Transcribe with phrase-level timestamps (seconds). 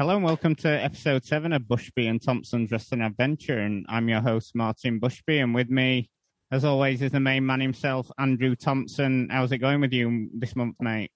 [0.00, 3.58] Hello and welcome to episode seven of Bushby and Thompson's Wrestling Adventure.
[3.58, 5.42] And I'm your host, Martin Bushby.
[5.42, 6.08] And with me,
[6.50, 9.28] as always, is the main man himself, Andrew Thompson.
[9.30, 11.10] How's it going with you this month, mate?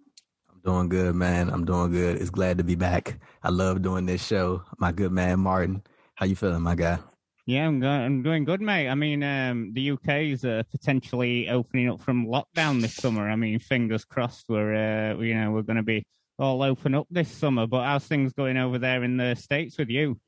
[0.52, 1.48] I'm doing good, man.
[1.48, 2.20] I'm doing good.
[2.20, 3.18] It's glad to be back.
[3.42, 4.62] I love doing this show.
[4.76, 5.82] My good man, Martin.
[6.16, 6.98] How you feeling, my guy?
[7.46, 8.90] Yeah, I'm, go- I'm doing good, mate.
[8.90, 13.30] I mean, um, the UK is uh, potentially opening up from lockdown this summer.
[13.30, 14.44] I mean, fingers crossed.
[14.50, 16.04] We're, uh, you know, we're going to be
[16.38, 17.66] all open up this summer.
[17.66, 20.18] But how's things going over there in the states with you?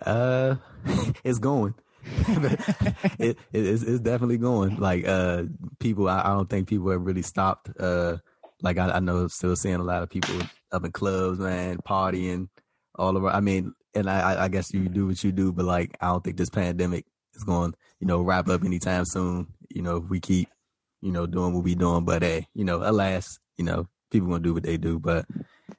[0.00, 0.56] Uh,
[1.24, 1.74] it's going.
[2.04, 4.76] it, it it's, it's, definitely going.
[4.76, 5.44] Like uh,
[5.78, 7.68] people, I, I, don't think people have really stopped.
[7.78, 8.16] Uh,
[8.62, 10.34] like I, I know, still seeing a lot of people
[10.72, 12.48] up in clubs, man, partying
[12.94, 13.28] all over.
[13.28, 16.24] I mean, and I, I guess you do what you do, but like I don't
[16.24, 19.48] think this pandemic is going, you know, wrap up anytime soon.
[19.68, 20.48] You know, if we keep,
[21.00, 22.04] you know, doing what we doing.
[22.04, 24.98] But hey, you know, alas, you know, people gonna do what they do.
[24.98, 25.26] But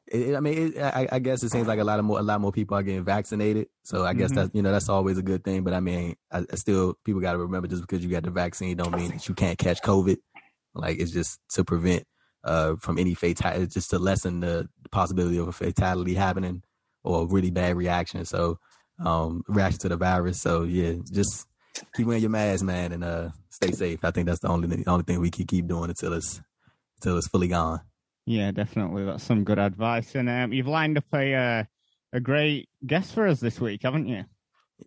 [0.07, 2.23] it, I mean, it, I, I, guess it seems like a lot of more, a
[2.23, 3.67] lot more people are getting vaccinated.
[3.83, 4.35] So I guess mm-hmm.
[4.35, 5.63] that's you know that's always a good thing.
[5.63, 8.31] But I mean, I, I still people got to remember just because you got the
[8.31, 10.17] vaccine don't mean that you can't catch COVID.
[10.73, 12.05] Like it's just to prevent
[12.43, 16.63] uh from any fatality, just to lessen the possibility of a fatality happening
[17.03, 18.25] or a really bad reaction.
[18.25, 18.59] So
[19.03, 20.41] um reaction to the virus.
[20.41, 21.47] So yeah, just
[21.95, 23.99] keep wearing your mask, man, and uh stay safe.
[24.03, 26.41] I think that's the only the only thing we can keep doing until it's
[26.97, 27.81] until it's fully gone.
[28.25, 29.05] Yeah, definitely.
[29.05, 30.15] That's some good advice.
[30.15, 31.63] And um, you've lined up a uh,
[32.13, 34.25] a great guest for us this week, haven't you?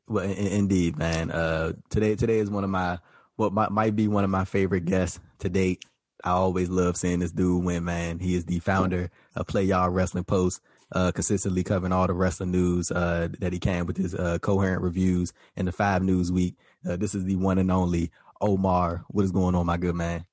[0.07, 1.31] Well, in- indeed, man.
[1.31, 2.99] Uh, today today is one of my
[3.37, 5.85] what might, might be one of my favorite guests to date.
[6.23, 8.19] I always love seeing this dude win, man.
[8.19, 10.63] He is the founder of Play Y'all Wrestling Post,
[10.93, 14.83] uh, consistently covering all the wrestling news uh, that he can with his uh, coherent
[14.83, 16.57] reviews and the Five News Week.
[16.89, 19.05] Uh, this is the one and only Omar.
[19.09, 20.25] What is going on, my good man?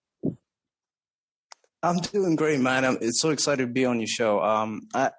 [1.84, 2.86] I'm doing great, man.
[2.86, 4.42] I'm it's so excited to be on your show.
[4.42, 5.12] Um, I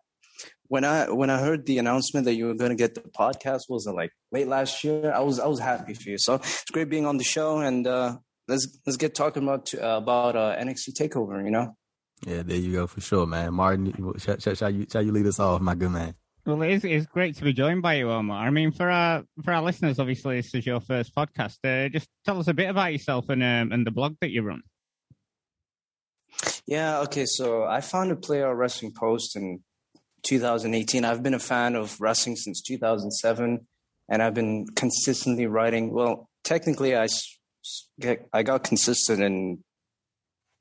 [0.69, 3.63] when I when I heard the announcement that you were going to get the podcast
[3.69, 5.13] was it like late last year.
[5.13, 6.19] I was I was happy for you.
[6.19, 8.17] So it's great being on the show, and uh,
[8.49, 11.45] let's let's get talking about uh, about uh, NXT Takeover.
[11.45, 11.77] You know.
[12.25, 13.55] Yeah, there you go for sure, man.
[13.55, 16.15] Martin, shall, shall, shall you shall you lead us off, my good man?
[16.47, 18.45] Well, it's, it's great to be joined by you, Omar.
[18.45, 21.59] I mean, for our for our listeners, obviously, this is your first podcast.
[21.65, 24.42] Uh, just tell us a bit about yourself and um, and the blog that you
[24.42, 24.63] run.
[26.67, 27.24] Yeah, okay.
[27.27, 29.61] So I founded Play Y'all Wrestling Post in
[30.23, 31.05] 2018.
[31.05, 33.67] I've been a fan of wrestling since 2007,
[34.08, 35.92] and I've been consistently writing.
[35.92, 37.08] Well, technically, I
[38.33, 39.64] I got consistent in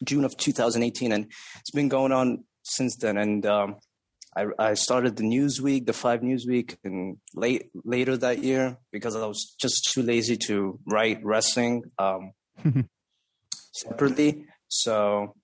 [0.03, 3.18] June of 2018, and it's been going on since then.
[3.18, 3.75] And um,
[4.35, 9.25] I, I started the Newsweek, the Five Newsweek, in late later that year because I
[9.25, 12.31] was just too lazy to write wrestling um,
[13.72, 14.45] separately.
[14.68, 15.35] So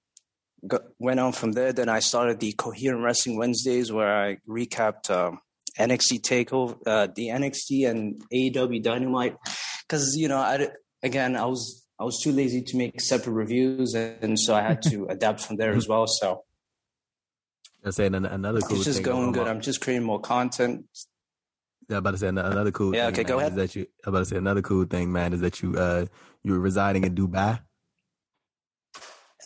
[0.66, 1.74] got, went on from there.
[1.74, 5.40] Then I started the Coherent Wrestling Wednesdays, where I recapped um,
[5.78, 9.36] NXT Takeover, uh, the NXT and AEW Dynamite,
[9.82, 10.70] because you know, I
[11.04, 14.82] again, I was I was too lazy to make separate reviews, and so I had
[14.84, 16.08] to adapt from there as well.
[16.08, 16.44] So.
[17.86, 18.78] I'm saying another cool.
[18.78, 19.48] It's just going good.
[19.48, 20.86] I'm just creating more content.
[21.88, 22.94] Yeah, I'm about to say another cool.
[22.94, 23.52] Yeah, thing, okay, man, go ahead.
[23.54, 23.88] Is that you?
[24.06, 26.06] I'm about to say another cool thing, man, is that you uh
[26.44, 27.62] you were residing in Dubai.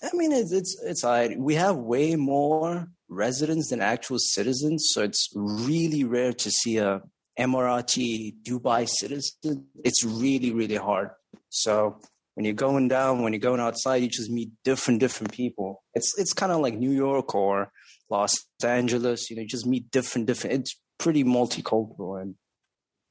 [0.04, 5.04] I mean, it's it's it's like we have way more residents than actual citizens, so
[5.04, 7.02] it's really rare to see a
[7.40, 9.68] Emirati Dubai citizen.
[9.84, 11.12] It's really really hard.
[11.50, 12.00] So
[12.34, 15.84] when you're going down, when you're going outside, you just meet different different people.
[15.94, 17.72] It's it's kind of like New York or
[18.10, 19.30] Los Angeles.
[19.30, 20.62] You know, you just meet different different.
[20.62, 22.36] It's pretty multicultural, and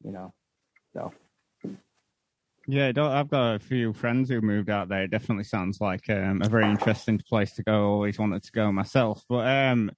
[0.02, 0.32] you know,
[0.94, 1.12] so.
[2.72, 5.03] Yeah, I've got a few friends who moved out there.
[5.03, 7.94] It definitely sounds like um, a very interesting place to go.
[7.94, 9.25] Always wanted to go myself.
[9.28, 9.91] But um,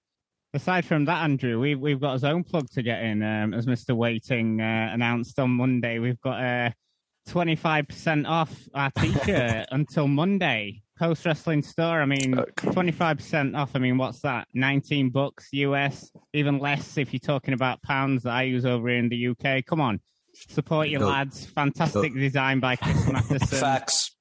[0.54, 3.22] aside from that, Andrew, we've we've got a zone plug to get in.
[3.22, 6.74] Um, as Mister Waiting uh, announced on Monday, we've got a
[7.28, 10.80] twenty five percent off our t-shirt until Monday.
[10.98, 12.00] Post wrestling store.
[12.00, 13.72] I mean, twenty five percent off.
[13.74, 14.48] I mean, what's that?
[14.54, 16.10] Nineteen bucks US.
[16.32, 19.66] Even less if you're talking about pounds that I use over here in the UK.
[19.66, 20.00] Come on
[20.48, 21.46] Support your go, lads.
[21.46, 22.20] Fantastic go.
[22.20, 23.58] design by Chris Matheson.
[23.58, 24.14] Facts.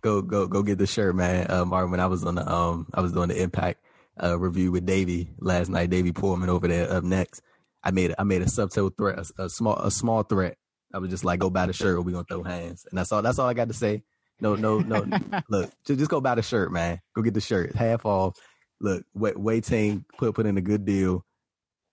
[0.00, 1.50] Go go go get the shirt, man.
[1.50, 3.82] Uh, Martin, when I was on the um, I was doing the Impact
[4.22, 5.90] uh, review with Davey last night.
[5.90, 7.42] Davey Pullman over there up next.
[7.84, 10.56] I made I made a subtle threat, a, a, small a small threat.
[10.94, 12.86] I was just like, go buy the shirt, or we gonna throw hands.
[12.90, 13.22] And that's all.
[13.22, 14.02] That's all I got to say.
[14.40, 15.06] No, no, no.
[15.48, 17.00] Look, just, just go buy the shirt, man.
[17.14, 18.36] Go get the shirt, half off.
[18.80, 21.24] Look, wait, waiting, put put in a good deal.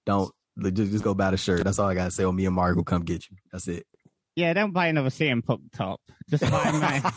[0.05, 1.63] Don't just, just go buy the shirt.
[1.63, 2.23] That's all I gotta say.
[2.23, 3.37] Or me and Mark will come get you.
[3.51, 3.85] That's it.
[4.35, 6.01] Yeah, don't buy another CM Punk top.
[6.29, 7.11] Just buy my.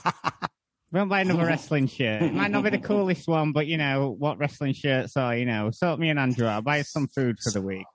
[0.93, 2.23] don't buy another wrestling shirt.
[2.23, 5.37] It might not be the coolest one, but you know what wrestling shirts are.
[5.37, 6.47] You know, sort me and Andrew.
[6.47, 7.87] I'll buy some food for the week.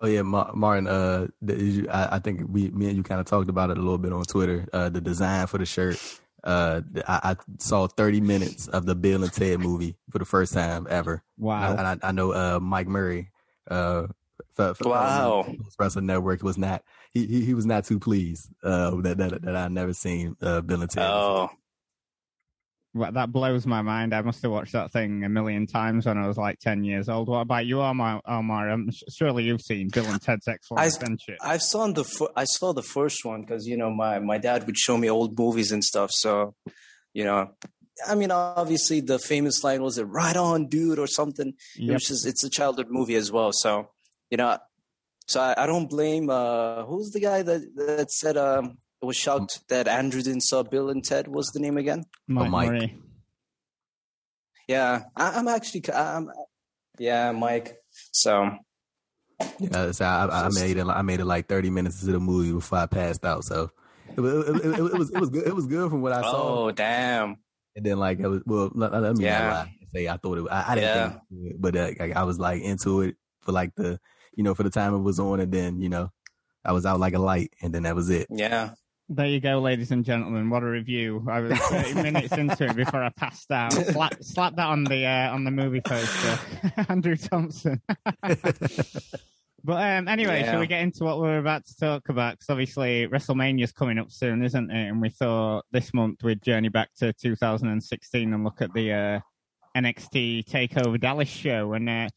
[0.00, 0.86] Oh yeah, Martin.
[0.86, 1.28] Uh,
[1.90, 4.12] I, I, think we, me and you kind of talked about it a little bit
[4.12, 4.66] on Twitter.
[4.72, 5.98] Uh, the design for the shirt.
[6.44, 10.52] Uh, I, I, saw 30 minutes of the Bill and Ted movie for the first
[10.52, 11.22] time ever.
[11.38, 11.72] Wow.
[11.72, 13.30] And I, I, I know uh, Mike Murray.
[13.68, 14.08] Uh,
[14.56, 15.46] for, for wow.
[15.78, 16.82] Wrestling Network was not
[17.12, 20.62] he, he, he was not too pleased uh, that that that I never seen uh,
[20.62, 21.04] Bill and Ted.
[21.06, 21.50] Oh,
[22.94, 24.14] well, that blows my mind.
[24.14, 27.10] I must have watched that thing a million times when I was like ten years
[27.10, 27.28] old.
[27.28, 28.22] What about you, Omar?
[28.26, 31.36] Omar, um, surely you've seen Bill and Ted's Excellent I, Adventure.
[31.42, 34.78] I saw the I saw the first one because you know my my dad would
[34.78, 36.10] show me old movies and stuff.
[36.10, 36.54] So,
[37.12, 37.50] you know,
[38.08, 41.52] I mean, obviously the famous line was "It right on, dude" or something.
[41.76, 41.94] Yep.
[41.94, 43.52] Which is it's a childhood movie as well.
[43.52, 43.90] So,
[44.30, 44.58] you know,
[45.26, 46.30] so I, I don't blame.
[46.30, 50.62] uh Who's the guy that that said um it was shocked that Andrew didn't saw
[50.62, 51.28] Bill and Ted.
[51.28, 52.04] Was the name again?
[52.26, 52.46] Mike.
[52.46, 52.94] Oh, Mike.
[54.68, 55.84] Yeah, I, am actually.
[55.92, 56.30] I'm,
[56.98, 57.76] yeah, Mike.
[58.12, 58.50] So.
[59.60, 60.86] Yeah, so I, I, made it.
[60.86, 63.44] I made it like 30 minutes into the movie before I passed out.
[63.44, 63.70] So
[64.16, 65.46] it, it, it, it was it was good.
[65.46, 66.64] It was good from what I saw.
[66.64, 67.36] Oh damn!
[67.76, 68.70] And then like it was well.
[68.74, 69.66] Let, let me yeah.
[69.92, 70.46] say I thought it.
[70.50, 71.08] I, I didn't yeah.
[71.08, 74.00] think, it, but uh, I was like into it for like the
[74.36, 76.10] you know for the time it was on, and then you know
[76.64, 78.28] I was out like a light, and then that was it.
[78.30, 78.70] Yeah.
[79.08, 80.50] There you go, ladies and gentlemen.
[80.50, 81.24] What a review!
[81.30, 83.72] I was 30 minutes into it before I passed out.
[83.72, 86.38] Slap, slap that on the uh, on the movie poster,
[86.88, 87.80] Andrew Thompson.
[88.24, 88.34] but
[89.68, 90.50] um, anyway, yeah.
[90.50, 92.32] shall we get into what we're about to talk about?
[92.32, 94.88] Because obviously WrestleMania's coming up soon, isn't it?
[94.88, 99.20] And we thought this month we'd journey back to 2016 and look at the uh,
[99.76, 101.74] NXT Takeover Dallas show.
[101.74, 102.08] And uh,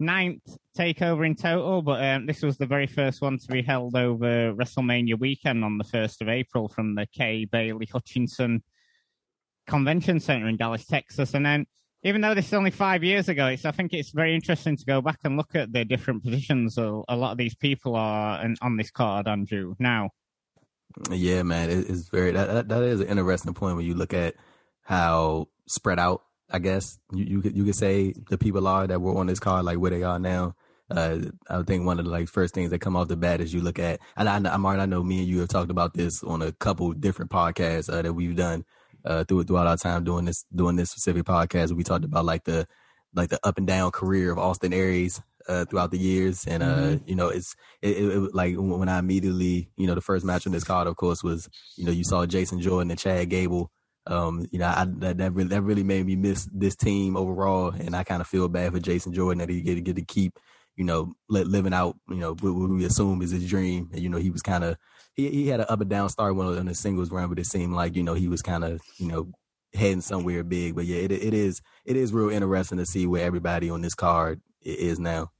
[0.00, 0.42] ninth
[0.76, 4.52] takeover in total, but um, this was the very first one to be held over
[4.54, 8.62] WrestleMania weekend on the 1st of April from the Kay Bailey Hutchison
[9.66, 11.34] Convention Center in Dallas, Texas.
[11.34, 11.66] And then,
[12.02, 14.84] even though this is only five years ago, it's, I think it's very interesting to
[14.84, 18.44] go back and look at the different positions a, a lot of these people are
[18.44, 20.10] in, on this card, Andrew, now.
[21.10, 24.34] Yeah, man, it's very, that, that is an interesting point when you look at
[24.82, 29.00] how spread out I guess you you could you could say the people are that
[29.00, 30.54] were on this card like where they are now.
[30.90, 31.18] Uh,
[31.48, 33.62] I think one of the like first things that come off the bat is you
[33.62, 36.22] look at, and I, I, Martin, I know me and you have talked about this
[36.22, 38.64] on a couple different podcasts uh, that we've done
[39.04, 41.72] uh, through, throughout our time doing this doing this specific podcast.
[41.72, 42.66] We talked about like the
[43.14, 46.76] like the up and down career of Austin Aries uh, throughout the years, and uh,
[46.76, 47.08] mm-hmm.
[47.08, 50.46] you know, it's it, it, it, like when I immediately, you know, the first match
[50.46, 53.70] on this card, of course, was you know you saw Jason Jordan and Chad Gable
[54.06, 57.70] um, you know, I, that that really, that really made me miss this team overall,
[57.70, 60.02] and I kind of feel bad for Jason Jordan that he get to get to
[60.02, 60.38] keep,
[60.76, 63.88] you know, living out, you know, what, what we assume is his dream.
[63.92, 64.76] And, you know, he was kind of
[65.14, 67.46] he he had an up and down start when on the singles run, but it
[67.46, 69.32] seemed like you know he was kind of you know
[69.72, 70.74] heading somewhere big.
[70.74, 73.94] But yeah, it it is it is real interesting to see where everybody on this
[73.94, 75.30] card is now.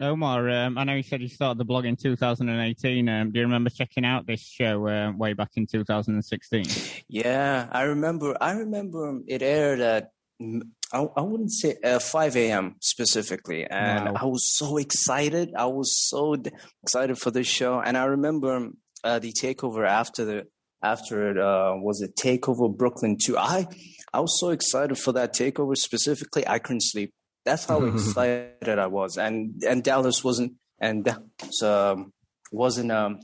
[0.00, 3.08] Omar, um, I know you said you started the blog in 2018.
[3.08, 6.64] Um, do you remember checking out this show uh, way back in 2016?
[7.08, 8.36] Yeah, I remember.
[8.40, 12.76] I remember it aired at I, I wouldn't say uh, 5 a.m.
[12.80, 14.20] specifically, and wow.
[14.20, 15.52] I was so excited.
[15.56, 16.36] I was so
[16.82, 18.70] excited for this show, and I remember
[19.02, 20.46] uh, the takeover after the
[20.82, 23.36] after it uh, was it takeover Brooklyn 2.
[23.36, 23.66] I
[24.12, 26.46] I was so excited for that takeover specifically.
[26.46, 27.12] I couldn't sleep.
[27.48, 32.12] That's how excited I was, and and Dallas wasn't, and Dallas, um,
[32.52, 33.20] wasn't um,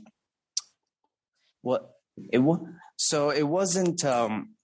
[1.61, 1.91] what
[2.31, 2.59] it was.
[2.97, 4.03] So it wasn't.
[4.03, 4.55] Um,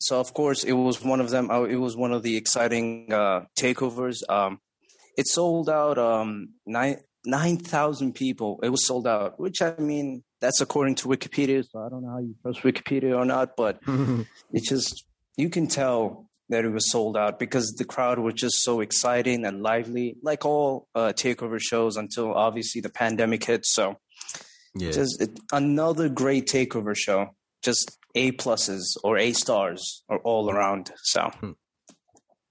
[0.00, 1.50] so of course it was one of them.
[1.50, 4.22] Uh, it was one of the exciting uh, takeovers.
[4.28, 4.60] Um,
[5.18, 8.58] it sold out um, nine nine thousand people.
[8.62, 11.62] It was sold out, which I mean that's according to Wikipedia.
[11.68, 13.80] So I don't know how you trust Wikipedia or not, but
[14.52, 15.04] it's just
[15.36, 19.44] you can tell that it was sold out because the crowd was just so exciting
[19.44, 23.66] and lively, like all uh, takeover shows until obviously the pandemic hit.
[23.66, 23.98] So,
[24.74, 24.92] yeah.
[24.92, 27.34] just it, another great takeover show.
[27.62, 30.92] Just A pluses or A stars are all around.
[31.02, 31.30] So.
[31.40, 31.52] Hmm.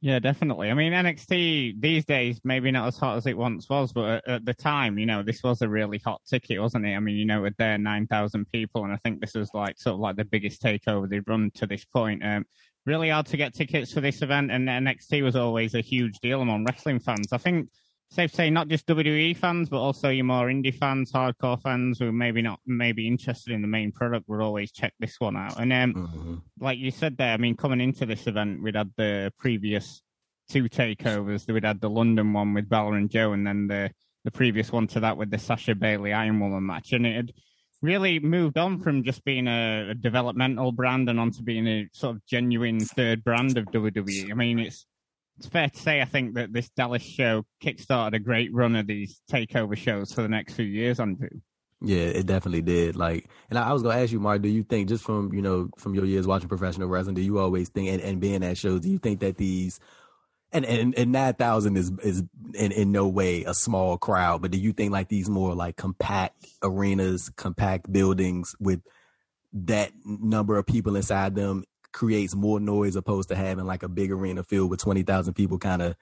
[0.06, 0.70] Yeah, definitely.
[0.70, 4.28] I mean, NXT these days maybe not as hot as it once was, but at,
[4.28, 6.94] at the time, you know, this was a really hot ticket, wasn't it?
[6.94, 9.80] I mean, you know, with their nine thousand people, and I think this was like
[9.80, 12.24] sort of like the biggest takeover they've run to this point.
[12.24, 12.46] Um,
[12.86, 16.42] really hard to get tickets for this event, and NXT was always a huge deal
[16.42, 17.34] among wrestling fans.
[17.34, 17.70] I think
[18.10, 22.00] safe to say not just WWE fans, but also your more indie fans, hardcore fans
[22.00, 25.60] who maybe not maybe interested in the main product would always check this one out.
[25.60, 26.36] And um, mm-hmm.
[26.60, 30.02] like you said there, I mean, coming into this event, we'd had the previous
[30.50, 31.52] two takeovers.
[31.52, 33.92] We'd had the London one with Balor and Joe, and then the
[34.24, 37.34] the previous one to that with the Sasha Bayley Iron Woman match, and it had
[37.86, 42.16] really moved on from just being a, a, developmental brand and onto being a sort
[42.16, 44.32] of genuine third brand of WWE.
[44.32, 44.86] I mean, it's
[45.38, 48.88] it's fair to say I think that this Dallas show kickstarted a great run of
[48.88, 51.30] these takeover shows for the next few years, Andrew.
[51.82, 52.96] Yeah, it definitely did.
[52.96, 55.42] Like, and I, I was gonna ask you, Mark, do you think just from you
[55.42, 58.58] know from your years watching professional wrestling, do you always think and, and being at
[58.58, 59.80] shows, do you think that these
[60.56, 64.52] and and, and nine thousand is is in, in no way a small crowd, but
[64.52, 68.82] do you think like these more like compact arenas, compact buildings with
[69.54, 74.12] that number of people inside them creates more noise opposed to having like a big
[74.12, 75.96] arena filled with twenty thousand people kind of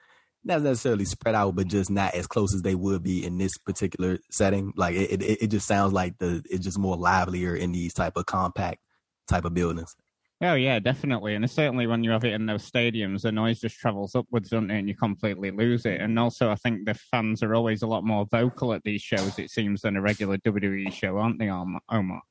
[0.44, 3.56] not necessarily spread out, but just not as close as they would be in this
[3.56, 4.72] particular setting.
[4.76, 8.16] Like it, it, it just sounds like the it's just more livelier in these type
[8.16, 8.80] of compact
[9.26, 9.96] type of buildings.
[10.44, 13.78] Oh yeah, definitely, and certainly when you have it in those stadiums, the noise just
[13.78, 14.78] travels upwards, doesn't it?
[14.78, 16.02] And you completely lose it.
[16.02, 19.38] And also, I think the fans are always a lot more vocal at these shows.
[19.38, 22.22] It seems than a regular WWE show, aren't they, Omar?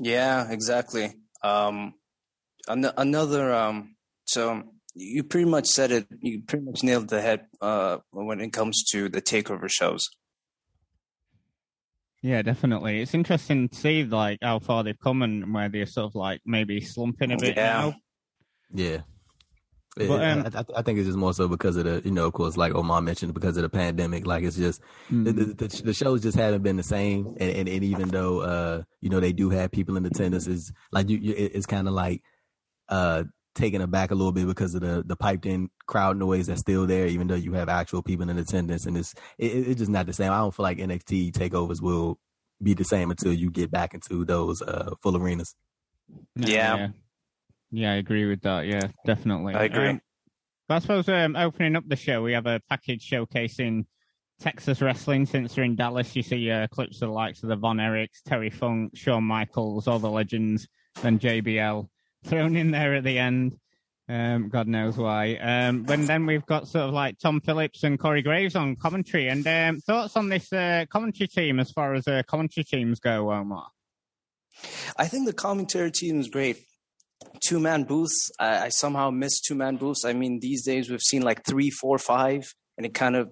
[0.00, 1.12] Yeah, exactly.
[1.42, 1.94] Um,
[2.66, 4.62] an- another um, so
[4.94, 6.06] you pretty much said it.
[6.20, 10.08] You pretty much nailed the head uh, when it comes to the takeover shows.
[12.26, 13.02] Yeah, definitely.
[13.02, 16.40] It's interesting to see like how far they've come and where they're sort of like
[16.44, 17.72] maybe slumping a bit Yeah.
[17.72, 17.94] now.
[18.74, 18.98] Yeah.
[19.96, 22.10] But, It- um, I, I- I think it's just more so because of the, you
[22.10, 24.26] know, of course, like Omar mentioned, because of the pandemic.
[24.26, 27.68] Like it's just the, the, the, the shows just haven't been the same, and, and,
[27.68, 31.18] and even though, uh, you know, they do have people in attendance, is like you,
[31.18, 32.22] you it's kind of like,
[32.88, 33.22] uh,
[33.56, 36.86] taken aback a little bit because of the the piped in crowd noise that's still
[36.86, 39.90] there, even though you have actual people in attendance, and it's it, it- it's just
[39.90, 40.30] not the same.
[40.30, 42.18] I don't feel like NXT takeovers will
[42.62, 45.54] be the same until you get back into those uh full arenas.
[46.36, 46.76] No, Yeah.
[46.76, 46.88] yeah,
[47.72, 48.66] Yeah, I agree with that.
[48.66, 49.54] Yeah, definitely.
[49.54, 49.88] I agree.
[49.88, 50.00] Um,
[50.68, 53.86] but I suppose um, opening up the show, we have a package showcasing
[54.40, 55.26] Texas wrestling.
[55.26, 58.22] Since they're in Dallas, you see uh, clips of the likes of the Von Erichs,
[58.24, 60.66] Terry Funk, Shawn Michaels, all the legends,
[61.02, 61.88] then JBL
[62.26, 63.58] thrown in there at the end.
[64.08, 65.34] Um, God knows why.
[65.34, 69.28] Um, but then we've got sort of like Tom Phillips and Corey Graves on commentary.
[69.28, 73.32] And um, thoughts on this uh, commentary team as far as uh, commentary teams go,
[73.32, 73.66] Omar?
[74.96, 76.58] I think the commentary team is great.
[77.44, 78.30] Two man booths.
[78.38, 80.04] I, I somehow miss two man booths.
[80.04, 82.44] I mean, these days we've seen like three, four, five,
[82.76, 83.30] and it kind of,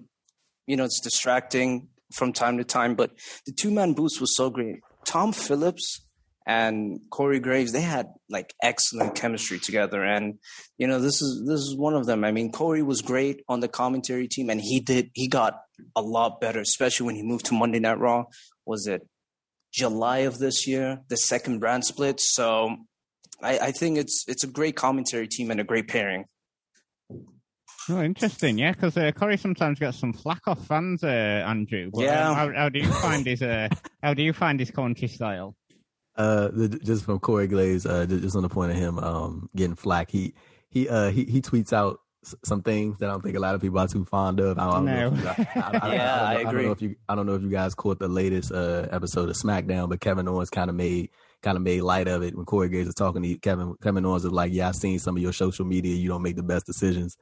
[0.67, 2.95] you know, it's distracting from time to time.
[2.95, 3.11] But
[3.45, 4.81] the two man booths was so great.
[5.05, 6.04] Tom Phillips
[6.45, 10.03] and Corey Graves, they had like excellent chemistry together.
[10.03, 10.35] And,
[10.77, 12.23] you know, this is this is one of them.
[12.23, 15.59] I mean, Corey was great on the commentary team and he did he got
[15.95, 18.25] a lot better, especially when he moved to Monday Night Raw.
[18.65, 19.01] Was it
[19.73, 22.19] July of this year, the second brand split.
[22.21, 22.77] So
[23.41, 26.25] I, I think it's it's a great commentary team and a great pairing.
[27.87, 28.57] Oh, interesting.
[28.57, 31.91] Yeah, because uh, Corey sometimes gets some flack off fans, uh, Andrew.
[31.93, 32.29] But, Yeah.
[32.29, 33.67] um, how, how do you find his uh,
[34.01, 35.55] how do you find his commentary style?
[36.17, 39.75] Uh, the, just from Corey Graves, uh, just on the point of him um getting
[39.75, 40.33] flack, he
[40.69, 41.99] he uh he he tweets out
[42.43, 44.57] some things that I don't think a lot of people are too fond of.
[44.57, 45.07] I don't, know.
[45.07, 46.81] If you guys, I, I, I, Yeah, I, I don't know, I don't know if
[46.81, 49.99] you I don't know if you guys caught the latest uh episode of SmackDown, but
[49.99, 51.09] Kevin Owens kind of made
[51.43, 53.75] kind of made light of it when Corey Graves was talking to Kevin.
[53.81, 55.95] Kevin Owens was like, "Yeah, I've seen some of your social media.
[55.95, 57.17] You don't make the best decisions."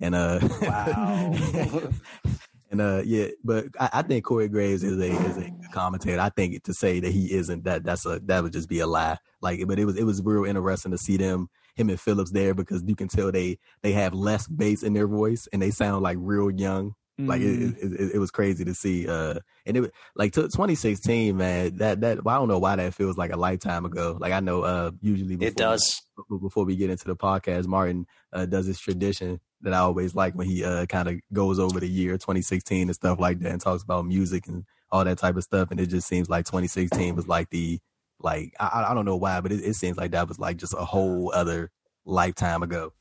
[0.00, 1.34] And uh, Wow.
[2.70, 6.20] and uh, yeah, but I, I think Corey Graves is a is a commentator.
[6.20, 8.86] I think to say that he isn't that that's a that would just be a
[8.86, 9.16] lie.
[9.40, 11.48] Like, but it was it was real interesting to see them
[11.78, 15.06] him and Phillips there because you can tell they they have less bass in their
[15.06, 16.94] voice and they sound like real young.
[17.20, 17.76] Like Mm.
[17.76, 19.08] it, it, it, it was crazy to see.
[19.08, 21.76] Uh, and it was- like to 2016, man.
[21.78, 24.16] That that well, I don't know why that feels like a lifetime ago.
[24.20, 26.00] Like I know, uh, usually before, it does.
[26.40, 30.34] before we get into the podcast, Martin uh, does this tradition that I always like
[30.34, 33.60] when he uh, kind of goes over the year 2016 and stuff like that and
[33.60, 35.72] talks about music and all that type of stuff.
[35.72, 37.80] And it just seems like 2016 was like the
[38.20, 40.56] like I, I- I don't know why, but it, it seems like that was like
[40.56, 41.72] just a whole other
[42.04, 42.92] lifetime ago.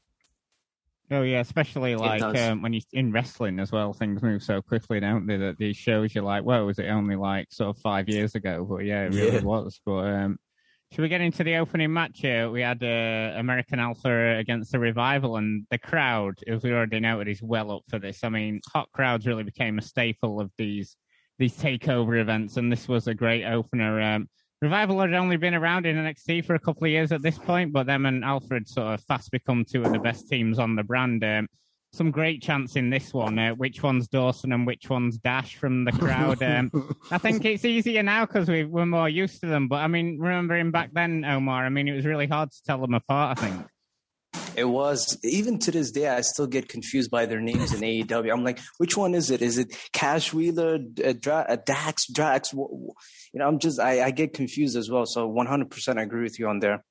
[1.09, 4.99] Oh yeah, especially like um, when you're in wrestling as well, things move so quickly,
[4.99, 5.37] don't they?
[5.37, 8.65] That these shows you're like, "Whoa, was it only like sort of five years ago?"
[8.69, 9.39] But yeah, it really Yeah.
[9.39, 9.79] was.
[9.85, 10.37] But um,
[10.91, 12.49] should we get into the opening match here?
[12.49, 17.29] We had uh, American Alpha against the Revival, and the crowd, as we already noted,
[17.29, 18.25] is well up for this.
[18.25, 20.97] I mean, hot crowds really became a staple of these
[21.39, 24.01] these takeover events, and this was a great opener.
[24.01, 24.27] Um,
[24.61, 27.71] Revival had only been around in NXT for a couple of years at this point,
[27.71, 30.83] but them and Alpha sort of fast become two of the best teams on the
[30.83, 31.23] brand.
[31.23, 31.47] Um,
[31.93, 33.37] some great chants in this one.
[33.37, 36.41] Uh, which one's Dawson and which one's Dash from the crowd?
[36.41, 36.71] Um,
[37.11, 39.67] I think it's easier now because we, we're more used to them.
[39.67, 42.79] But I mean, remembering back then, Omar, I mean, it was really hard to tell
[42.79, 43.67] them apart, I think.
[44.55, 46.07] It was even to this day.
[46.07, 48.31] I still get confused by their names in AEW.
[48.31, 49.41] I'm like, which one is it?
[49.41, 52.53] Is it Cash Wheeler, uh, Dra- uh, Dax, Drax?
[52.53, 52.93] You
[53.33, 55.05] know, I'm just I, I get confused as well.
[55.05, 56.83] So 100, percent I agree with you on there.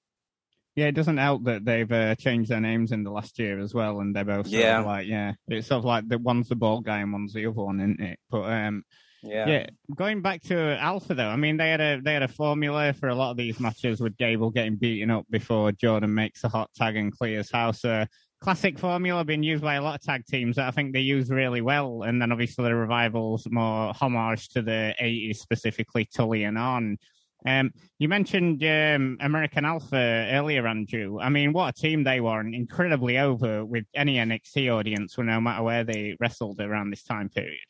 [0.77, 3.73] Yeah, it doesn't help that they've uh, changed their names in the last year as
[3.73, 6.83] well, and they're both yeah, like yeah, it's sort of like the one's the ball
[6.83, 8.19] guy and one's the other one, isn't it?
[8.31, 8.85] But um,
[9.27, 9.49] yeah.
[9.49, 12.93] yeah, going back to Alpha though, I mean they had a they had a formula
[12.93, 16.49] for a lot of these matches with Gable getting beaten up before Jordan makes a
[16.49, 17.85] hot tag and clears house.
[17.85, 18.07] Uh,
[18.41, 21.31] classic formula being used by a lot of tag teams that I think they use
[21.31, 22.03] really well.
[22.03, 26.99] And then obviously the revivals more homage to the 80s, specifically Tully and Arn.
[27.47, 31.19] Um, you mentioned um, American Alpha earlier, Andrew.
[31.21, 35.41] I mean, what a team they were, and incredibly over with any NXT audience, no
[35.41, 37.61] matter where they wrestled around this time period.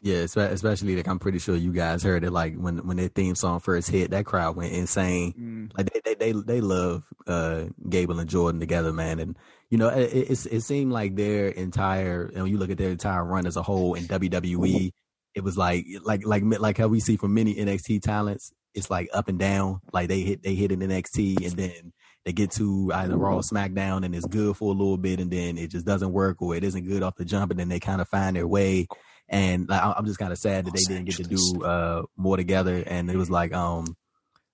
[0.00, 2.30] Yeah, especially like I'm pretty sure you guys heard it.
[2.30, 5.34] Like when when their theme song first hit, that crowd went insane.
[5.38, 5.76] Mm.
[5.76, 9.18] Like they they they, they love uh, Gable and Jordan together, man.
[9.18, 9.36] And
[9.70, 12.90] you know, it, it, it seemed like their entire, and when you look at their
[12.90, 14.92] entire run as a whole in WWE,
[15.34, 19.08] it was like, like, like, like how we see from many NXT talents, it's like
[19.12, 19.80] up and down.
[19.92, 21.92] Like they hit, they hit an NXT and then
[22.24, 25.30] they get to either Raw or SmackDown and it's good for a little bit and
[25.30, 27.80] then it just doesn't work or it isn't good off the jump and then they
[27.80, 28.86] kind of find their way.
[29.28, 32.36] And like, I'm just kind of sad that they didn't get to do uh, more
[32.36, 32.82] together.
[32.86, 33.96] And it was like, um,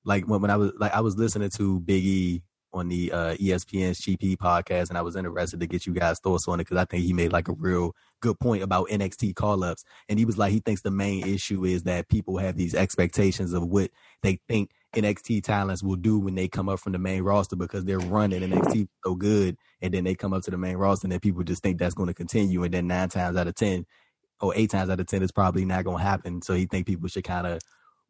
[0.04, 3.34] like when, when I was like I was listening to Big E on the uh,
[3.34, 6.76] ESPN's GP podcast, and I was interested to get you guys' thoughts on it because
[6.76, 9.84] I think he made like a real good point about NXT call ups.
[10.08, 13.52] And he was like, he thinks the main issue is that people have these expectations
[13.52, 13.90] of what
[14.22, 17.84] they think NXT talents will do when they come up from the main roster because
[17.84, 21.12] they're running NXT so good, and then they come up to the main roster, and
[21.12, 23.86] then people just think that's going to continue, and then nine times out of ten,
[24.40, 26.42] or eight times out of ten, it's probably not going to happen.
[26.42, 27.61] So he think people should kind of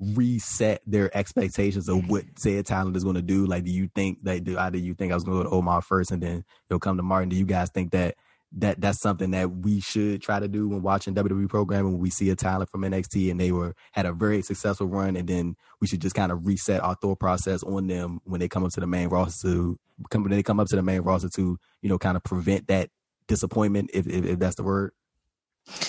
[0.00, 3.46] reset their expectations of what said talent is going to do?
[3.46, 5.56] Like, do you think that do either you think I was going to go to
[5.56, 7.28] Omar first and then he'll come to Martin?
[7.28, 8.16] Do you guys think that
[8.52, 12.10] that that's something that we should try to do when watching WWE programming when we
[12.10, 15.56] see a talent from NXT and they were had a very successful run and then
[15.80, 18.72] we should just kind of reset our thought process on them when they come up
[18.72, 19.78] to the main roster to
[20.10, 22.66] come when they come up to the main roster to you know kind of prevent
[22.66, 22.90] that
[23.28, 24.92] disappointment if, if, if that's the word.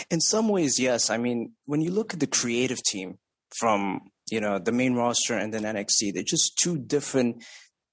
[0.09, 1.09] In some ways, yes.
[1.09, 3.17] I mean, when you look at the creative team,
[3.57, 6.13] from you know the main roster and then NXT.
[6.13, 7.43] They're just two different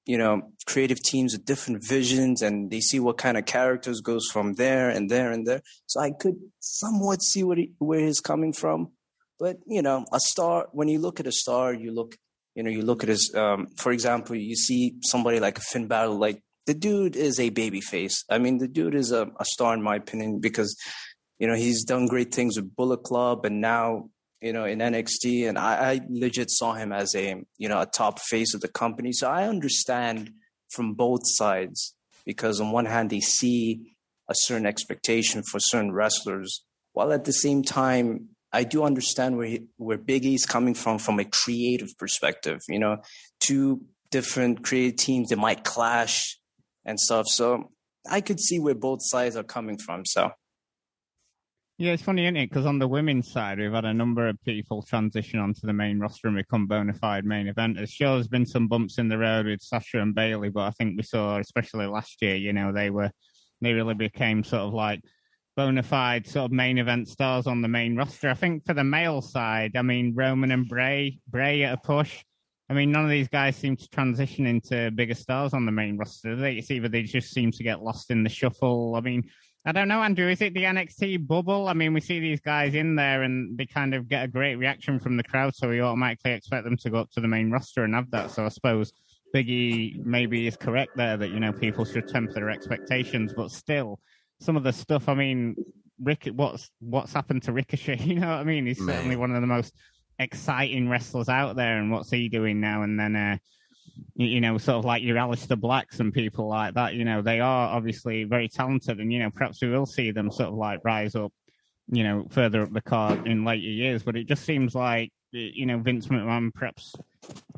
[0.07, 4.26] you know creative teams with different visions, and they see what kind of characters goes
[4.33, 5.62] from there and there and there.
[5.87, 8.92] So I could somewhat see what he, where he's coming from.
[9.38, 10.68] But you know, a star.
[10.72, 12.16] When you look at a star, you look
[12.55, 13.33] you know you look at his.
[13.35, 17.81] Um, for example, you see somebody like Finn Balor, like the dude is a baby
[17.81, 18.24] face.
[18.29, 20.76] I mean, the dude is a, a star in my opinion because
[21.38, 25.48] you know he's done great things with Bullet Club, and now you know, in NXT,
[25.48, 28.68] and I, I legit saw him as a you know a top face of the
[28.68, 29.12] company.
[29.12, 30.33] So I understand
[30.70, 33.96] from both sides because on one hand they see
[34.29, 39.46] a certain expectation for certain wrestlers, while at the same time I do understand where
[39.46, 42.61] he, where Big E's coming from from a creative perspective.
[42.68, 42.98] You know,
[43.40, 46.38] two different creative teams that might clash
[46.85, 47.27] and stuff.
[47.27, 47.72] So
[48.09, 50.07] I could see where both sides are coming from.
[50.07, 50.31] So
[51.79, 52.51] yeah, it's funny, isn't it?
[52.51, 56.01] Because on the women's side, we've had a number of people transition onto the main
[56.01, 57.91] roster and become bona fide main eventers.
[57.91, 60.97] Sure, there's been some bumps in the road with Sasha and Bayley, but I think
[60.97, 63.12] we saw, especially last year, you know, they were
[63.61, 65.03] they really became sort of like
[65.57, 68.29] bona fide sort of main event stars on the main roster.
[68.29, 72.25] I think for the male side, I mean Roman and Bray, Bray at a push.
[72.69, 75.97] I mean, none of these guys seem to transition into bigger stars on the main
[75.97, 76.45] roster.
[76.45, 78.95] It's either they just seem to get lost in the shuffle.
[78.97, 79.31] I mean,
[79.64, 80.29] I don't know, Andrew.
[80.29, 81.68] Is it the NXT bubble?
[81.68, 84.57] I mean, we see these guys in there and they kind of get a great
[84.57, 87.51] reaction from the crowd, so we automatically expect them to go up to the main
[87.51, 88.31] roster and have that.
[88.31, 88.92] So I suppose
[89.35, 94.01] Biggie maybe is correct there that, you know, people should temper their expectations, but still,
[94.40, 95.57] some of the stuff, I mean,
[96.01, 97.99] Rick, what's what's happened to Ricochet?
[98.05, 98.66] You know what I mean?
[98.66, 98.97] He's Man.
[98.97, 99.75] certainly one of the most
[100.18, 102.83] exciting wrestlers out there, and what's he doing now?
[102.83, 103.37] And then, uh,
[104.14, 107.40] you know, sort of like your Aleister Blacks and people like that, you know, they
[107.40, 110.80] are obviously very talented and, you know, perhaps we will see them sort of like
[110.84, 111.32] rise up,
[111.88, 114.02] you know, further up the card in later years.
[114.02, 116.94] But it just seems like, you know, Vince McMahon perhaps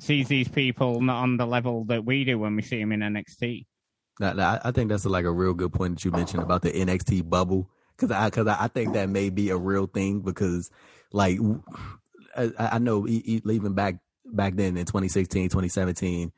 [0.00, 3.00] sees these people not on the level that we do when we see them in
[3.00, 3.66] NXT.
[4.18, 7.29] Now, I think that's like a real good point that you mentioned about the NXT
[7.29, 7.70] bubble.
[7.96, 10.70] Cause I, cause I think that may be a real thing because
[11.12, 11.38] like,
[12.37, 16.33] I, I know even back back then in 2016, 2017,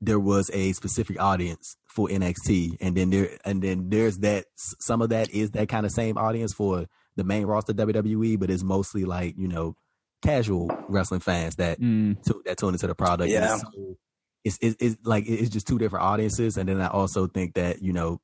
[0.00, 5.00] there was a specific audience for NXT, and then there and then there's that some
[5.00, 8.62] of that is that kind of same audience for the main roster WWE, but it's
[8.62, 9.74] mostly like you know
[10.22, 12.22] casual wrestling fans that mm.
[12.22, 13.30] t- that tune into the product.
[13.30, 13.58] Yeah.
[14.44, 17.82] It's, it's, it's like it's just two different audiences, and then I also think that
[17.82, 18.20] you know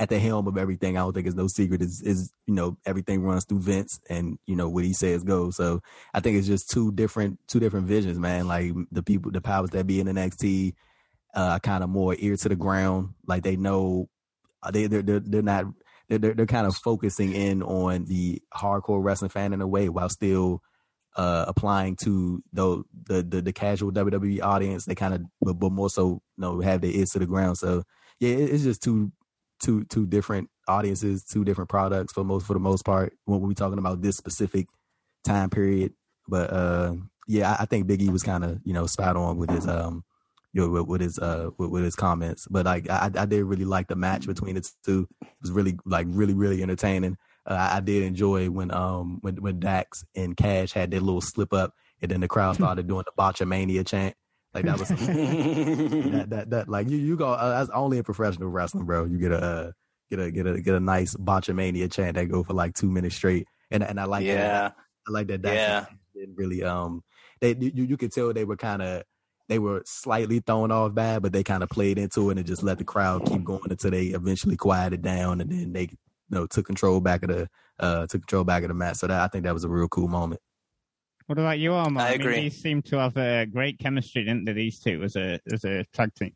[0.00, 0.96] at the helm of everything.
[0.96, 1.82] I don't think it's no secret.
[1.82, 5.56] Is is you know everything runs through Vince, and you know what he says goes.
[5.56, 5.82] So
[6.14, 8.48] I think it's just two different two different visions, man.
[8.48, 10.72] Like the people, the powers that be in NXT
[11.34, 13.10] uh, kind of more ear to the ground.
[13.26, 14.08] Like they know
[14.62, 15.66] uh, they they're they're, they're not
[16.08, 19.90] they're, they're, they're kind of focusing in on the hardcore wrestling fan in a way
[19.90, 20.62] while still
[21.16, 24.86] uh, applying to the, the the the casual WWE audience.
[24.86, 27.58] They kind of but, but more so you know have their ears to the ground.
[27.58, 27.82] So
[28.18, 29.12] yeah, it, it's just two
[29.60, 33.52] two two different audiences, two different products for most for the most part when we're
[33.52, 34.66] talking about this specific
[35.24, 35.92] time period.
[36.28, 36.94] But uh,
[37.26, 40.04] yeah, I, I think Biggie was kind of you know spot on with his um
[40.52, 42.46] you know with, with his uh with, with, his comments.
[42.50, 45.06] But like I, I did really like the match between the two.
[45.22, 47.16] It was really like really really entertaining.
[47.46, 51.20] Uh, I, I did enjoy when um when when Dax and Cash had their little
[51.20, 54.14] slip up, and then the crowd started doing the Botchamania chant.
[54.52, 58.48] Like that was that, that that like you you go uh, that's only in professional
[58.48, 59.04] wrestling, bro.
[59.04, 59.72] You get a uh,
[60.10, 63.14] get a get a get a nice Botchamania chant that go for like two minutes
[63.14, 64.34] straight, and and I like yeah.
[64.34, 64.76] that.
[65.08, 65.44] I like that.
[65.44, 67.02] Yeah, didn't really um
[67.40, 69.04] they you you could tell they were kind of
[69.48, 72.62] they were slightly thrown off bad, but they kind of played into it and just
[72.62, 75.96] let the crowd keep going until they eventually quieted down, and then they you
[76.30, 78.96] know took control back of the uh took control back of the match.
[78.96, 80.40] So that I think that was a real cool moment.
[81.30, 82.02] What about you, Omar?
[82.02, 82.34] I, I agree.
[82.34, 84.52] Mean, these seem to have a great chemistry, didn't they?
[84.52, 86.32] These two as a as a tag team.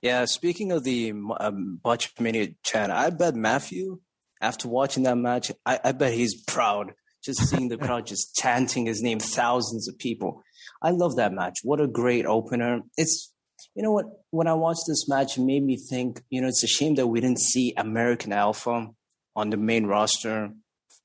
[0.00, 3.98] Yeah, speaking of the um, Botchamania chant, I bet Matthew,
[4.40, 6.92] after watching that match, I, I bet he's proud
[7.24, 10.44] just seeing the crowd just chanting his name, thousands of people.
[10.80, 11.58] I love that match.
[11.64, 12.82] What a great opener.
[12.96, 13.32] It's,
[13.74, 16.62] you know what, when I watched this match, it made me think, you know, it's
[16.62, 18.90] a shame that we didn't see American Alpha
[19.34, 20.52] on the main roster.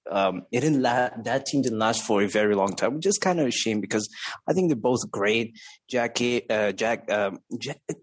[0.09, 3.17] Um, it didn't la- that team didn't last for a very long time, which is
[3.17, 4.09] kind of a shame because
[4.47, 5.57] I think they're both great.
[5.89, 6.17] Jack,
[6.49, 7.39] uh, Jack, um,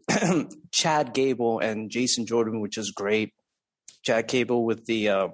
[0.73, 3.33] Chad Gable and Jason Jordan, which is great.
[4.05, 5.29] Jack Gable with the uh,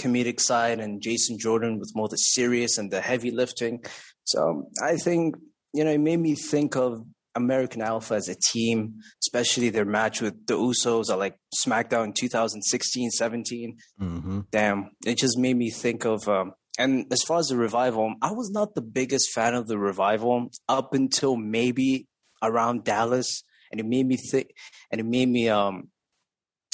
[0.00, 3.84] comedic side and Jason Jordan with more the serious and the heavy lifting.
[4.24, 5.36] So I think,
[5.72, 7.04] you know, it made me think of
[7.34, 13.10] American Alpha as a team, especially their match with the Usos at like SmackDown 2016
[13.10, 13.76] 17.
[14.00, 14.40] Mm-hmm.
[14.50, 16.28] Damn, it just made me think of.
[16.28, 19.78] Um, and as far as the revival, I was not the biggest fan of the
[19.78, 22.06] revival up until maybe
[22.42, 24.48] around Dallas, and it made me think,
[24.90, 25.88] and it made me um,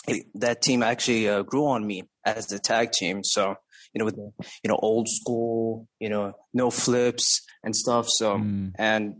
[0.09, 3.23] it, that team actually uh, grew on me as the tag team.
[3.23, 3.57] So
[3.92, 8.07] you know, with you know old school, you know, no flips and stuff.
[8.09, 8.73] So Mm.
[8.77, 9.14] and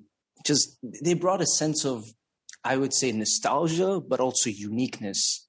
[0.45, 2.05] just they brought a sense of,
[2.65, 5.47] I would say, nostalgia, but also uniqueness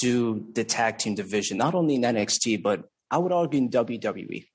[0.00, 3.70] to the tag team division, not only in NXT, but I would argue in
[4.30, 4.46] E.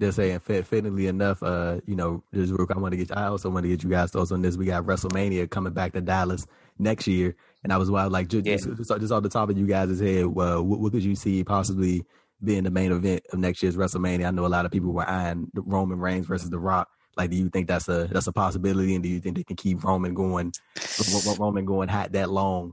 [0.00, 3.16] They're saying, fit, fittingly enough, uh, you know, just real quick, I want to get.
[3.16, 4.56] I also want to get you guys thoughts on this.
[4.56, 6.46] We got WrestleMania coming back to Dallas
[6.78, 8.56] next year, and I was wild, like just, Yeah.
[8.56, 12.04] just, just, off the top of you guys' head, what, what could you see possibly
[12.42, 14.26] being the main event of next year's WrestleMania?
[14.26, 16.88] I know a lot of people were eyeing the Roman Reigns versus The Rock.
[17.16, 19.56] Like, do you think that's a that's a possibility, and do you think they can
[19.56, 20.52] keep Roman going,
[21.38, 22.72] Roman going hot that long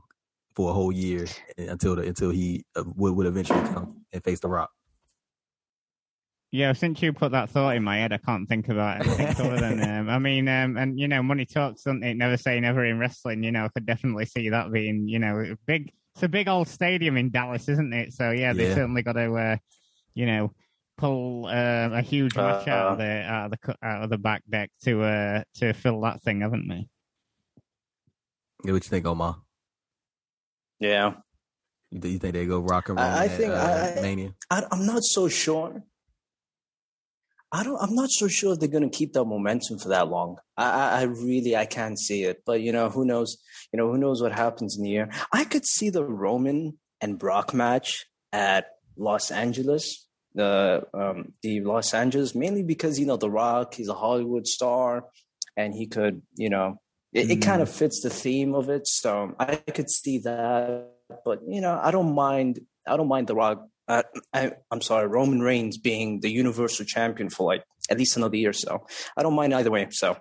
[0.54, 1.26] for a whole year
[1.56, 4.70] until the until he uh, would, would eventually come and face The Rock?
[6.50, 9.56] Yeah, since you put that thought in my head, I can't think about anything other
[9.58, 9.80] than.
[10.02, 12.14] Um, I mean, um, and you know, money talks, doesn't it?
[12.16, 13.42] Never say never in wrestling.
[13.42, 15.90] You know, I could definitely see that being, you know, big.
[16.14, 18.12] It's a big old stadium in Dallas, isn't it?
[18.12, 18.74] So yeah, they Yeah.
[18.74, 19.56] certainly got to, uh,
[20.14, 20.52] you know,
[20.96, 24.18] pull uh, a huge match out of Uh, the out of the out of the
[24.18, 26.86] back deck to uh to fill that thing, haven't they?
[28.64, 29.36] Yeah, what you think, Omar?
[30.78, 31.14] Yeah,
[31.90, 33.06] You, th- you think they go rock and roll?
[33.06, 34.34] I- I at, think- uh, I- Mania.
[34.50, 35.82] I, I'm not so sure.
[37.54, 37.76] I don't.
[37.82, 40.38] I'm not so sure if they're going to keep that momentum for that long.
[40.56, 42.42] I, I, I really, I can't see it.
[42.46, 43.36] But you know, who knows?
[43.72, 45.10] You know, who knows what happens in the year?
[45.32, 51.94] I could see the Roman and Brock match at Los Angeles, the um, the Los
[51.94, 55.04] Angeles, mainly because you know the Rock, he's a Hollywood star,
[55.56, 56.80] and he could, you know,
[57.12, 57.42] it, it Mm.
[57.42, 58.86] kind of fits the theme of it.
[58.86, 60.90] So I could see that.
[61.24, 62.60] But you know, I don't mind.
[62.86, 67.28] I don't mind the Rock uh, I, I'm sorry, Roman Reigns being the Universal Champion
[67.30, 68.50] for like at least another year.
[68.50, 69.88] or So I don't mind either way.
[69.90, 70.16] So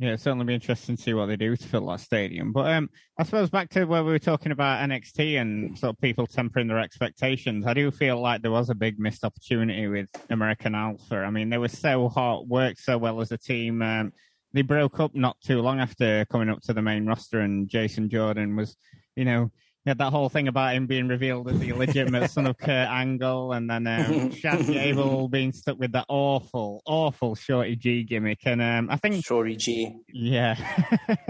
[0.00, 2.52] Yeah, it'll certainly be interesting to see what they do to fill that stadium.
[2.52, 6.00] But um, I suppose back to where we were talking about NXT and sort of
[6.00, 7.66] people tempering their expectations.
[7.66, 11.16] I do feel like there was a big missed opportunity with American Alpha.
[11.16, 13.82] I mean, they were so hot, worked so well as a team.
[13.82, 14.12] Um,
[14.52, 18.08] they broke up not too long after coming up to the main roster, and Jason
[18.08, 18.76] Jordan was,
[19.16, 19.50] you know,
[19.88, 22.68] he had that whole thing about him being revealed as the illegitimate son of Kurt
[22.90, 28.40] Angle, and then um, Chad Gable being stuck with that awful, awful Shorty G gimmick.
[28.44, 29.96] And um, I think Shorty G.
[30.12, 30.56] yeah.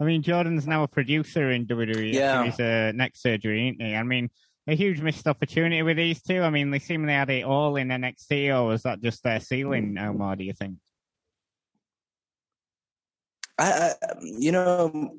[0.00, 2.44] I mean, Jordan's now a producer in WWE Yeah.
[2.44, 3.94] his uh, neck surgery, isn't he?
[3.94, 4.30] I mean,
[4.66, 6.40] a huge missed opportunity with these two.
[6.40, 9.98] I mean, they seemingly had it all in NXT, or was that just their ceiling,
[9.98, 10.78] Omar, do you think?
[13.58, 13.92] I, I
[14.22, 15.10] you know,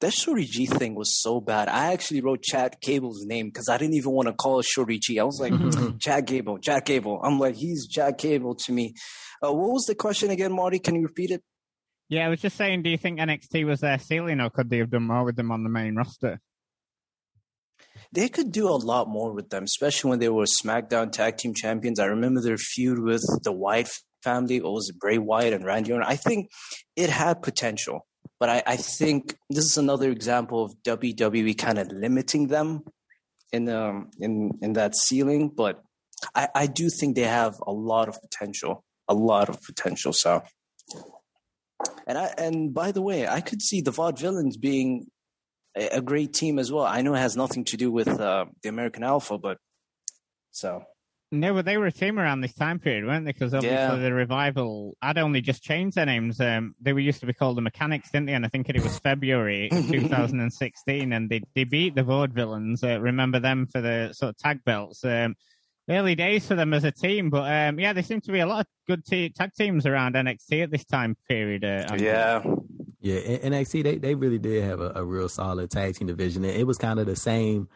[0.00, 1.68] that Shorty G thing was so bad.
[1.68, 5.18] I actually wrote Chad Gable's name because I didn't even want to call Shorty G.
[5.18, 5.52] I was like,
[6.00, 7.20] Chad Gable, Chad Gable.
[7.22, 8.94] I'm like, he's Chad Gable to me.
[9.44, 10.78] Uh, what was the question again, Marty?
[10.78, 11.42] Can you repeat it?
[12.08, 14.78] Yeah, I was just saying, do you think NXT was their ceiling or could they
[14.78, 16.40] have done more with them on the main roster?
[18.12, 21.52] They could do a lot more with them, especially when they were SmackDown Tag Team
[21.54, 22.00] Champions.
[22.00, 23.90] I remember their feud with the Wyatt
[24.22, 24.60] family.
[24.60, 26.08] What was it, Bray Wyatt and Randy Orton?
[26.08, 26.48] I think
[26.96, 28.06] it had potential.
[28.40, 32.84] But I, I think this is another example of WWE kind of limiting them
[33.52, 35.48] in um in in that ceiling.
[35.48, 35.82] But
[36.34, 40.12] I, I do think they have a lot of potential, a lot of potential.
[40.12, 40.42] So,
[42.06, 45.06] and I and by the way, I could see the Vaudevillains being
[45.76, 46.84] a, a great team as well.
[46.84, 49.58] I know it has nothing to do with uh, the American Alpha, but
[50.52, 50.84] so
[51.30, 53.32] no, but they were a team around this time period, weren't they?
[53.32, 53.96] Because obviously yeah.
[53.96, 56.40] the revival had only just changed their names.
[56.40, 58.32] Um, they were used to be called the Mechanics, didn't they?
[58.32, 62.82] And I think it was February 2016, and they they beat the Vaudevillains.
[62.82, 65.04] Uh, remember them for the sort of tag belts.
[65.04, 65.36] Um,
[65.90, 68.46] early days for them as a team, but um, yeah, there seem to be a
[68.46, 71.64] lot of good t- tag teams around NXT at this time period.
[71.64, 72.42] Uh, yeah.
[73.00, 76.44] Yeah, NXT they, they really did have a, a real solid tag team division.
[76.44, 77.68] And it was kind of the same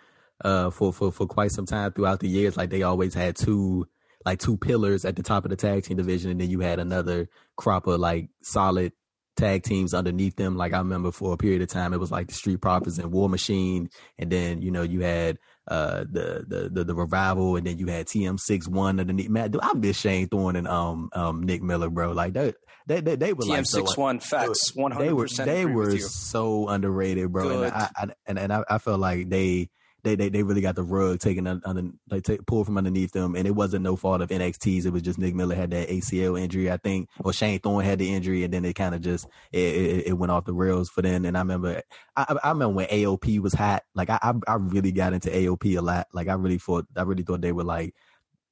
[0.45, 2.57] uh, for for for quite some time throughout the years.
[2.57, 3.87] Like they always had two
[4.25, 6.79] like two pillars at the top of the tag team division, and then you had
[6.79, 8.93] another crop of like solid
[9.37, 10.57] tag teams underneath them.
[10.57, 13.13] Like I remember for a period of time, it was like the Street Profits and
[13.13, 17.67] War Machine, and then you know you had uh the the the, the revival, and
[17.67, 19.29] then you had TM61 underneath.
[19.29, 22.13] Man, I miss Shane Thorne and um um Nick Miller, bro.
[22.13, 22.53] Like they
[22.87, 25.49] they they, they were TM61 like so, facts one hundred percent.
[25.49, 27.49] They were they were so underrated, bro.
[27.49, 27.67] Good.
[27.67, 29.71] And I, I and and I, I felt like they
[30.05, 33.37] they they, they really got the rug taken under like take, pulled from underneath them,
[33.37, 34.87] and it wasn't no fault of NXT's.
[34.87, 37.99] It was just Nick Miller had that ACL injury, I think, or Shane Thorne had
[37.99, 40.91] the injury, and then it kind of just it, it, it, went off the rails
[40.91, 41.25] for them.
[41.25, 41.83] And I remember
[42.17, 43.85] I, I remember when AOP was hot.
[43.95, 46.09] Like I, I I really got into AOP a lot.
[46.13, 47.95] Like I really thought I really thought they were like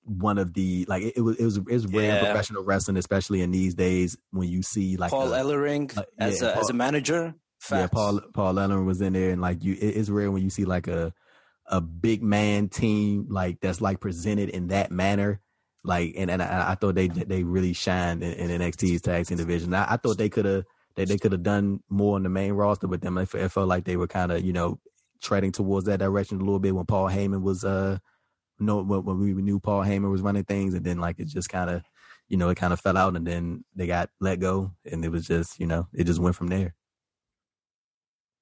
[0.04, 2.24] one of the like it, it was it was it was rare yeah.
[2.24, 6.52] professional wrestling, especially in these days when you see like Paul a, Ellering as a
[6.52, 7.34] Paul, as a manager.
[7.58, 7.80] Facts.
[7.80, 10.50] Yeah, Paul Paul Ellering was in there, and like you, it, it's rare when you
[10.50, 11.12] see like a
[11.70, 15.40] a big man team like that's like presented in that manner.
[15.82, 19.38] Like and, and I, I thought they they really shined in, in NXT's tag team
[19.38, 19.72] division.
[19.72, 20.64] I, I thought they could have
[20.96, 23.16] they, they could have done more in the main roster with them.
[23.16, 24.78] It, it felt like they were kind of you know
[25.22, 27.98] treading towards that direction a little bit when Paul Heyman was uh
[28.58, 31.48] no when, when we knew Paul Heyman was running things and then like it just
[31.48, 31.82] kind of
[32.28, 35.10] you know it kind of fell out and then they got let go and it
[35.10, 36.74] was just you know it just went from there.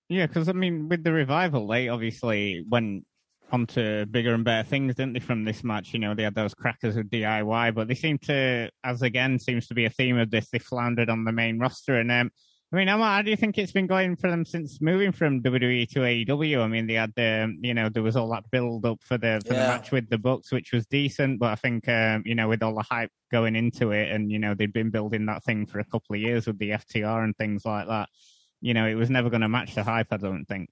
[0.08, 3.04] Yeah, because I mean, with the revival, they obviously went
[3.50, 5.92] onto bigger and better things, didn't they, from this match?
[5.92, 9.66] You know, they had those crackers of DIY, but they seem to, as again seems
[9.68, 11.96] to be a theme of this, they floundered on the main roster.
[11.96, 12.30] And um,
[12.70, 15.42] I mean, Emma, how do you think it's been going for them since moving from
[15.42, 16.62] WWE to AEW?
[16.62, 19.16] I mean, they had the, um, you know, there was all that build up for
[19.16, 19.61] the for yeah.
[19.62, 22.62] the match with the Bucks, which was decent, but I think, um, you know, with
[22.62, 25.78] all the hype going into it, and you know, they'd been building that thing for
[25.78, 28.11] a couple of years with the FTR and things like that.
[28.61, 30.68] You know, it was never going to match the hype, I don't think.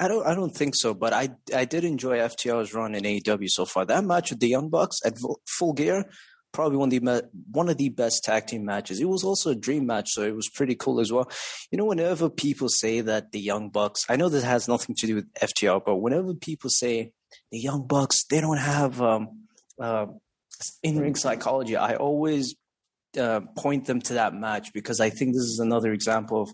[0.00, 0.26] I don't.
[0.26, 0.94] I don't think so.
[0.94, 1.30] But I.
[1.54, 3.84] I did enjoy FTR's run in AEW so far.
[3.84, 5.14] That match with the Young Bucks at
[5.58, 6.04] Full Gear,
[6.52, 9.00] probably one of the one of the best tag team matches.
[9.00, 11.30] It was also a dream match, so it was pretty cool as well.
[11.70, 15.06] You know, whenever people say that the Young Bucks, I know this has nothing to
[15.06, 17.12] do with FTR, but whenever people say
[17.50, 19.46] the Young Bucks, they don't have um,
[19.80, 20.06] uh,
[20.82, 21.76] in ring psychology.
[21.76, 22.54] I always
[23.18, 26.50] uh, point them to that match because I think this is another example of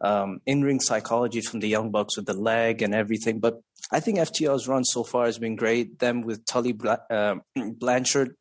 [0.00, 3.40] um, in ring psychology from the Young Bucks with the leg and everything.
[3.40, 3.60] But
[3.92, 5.98] I think FTR's run so far has been great.
[5.98, 6.76] Them with Tully
[7.10, 7.36] uh,
[7.78, 8.34] Blanchard,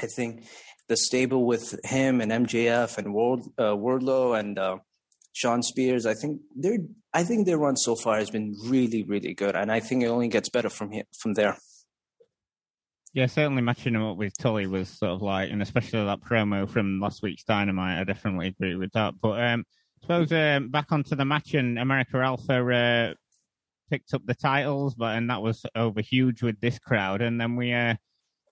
[0.00, 0.44] I think
[0.88, 4.78] the stable with him and MJF and Ward, uh, Wardlow and uh,
[5.32, 6.06] Shawn Spears.
[6.06, 6.78] I think they're.
[7.12, 10.06] I think their run so far has been really, really good, and I think it
[10.06, 11.58] only gets better from here, from there.
[13.12, 16.68] Yeah, certainly matching him up with Tully was sort of like, and especially that promo
[16.70, 17.98] from last week's Dynamite.
[17.98, 19.14] I definitely agree with that.
[19.20, 19.64] But um,
[20.02, 23.14] suppose um, back onto the match and America Alpha uh,
[23.90, 27.22] picked up the titles, but and that was over huge with this crowd.
[27.22, 27.94] And then we uh,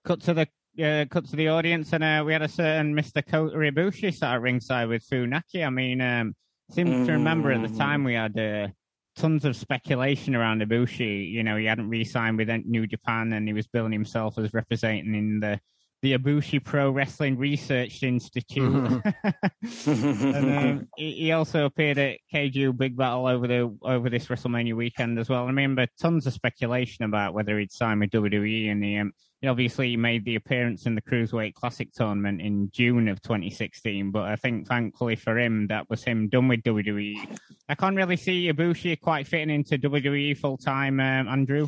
[0.03, 0.47] cut to the
[0.83, 3.25] uh, cut to the audience, and uh, we had a certain Mr.
[3.25, 5.65] Kota Ibushi sat at ringside with Funaki.
[5.65, 6.35] I mean, um,
[6.71, 8.67] seems to remember at the time we had uh,
[9.15, 11.31] tons of speculation around Ibushi.
[11.31, 15.15] You know, he hadn't re-signed with New Japan, and he was billing himself as representing
[15.15, 15.59] in the
[16.01, 18.71] the Ibushi Pro Wrestling Research Institute.
[18.71, 20.25] Mm-hmm.
[20.35, 25.19] and um, he also appeared at Kaiju Big Battle over the over this WrestleMania weekend
[25.19, 25.43] as well.
[25.43, 29.47] I remember tons of speculation about whether he'd sign with WWE, and he um, he
[29.47, 34.35] obviously made the appearance in the Cruiserweight Classic tournament in June of 2016, but I
[34.35, 37.37] think thankfully for him, that was him done with WWE.
[37.69, 41.67] I can't really see Ibushi quite fitting into WWE full time, um, Andrew.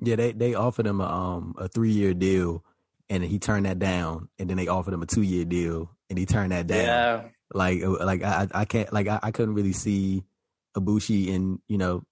[0.00, 2.64] Yeah, they they offered him a um a three year deal,
[3.10, 6.18] and he turned that down, and then they offered him a two year deal, and
[6.18, 6.84] he turned that down.
[6.84, 7.22] Yeah.
[7.52, 10.24] Like uh, like I I can't like I, I couldn't really see
[10.76, 12.02] Ibushi in you know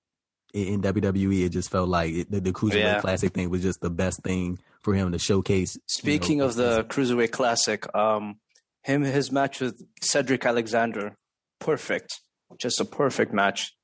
[0.55, 1.45] in, WWE.
[1.45, 3.01] It just felt like it, the, the Cruiserweight Yeah.
[3.01, 5.77] Classic thing was just the best thing for him to showcase.
[5.77, 8.37] you Speaking know, of the Cruiserweight Classic, um,
[8.83, 11.17] him his match with Cedric Alexander,
[11.59, 12.21] perfect.
[12.59, 13.75] Just a perfect match.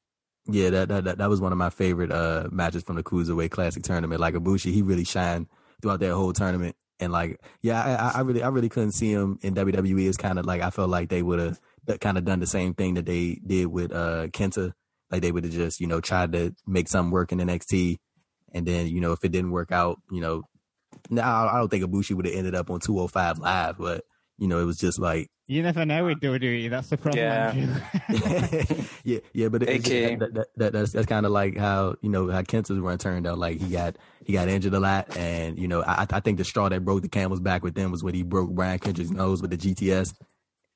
[0.46, 3.50] Yeah, that, that that that was one of my favorite uh matches from the Cruiserweight
[3.50, 4.20] Classic tournament.
[4.20, 5.46] Like Ibushi, he really shined
[5.82, 6.76] throughout that whole tournament.
[7.00, 7.82] And like, yeah,
[8.14, 10.06] I, I- really, I really couldn't see him in WWE.
[10.08, 11.60] It's kind of like I felt like they would have
[12.00, 14.72] kind of done the same thing that they did with uh Kenta.
[15.10, 17.98] Like they would have just, you know, tried to make something work in NXT,
[18.52, 20.44] and then you know if it didn't work out, you know,
[21.10, 24.04] now I don't think Ibushi would have ended up on 205 Live, but
[24.42, 26.68] you know it was just like You never know with WWE.
[26.68, 27.22] That's the problem.
[27.22, 27.54] Yeah.
[29.04, 30.16] Yeah, yeah, but it's AKA.
[30.16, 33.26] that, that, that, that's that's kind of like how you know how Kenta's run turned
[33.26, 33.38] out.
[33.38, 36.44] Like he got he got injured a lot, and you know I I think the
[36.44, 39.42] straw that broke the camel's back with them was when he broke Brian Kendrick's nose
[39.42, 40.14] with the GTS,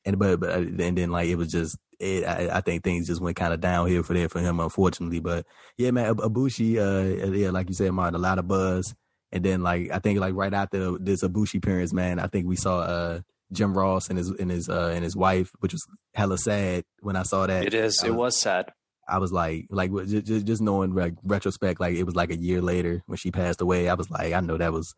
[0.05, 3.21] and but but and then like it was just it, I, I think things just
[3.21, 5.21] went kind of downhill for there for him unfortunately.
[5.21, 8.95] But yeah, man, Ibushi, uh, yeah, like you said, Martin, a lot of buzz,
[9.31, 12.57] and then like I think like right after this Ibushi appearance, man, I think we
[12.57, 13.21] saw uh.
[13.53, 17.17] Jim Ross and his and his uh, and his wife, which was hella sad when
[17.17, 17.65] I saw that.
[17.67, 18.03] It is.
[18.03, 18.73] I It was- was sad.
[19.09, 22.61] I was like, like just, just knowing like retrospect, like it was like a year
[22.61, 23.89] later when she passed away.
[23.89, 24.97] I was like, I know that was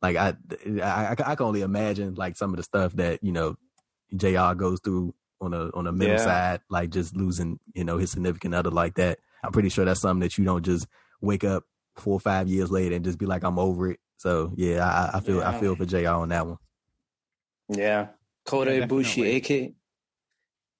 [0.00, 0.34] like I,
[0.82, 3.56] I, I can only imagine like some of the stuff that you know
[4.16, 4.54] Jr.
[4.54, 6.24] goes through on a on a middle Yeah.
[6.24, 9.18] side, like just losing you know his significant other like that.
[9.44, 10.86] I'm pretty sure that's something that you don't just
[11.20, 11.64] wake up
[11.96, 14.00] four or five years later and just be like, I'm over it.
[14.16, 16.08] So yeah, I, I feel I feel for Jr.
[16.08, 16.56] on that one.
[17.74, 18.08] Yeah.
[18.46, 19.72] Kota Yeah, Ibushi, aka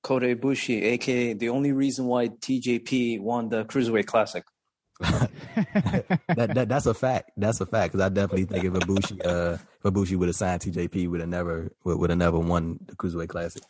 [0.02, 4.44] Kota Ibushi, aka the only reason why TJP won the Cruiserweight Classic.
[5.00, 7.32] that, that that's a fact.
[7.36, 10.62] That's a fact because I definitely think if Ibushi uh if Ibushi would have signed
[10.62, 13.62] TJP, would have never would would have never won the Cruiserweight Classic.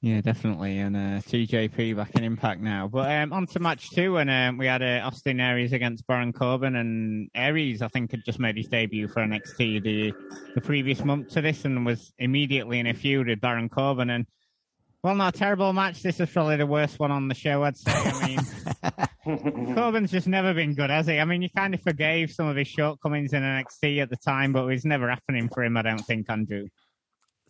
[0.00, 0.78] Yeah, definitely.
[0.78, 2.86] And uh, TJP back in Impact now.
[2.86, 6.32] But um, on to match two, and um, we had uh, Austin Aries against Baron
[6.32, 10.12] Corbin, and Aries I think had just made his debut for NXT the
[10.54, 14.10] the previous month to this, and was immediately in a feud with Baron Corbin.
[14.10, 14.24] And
[15.02, 16.00] well, not a terrible match.
[16.00, 17.90] This is probably the worst one on the show, I'd say.
[17.92, 18.36] I
[19.24, 21.18] mean, Corbin's just never been good, has he?
[21.18, 24.52] I mean, you kind of forgave some of his shortcomings in NXT at the time,
[24.52, 25.76] but it was never happening for him.
[25.76, 26.68] I don't think, Andrew.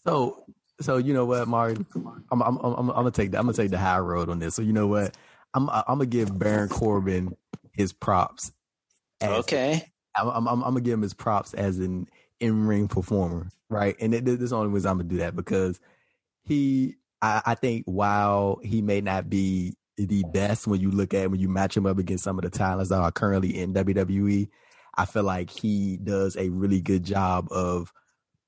[0.06, 0.44] So
[0.80, 1.86] so you know what, Martin?
[2.30, 4.54] I'm I'm I'm, I'm gonna take the, I'm gonna take the high road on this.
[4.54, 5.16] So you know what?
[5.54, 7.36] I'm I'm gonna give Baron Corbin
[7.72, 8.52] his props.
[9.20, 9.84] as- okay.
[10.16, 12.08] I'm, I'm, I'm, gonna give him his props as an
[12.40, 13.94] in-ring performer, right?
[14.00, 15.78] And it, this is the only reason I'm gonna do that because
[16.44, 21.30] he, I, I think, while he may not be the best when you look at
[21.30, 24.48] when you match him up against some of the talents that are currently in WWE,
[24.96, 27.92] I feel like he does a really good job of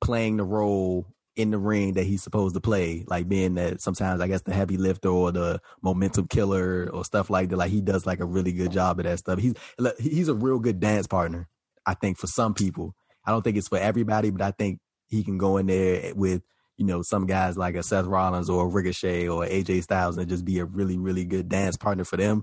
[0.00, 4.20] playing the role in the ring that he's supposed to play, like being that sometimes
[4.20, 7.56] I guess the heavy lifter or the momentum killer or stuff like that.
[7.56, 9.38] Like he does like a really good job of that stuff.
[9.38, 9.54] He's
[9.98, 11.48] he's a real good dance partner.
[11.86, 15.22] I think for some people, I don't think it's for everybody, but I think he
[15.22, 16.42] can go in there with
[16.76, 20.28] you know some guys like a Seth Rollins or a Ricochet or AJ Styles and
[20.28, 22.42] just be a really really good dance partner for them.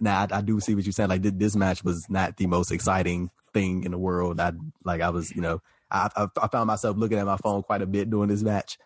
[0.00, 1.08] Now I, I do see what you're saying.
[1.08, 4.40] Like this match was not the most exciting thing in the world.
[4.40, 4.52] I
[4.84, 7.82] like I was you know I, I, I found myself looking at my phone quite
[7.82, 8.76] a bit during this match,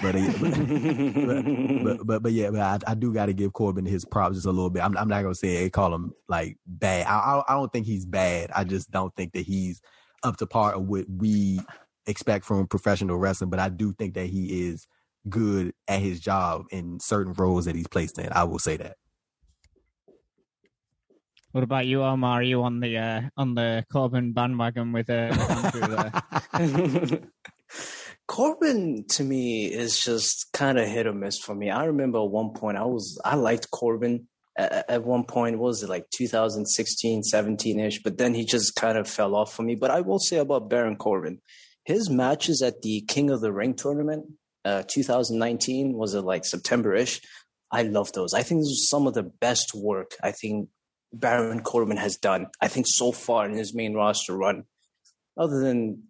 [0.00, 3.86] but uh, but, but but but yeah, but I, I do got to give Corbin
[3.86, 4.84] his props just a little bit.
[4.84, 7.06] I'm I'm not gonna say call him like bad.
[7.06, 8.50] I, I I don't think he's bad.
[8.54, 9.80] I just don't think that he's
[10.22, 11.60] up to par of what we
[12.06, 13.50] expect from professional wrestling.
[13.50, 14.86] But I do think that he is
[15.28, 18.28] good at his job in certain roles that he's placed in.
[18.32, 18.96] I will say that.
[21.52, 22.40] What about you, Omar?
[22.40, 25.36] Are you on the uh, on the Corbin bandwagon with, uh,
[26.54, 27.18] Andrew?
[28.26, 31.68] Corbin to me is just kind of hit or miss for me.
[31.68, 35.58] I remember at one point I was I liked Corbin at, at one point.
[35.58, 38.02] Was it like 2016, 17 ish?
[38.02, 39.74] But then he just kind of fell off for me.
[39.74, 41.42] But I will say about Baron Corbin,
[41.84, 44.24] his matches at the King of the Ring tournament,
[44.64, 47.20] uh, 2019 was it like September ish?
[47.70, 48.32] I love those.
[48.32, 50.70] I think this is some of the best work I think
[51.12, 52.46] Baron Corbin has done.
[52.60, 54.64] I think so far in his main roster run,
[55.36, 56.04] other than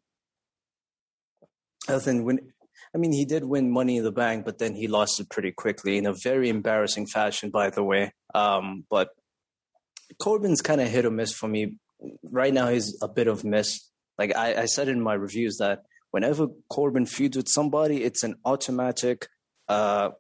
[1.89, 2.39] other than when
[2.95, 5.53] I mean he did win Money in the Bank, but then he lost it pretty
[5.53, 8.13] quickly in a very embarrassing fashion, by the way.
[8.35, 9.11] Um, but
[10.21, 11.79] Corbin's kind of hit or miss for me.
[12.23, 13.89] Right now, he's a bit of miss.
[14.19, 18.37] Like I, I said in my reviews that whenever Corbin feuds with somebody, it's an
[18.45, 19.29] automatic,
[19.69, 20.11] uh,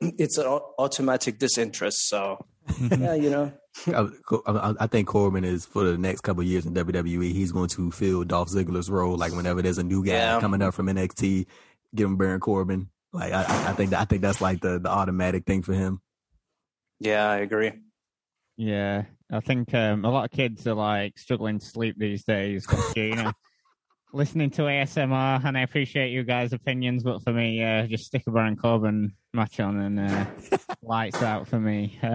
[0.00, 2.08] it's an automatic disinterest.
[2.08, 2.44] So
[2.80, 3.52] yeah, you know.
[3.86, 7.32] I, I, think Corbin is for the next couple years in WWE.
[7.32, 9.16] He's going to fill Dolph Ziggler's role.
[9.16, 10.40] Like whenever there's a new guy yeah.
[10.40, 11.46] coming up from NXT,
[11.94, 12.88] give him Baron Corbin.
[13.12, 16.00] Like I, I think that, I think that's like the the automatic thing for him.
[17.00, 17.72] Yeah, I agree.
[18.56, 22.66] Yeah, I think um, a lot of kids are like struggling to sleep these days.
[22.96, 23.32] You know,
[24.12, 28.22] listening to ASMR, and I appreciate you guys' opinions, but for me, uh, just stick
[28.26, 30.26] a Baron Corbin match on and uh,
[30.82, 31.98] lights out for me.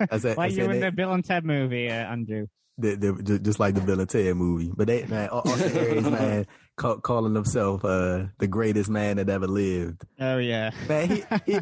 [0.00, 2.46] Uh, it, like you in the Bill and Ted movie, uh, Andrew.
[2.78, 6.46] They, they, just like the Bill and Ted movie, but they man, Austin Aries, man,
[6.76, 10.04] call, calling himself uh, the greatest man that ever lived.
[10.20, 11.58] Oh yeah, man, he, he,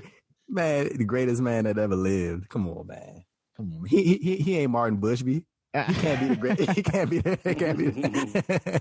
[0.48, 2.48] man, the greatest man that ever lived.
[2.48, 3.24] Come on, man,
[3.56, 3.86] come on.
[3.86, 5.44] He he he ain't Martin Bushby.
[5.72, 6.70] He can't be the great.
[6.70, 7.22] He can't be.
[7.44, 8.80] He can't be.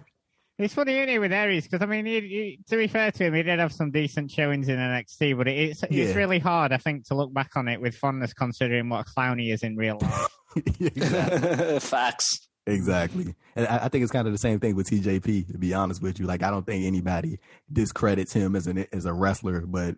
[0.60, 1.64] It's funny, isn't it, with Aries?
[1.66, 4.30] Because I mean, he, he, to be fair to him, he did have some decent
[4.30, 6.14] showings in NXT, but it's it's yeah.
[6.14, 9.39] really hard, I think, to look back on it with fondness, considering what a clown
[9.39, 11.82] he is in real life.
[11.84, 12.49] Facts.
[12.68, 15.53] Exactly, and I, I, think it's kind of the same thing with TJP.
[15.53, 17.39] To be honest with you, like I don't think anybody
[17.72, 19.95] discredits him as an as a wrestler, but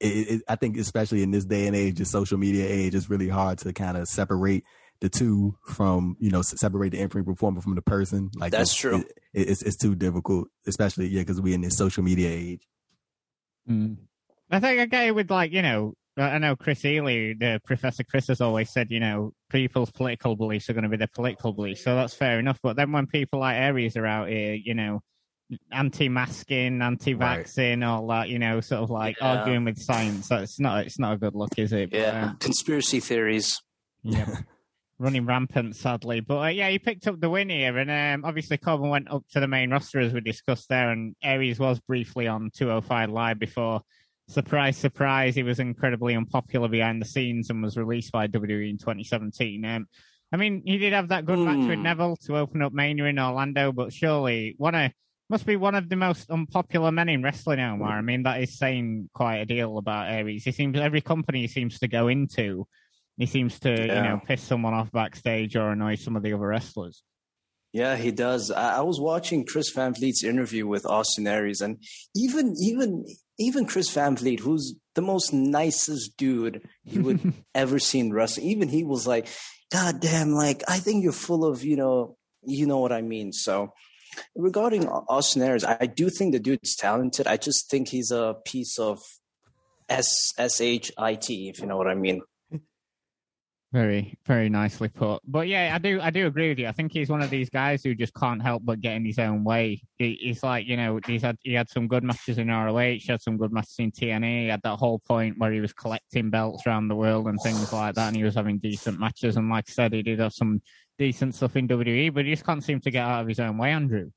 [0.00, 3.08] it, it, I think especially in this day and age, just social media age, it's
[3.08, 4.64] really hard to kind of separate
[5.00, 8.30] the two from you know separate the in-ring performer from the person.
[8.36, 8.98] Like that's true.
[8.98, 12.66] It, it's it's too difficult, especially yeah, because we're in this social media age.
[13.68, 13.96] Mm.
[14.50, 18.04] I think I get it with like you know I know Chris Ely, the Professor
[18.04, 21.52] Chris has always said, you know, people's political beliefs are going to be their political
[21.52, 22.58] beliefs, so that's fair enough.
[22.62, 25.00] But then when people like Aries are out here, you know,
[25.72, 27.86] anti-masking, anti-vaccine, right.
[27.86, 29.38] all that, you know, sort of like yeah.
[29.38, 31.90] arguing with science, that's not it's not a good look, is it?
[31.90, 33.60] But, yeah, um, conspiracy theories.
[34.02, 34.26] Yeah.
[35.00, 36.20] running rampant, sadly.
[36.20, 39.24] But uh, yeah, he picked up the win here, and um, obviously Corbin went up
[39.32, 43.38] to the main roster as we discussed there, and Aries was briefly on 205 Live
[43.38, 43.80] before.
[44.28, 48.78] Surprise, surprise, he was incredibly unpopular behind the scenes and was released by WWE in
[48.78, 49.64] 2017.
[49.64, 49.88] Um,
[50.32, 51.46] I mean, he did have that good mm.
[51.46, 51.82] match with hmm.
[51.82, 54.92] Neville to open up Mania in Orlando, but surely one of
[55.28, 57.98] must be one of the most unpopular men in wrestling, Omar.
[57.98, 60.42] I mean, that is saying quite a deal about Aries.
[60.42, 62.66] He seems every company he seems to go into
[63.16, 63.96] he seems to, yeah.
[63.96, 67.02] you know, piss someone off backstage or annoy some of the other wrestlers.
[67.72, 68.50] Yeah, he does.
[68.50, 71.78] I, I was watching Chris Van Vliet's interview with Austin Aries, and
[72.16, 73.04] even even
[73.38, 78.68] even Chris Van Vliet, who's the most nicest dude you would ever seen wrestling, even
[78.68, 79.28] he was like,
[79.70, 83.32] "God damn, like I think you're full of, you know, you know what I mean."
[83.32, 83.72] So,
[84.34, 87.28] regarding Austin Aries, I do think the dude's talented.
[87.28, 88.98] I just think he's a piece of
[89.88, 92.22] S S H I T, if you know what I mean.
[93.72, 95.20] Very, very nicely put.
[95.24, 96.66] But yeah, I do, I do agree with you.
[96.66, 99.20] I think he's one of these guys who just can't help but get in his
[99.20, 99.80] own way.
[99.96, 103.22] He, he's like, you know, he's had he had some good matches in ROH, had
[103.22, 104.42] some good matches in TNA.
[104.42, 107.72] He had that whole point where he was collecting belts around the world and things
[107.72, 109.36] like that, and he was having decent matches.
[109.36, 110.60] And like I said, he did have some
[110.98, 113.56] decent stuff in WWE, but he just can't seem to get out of his own
[113.56, 114.10] way, Andrew.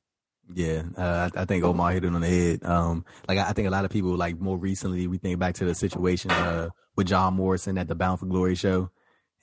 [0.51, 2.66] Yeah, uh, I, I, think Omar hit it on the head.
[2.66, 5.54] Um, like I, I think a lot of people, like more recently, we think back
[5.56, 8.89] to the situation uh, with John Morrison at the Bound for Glory show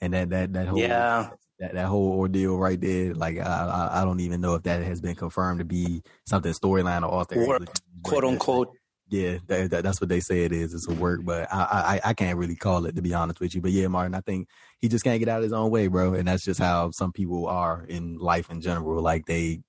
[0.01, 1.29] and that that that whole yeah
[1.61, 3.13] that, that whole ordeal right there.
[3.13, 6.51] Like I, I, I don't even know if that has been confirmed to be something
[6.51, 7.67] storyline or author work,
[8.03, 8.75] quote unquote.
[9.09, 10.73] Yeah, that, that, that's what they say it is.
[10.73, 13.53] It's a work, but I, I I can't really call it to be honest with
[13.53, 13.61] you.
[13.61, 14.47] But yeah, Martin, I think
[14.79, 16.13] he just can't get out of his own way, bro.
[16.13, 19.01] And that's just how some people are in life in general.
[19.01, 19.61] Like they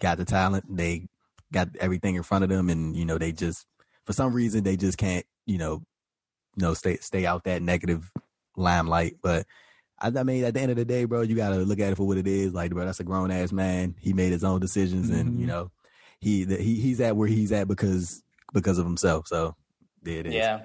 [0.00, 1.08] got the talent, they
[1.52, 3.66] got everything in front of them, and you know they just
[4.04, 5.82] for some reason they just can't you know
[6.56, 8.08] you know stay stay out that negative
[8.56, 9.16] limelight.
[9.22, 9.46] But
[10.00, 11.96] I, I, mean, at the end of the day, bro, you gotta look at it
[11.96, 12.54] for what it is.
[12.54, 13.94] Like, bro, that's a grown ass man.
[14.00, 15.20] He made his own decisions, mm-hmm.
[15.20, 15.48] and you mm-hmm.
[15.48, 15.70] know,
[16.20, 18.22] he he he's at where he's at because
[18.52, 19.26] because of himself.
[19.26, 19.56] So
[20.02, 20.34] there it is.
[20.34, 20.60] Yeah.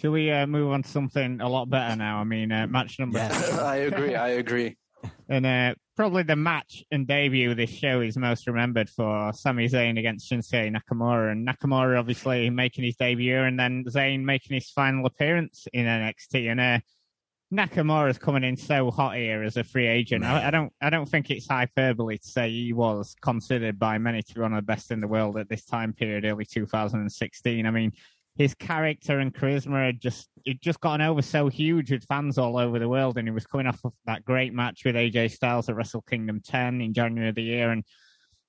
[0.00, 2.20] Should we uh, move on to something a lot better now?
[2.20, 3.18] I mean, uh, match number.
[3.18, 4.14] Yeah, I agree.
[4.14, 4.76] I agree.
[5.28, 9.68] and uh, probably the match and debut of this show is most remembered for Sami
[9.68, 14.70] Zayn against Shinsuke Nakamura, and Nakamura obviously making his debut, and then Zayn making his
[14.70, 16.50] final appearance in NXT.
[16.50, 16.78] And uh,
[17.52, 20.24] Nakamura's coming in so hot here as a free agent.
[20.24, 24.22] I, I, don't, I don't think it's hyperbole to say he was considered by many
[24.22, 27.66] to be one of the best in the world at this time period, early 2016.
[27.66, 27.92] I mean,
[28.36, 32.56] his character and charisma had just, it just gotten over so huge with fans all
[32.56, 35.68] over the world, and he was coming off of that great match with AJ Styles
[35.68, 37.84] at Wrestle Kingdom 10 in January of the year, and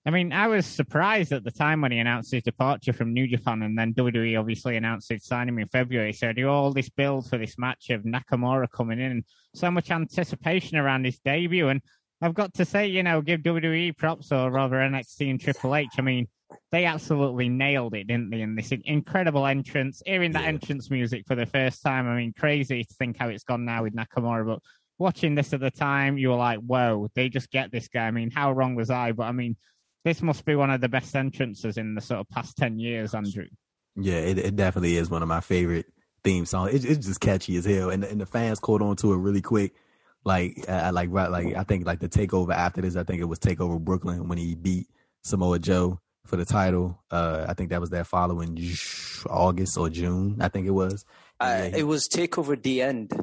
[0.05, 3.27] I mean, I was surprised at the time when he announced his departure from New
[3.27, 6.11] Japan, and then WWE obviously announced his signing in February.
[6.11, 9.23] So, do all this build for this match of Nakamura coming in, and
[9.53, 11.69] so much anticipation around his debut.
[11.69, 11.81] And
[12.19, 15.89] I've got to say, you know, give WWE props or rather NXT and Triple H.
[15.99, 16.27] I mean,
[16.71, 18.41] they absolutely nailed it, didn't they?
[18.41, 20.49] In this incredible entrance, hearing that yeah.
[20.49, 22.07] entrance music for the first time.
[22.07, 24.59] I mean, crazy to think how it's gone now with Nakamura, but
[24.97, 28.07] watching this at the time, you were like, whoa, they just get this guy.
[28.07, 29.11] I mean, how wrong was I?
[29.11, 29.57] But I mean,
[30.03, 33.13] this must be one of the best entrances in the sort of past 10 years,
[33.13, 33.45] Andrew.
[33.95, 35.85] Yeah, it, it definitely is one of my favorite
[36.23, 36.73] theme songs.
[36.73, 37.89] It, it's just catchy as hell.
[37.89, 39.73] And, and the fans caught on to it really quick.
[40.23, 43.25] Like, uh, like, right, like, I think like the takeover after this, I think it
[43.25, 44.87] was Takeover Brooklyn when he beat
[45.23, 47.01] Samoa Joe for the title.
[47.09, 48.57] Uh, I think that was that following
[49.27, 50.37] August or June.
[50.39, 51.05] I think it was.
[51.39, 53.13] Uh, yeah, it was Takeover the end.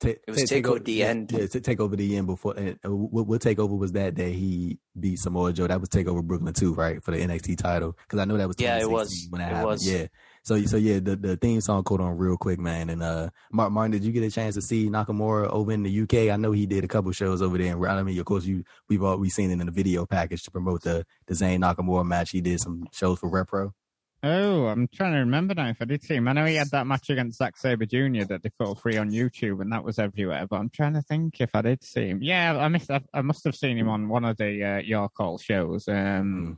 [0.00, 1.32] Ta- it was take, over the end.
[1.32, 2.54] Yeah, to take over the end before.
[2.56, 5.66] And what, what takeover was that day he beat Samoa Joe?
[5.66, 7.96] That was take over Brooklyn too, right, for the NXT title?
[8.02, 9.66] Because I know that was yeah, it was when that it happened.
[9.66, 9.90] Was.
[9.90, 10.06] Yeah.
[10.44, 12.90] So so yeah, the, the theme song caught on real quick, man.
[12.90, 16.00] And uh, Mark Martin, did you get a chance to see Nakamura over in the
[16.02, 16.32] UK?
[16.32, 17.74] I know he did a couple shows over there.
[17.74, 20.44] And I mean, of course, you we've all we seen it in the video package
[20.44, 22.30] to promote the the Zayn Nakamura match.
[22.30, 23.72] He did some shows for RevPro.
[24.22, 26.26] Oh, I'm trying to remember now if I did see him.
[26.26, 28.24] I know he had that match against Zack Sabre Jr.
[28.24, 30.44] that they put free on YouTube, and that was everywhere.
[30.48, 32.20] But I'm trying to think if I did see him.
[32.20, 32.90] Yeah, I missed.
[32.90, 35.86] I, must have seen him on one of the uh, York Hall shows.
[35.86, 36.56] Um, mm.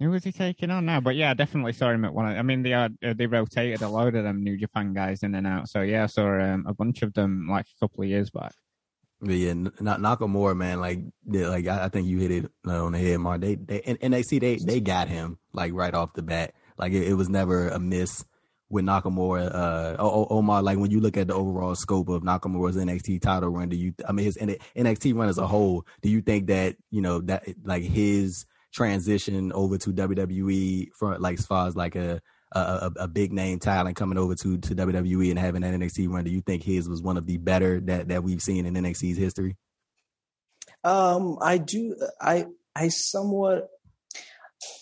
[0.00, 1.00] Who was he taking on now?
[1.00, 2.32] But yeah, I definitely saw him at one.
[2.32, 5.34] Of, I mean, they uh, they rotated a load of them New Japan guys in
[5.36, 5.68] and out.
[5.68, 8.52] So yeah, I saw um, a bunch of them like a couple of years back.
[9.20, 10.80] But yeah, not Nakamura, man.
[10.80, 13.40] Like, like I think you hit it on the head, Mark.
[13.40, 16.52] They, they, and they see they, they got him like right off the bat.
[16.78, 18.24] Like it, it was never a miss
[18.68, 19.54] with Nakamura.
[19.54, 23.68] Uh, Omar, like when you look at the overall scope of Nakamura's NXT title run,
[23.68, 23.94] do you?
[24.08, 25.86] I mean, his NXT run as a whole.
[26.02, 31.38] Do you think that you know that like his transition over to WWE for like
[31.38, 32.20] as far as like a
[32.52, 36.24] a, a big name talent coming over to to WWE and having that NXT run?
[36.24, 39.18] Do you think his was one of the better that that we've seen in NXT's
[39.18, 39.56] history?
[40.84, 41.96] Um, I do.
[42.20, 43.68] I I somewhat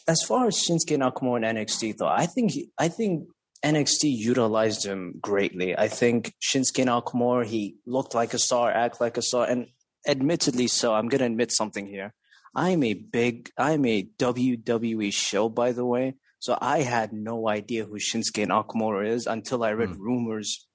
[0.06, 3.28] as far as Shinsuke Nakamura and NXT, though, I think he, I think
[3.64, 5.76] NXT utilized him greatly.
[5.76, 9.68] I think Shinsuke Nakamura he looked like a star, act like a star, and
[10.06, 10.94] admittedly so.
[10.94, 12.12] I'm gonna admit something here.
[12.54, 16.14] I'm a big, I'm a WWE show, by the way.
[16.38, 19.98] So I had no idea who Shinsuke Nakamura is until I read mm.
[19.98, 20.68] rumors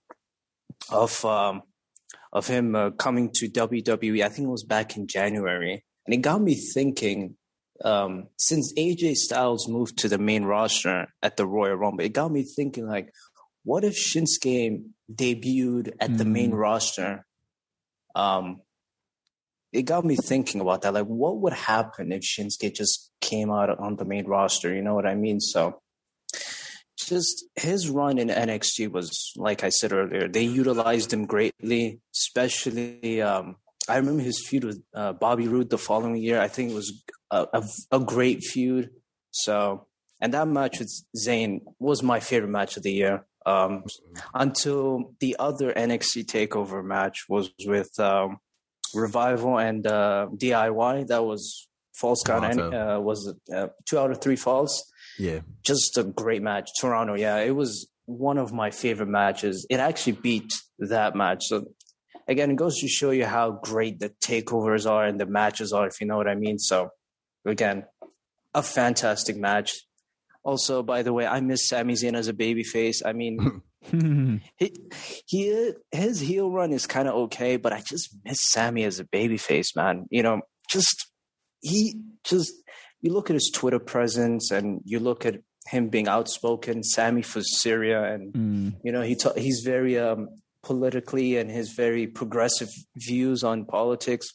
[0.91, 1.61] of um,
[2.33, 4.23] of him uh, coming to WWE.
[4.23, 7.35] I think it was back in January, and it got me thinking
[7.83, 12.31] um, since AJ Styles moved to the main roster at the Royal Rumble, it got
[12.31, 13.11] me thinking like,
[13.63, 16.17] what if Shinsuke debuted at mm.
[16.17, 16.57] the main mm.
[16.57, 17.25] roster?
[18.15, 18.61] Um,
[19.71, 20.93] it got me thinking about that.
[20.93, 24.73] Like, what would happen if Shinsuke just came out on the main roster?
[24.73, 25.39] You know what I mean?
[25.39, 25.81] So,
[26.97, 33.21] just his run in NXT was, like I said earlier, they utilized him greatly, especially
[33.21, 33.55] um,
[33.89, 36.39] I remember his feud with uh, Bobby Roode the following year.
[36.39, 38.91] I think it was a, a, a, great feud.
[39.31, 39.87] So,
[40.21, 43.25] and that match with Zayn was my favorite match of the year.
[43.45, 43.83] Um,
[44.33, 48.39] until the other NXT Takeover match was with um,
[48.93, 51.07] Revival and uh, DIY.
[51.07, 52.59] That was false count.
[52.59, 54.83] Uh, was uh, two out of three falls.
[55.17, 56.69] Yeah, just a great match.
[56.79, 57.15] Toronto.
[57.15, 59.65] Yeah, it was one of my favorite matches.
[59.69, 61.45] It actually beat that match.
[61.45, 61.65] So
[62.29, 65.87] again, it goes to show you how great the takeovers are and the matches are,
[65.87, 66.59] if you know what I mean.
[66.59, 66.91] So,
[67.43, 67.85] again,
[68.53, 69.73] a fantastic match.
[70.43, 72.97] Also, by the way, I miss Sami Zayn as a babyface.
[73.05, 73.61] I mean,
[74.57, 74.73] he,
[75.25, 79.05] he his heel run is kind of okay, but I just miss Sammy as a
[79.05, 80.05] babyface, man.
[80.09, 81.07] You know, just
[81.61, 82.53] he just
[83.01, 87.41] you look at his Twitter presence and you look at him being outspoken, Sammy for
[87.41, 88.75] Syria, and mm.
[88.83, 90.29] you know he ta- he's very um,
[90.63, 94.29] politically and his very progressive views on politics.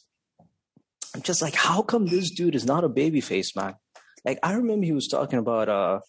[1.13, 3.75] I'm just like, how come this dude is not a babyface, man?
[4.25, 5.99] Like, I remember he was talking about uh,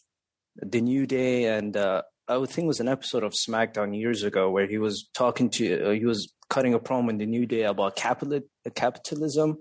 [0.57, 4.23] the New Day, and uh, I would think it was an episode of SmackDown years
[4.23, 7.47] ago where he was talking to, uh, he was cutting a promo in the New
[7.47, 8.41] Day about capital,
[8.75, 9.59] capitalism.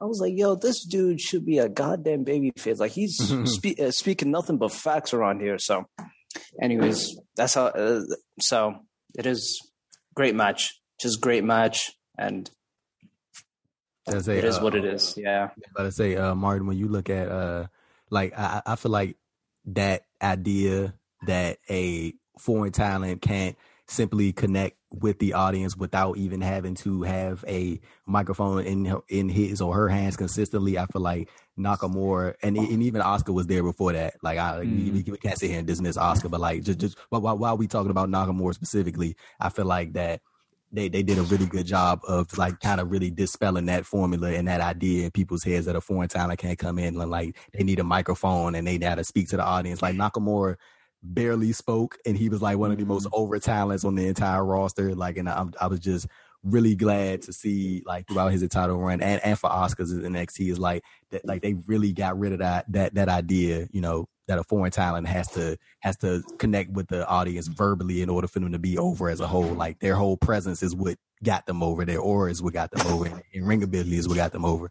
[0.00, 2.78] I was like, yo, this dude should be a goddamn babyface.
[2.78, 5.58] Like, he's spe- uh, speaking nothing but facts around here.
[5.58, 5.86] So,
[6.60, 7.66] anyways, that's how.
[7.66, 8.02] Uh,
[8.40, 8.74] so
[9.16, 9.60] it is
[10.18, 12.50] great match, just great match, and
[14.18, 15.14] say, it is uh, what it is.
[15.16, 15.50] Yeah.
[15.76, 17.68] I say, uh, Martin, when you look at uh,
[18.10, 19.16] like I, I feel like
[19.66, 20.94] that idea
[21.28, 23.56] that a foreign talent can't
[23.88, 29.60] simply connect with the audience without even having to have a microphone in in his
[29.60, 30.78] or her hands consistently.
[30.78, 31.28] I feel like
[31.58, 34.14] Nakamura and, and even Asuka was there before that.
[34.22, 34.92] Like I, mm.
[34.92, 37.66] we, we, can't sit here and dismiss Asuka, but like just just while, while we
[37.66, 40.20] talking about Nakamura specifically, I feel like that
[40.70, 44.32] they they did a really good job of like kind of really dispelling that formula
[44.32, 47.36] and that idea in people's heads that a foreign talent can't come in and like
[47.52, 49.80] they need a microphone and they got to speak to the audience.
[49.80, 50.56] Like Nakamura
[51.02, 53.20] barely spoke and he was like one of the most mm-hmm.
[53.20, 54.94] over talents on the entire roster.
[54.94, 56.06] Like, and I, I was just
[56.44, 60.52] really glad to see like throughout his title run and, and for Asuka's in NXT
[60.52, 64.06] is like that like they really got rid of that that that idea, you know,
[64.28, 68.28] that a foreign talent has to has to connect with the audience verbally in order
[68.28, 69.42] for them to be over as a whole.
[69.42, 71.84] Like their whole presence is what got them over.
[71.84, 74.70] Their aura is what got them over, and ring ability is what got them over.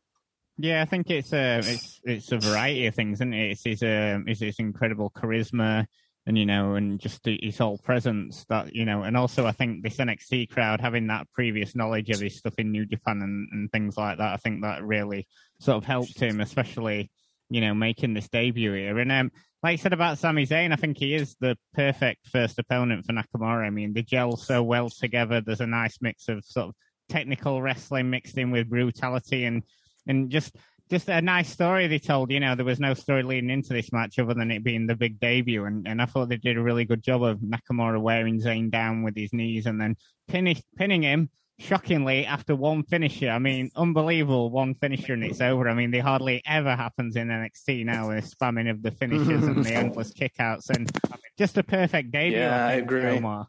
[0.59, 3.51] Yeah, I think it's a uh, it's it's a variety of things, and it?
[3.51, 5.85] it's his um, it's his incredible charisma,
[6.27, 9.81] and you know, and just his whole presence that you know, and also I think
[9.81, 13.71] this NXT crowd having that previous knowledge of his stuff in New Japan and, and
[13.71, 15.25] things like that, I think that really
[15.59, 17.09] sort of helped him, especially
[17.49, 18.99] you know, making this debut here.
[18.99, 19.31] And um,
[19.63, 23.13] like you said about Sami Zayn, I think he is the perfect first opponent for
[23.13, 23.65] Nakamura.
[23.65, 25.41] I mean, they gel so well together.
[25.41, 26.75] There's a nice mix of sort of
[27.09, 29.63] technical wrestling mixed in with brutality and
[30.07, 30.55] and just
[30.89, 32.31] just a nice story they told.
[32.31, 34.95] You know, there was no story leading into this match other than it being the
[34.95, 38.41] big debut, and, and I thought they did a really good job of Nakamura wearing
[38.41, 39.95] Zayn down with his knees and then
[40.27, 41.29] pinning pinning him
[41.59, 43.29] shockingly after one finisher.
[43.29, 45.67] I mean, unbelievable one finisher and it's over.
[45.67, 49.63] I mean, they hardly ever happens in NXT now with spamming of the finishers and
[49.63, 50.89] the endless kickouts and
[51.37, 52.39] just a perfect debut.
[52.39, 53.05] Yeah, I, I agree.
[53.05, 53.47] Omar.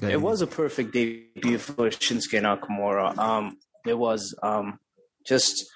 [0.00, 3.16] It was a perfect debut for Shinsuke Nakamura.
[3.16, 3.56] Um,
[3.86, 4.78] it was um,
[5.26, 5.66] just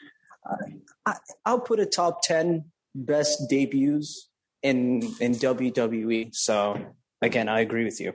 [1.06, 4.28] I, I'll put a top ten best debuts
[4.62, 6.34] in in WWE.
[6.34, 6.78] So
[7.22, 8.14] again, I agree with you.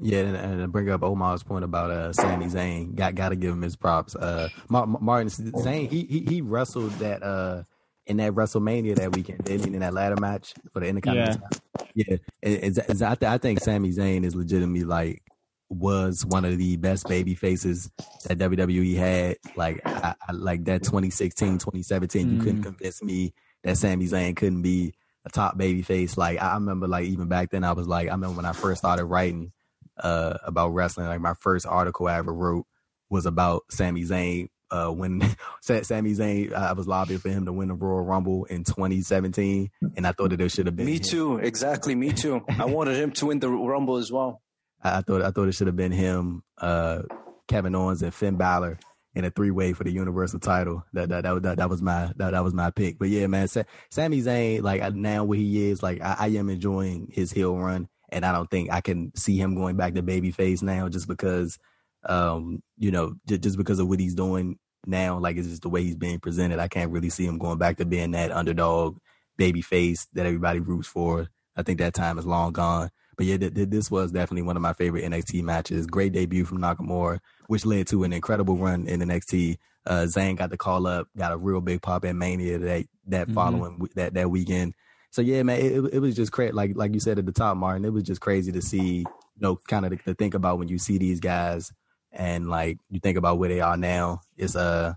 [0.00, 3.52] Yeah, and, and bring up Omar's point about uh Sami Zayn, got got to give
[3.52, 4.16] him his props.
[4.16, 7.62] Uh, Martin Zayn, he, he he wrestled that uh
[8.06, 9.74] in that WrestleMania that weekend, didn't he?
[9.74, 11.48] In that ladder match for the Intercontinental.
[11.94, 12.16] Yeah, yeah.
[12.42, 15.22] It's, it's, I, th- I think Sami Zayn is legitimately like
[15.68, 17.90] was one of the best baby faces
[18.24, 19.36] that WWE had.
[19.56, 22.32] Like I, I like that 2016, 2017, mm.
[22.32, 22.64] you couldn't mm.
[22.64, 24.94] convince me that Sami Zayn couldn't be
[25.24, 26.16] a top baby face.
[26.16, 28.78] Like I remember like even back then I was like I remember when I first
[28.78, 29.52] started writing
[29.98, 31.06] uh, about wrestling.
[31.06, 32.66] Like my first article I ever wrote
[33.10, 34.48] was about Sami Zayn.
[34.70, 35.20] Uh, when
[35.60, 40.06] Sami Zayn, I was lobbying for him to win the Royal Rumble in 2017, and
[40.06, 40.86] I thought that there should have been.
[40.86, 41.02] Me him.
[41.02, 41.94] too, exactly.
[41.94, 42.44] Me too.
[42.58, 44.42] I wanted him to win the Rumble as well.
[44.84, 47.02] I, thought I thought it should have been him, uh,
[47.48, 48.78] Kevin Owens, and Finn Balor
[49.14, 50.84] in a three way for the Universal title.
[50.92, 52.98] That that that, that, that was my that, that was my pick.
[52.98, 56.50] But yeah, man, Sa- Sami Zayn, like now where he is, like I, I am
[56.50, 60.02] enjoying his heel run and I don't think I can see him going back to
[60.02, 61.58] babyface now just because,
[62.04, 65.18] um, you know, j- just because of what he's doing now.
[65.18, 66.58] Like it's just the way he's being presented.
[66.58, 68.98] I can't really see him going back to being that underdog
[69.38, 71.28] babyface that everybody roots for.
[71.56, 72.90] I think that time is long gone.
[73.16, 75.86] But yeah, th- th- this was definitely one of my favorite NXT matches.
[75.86, 79.58] Great debut from Nakamura, which led to an incredible run in NXT.
[79.86, 83.26] Uh, Zayn got the call up, got a real big pop at Mania that that
[83.26, 83.34] mm-hmm.
[83.34, 84.74] following that that weekend
[85.14, 86.50] so yeah, man, it, it was just crazy.
[86.50, 89.04] Like like you said at the top, Martin, it was just crazy to see, you
[89.38, 91.72] know, kind of to, to think about when you see these guys
[92.10, 94.22] and like you think about where they are now.
[94.36, 94.94] It's uh,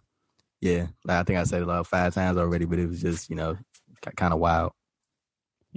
[0.60, 3.30] yeah, like I think I said it like five times already, but it was just
[3.30, 3.58] you know,
[4.16, 4.72] kind of wild.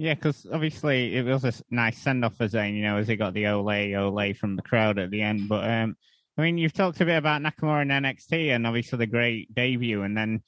[0.01, 3.15] Yeah, because obviously it was a nice send off for Zayn, you know, as he
[3.15, 5.47] got the ole ole from the crowd at the end.
[5.47, 5.95] But um,
[6.35, 10.01] I mean, you've talked a bit about Nakamura and NXT, and obviously the great debut,
[10.01, 10.41] and then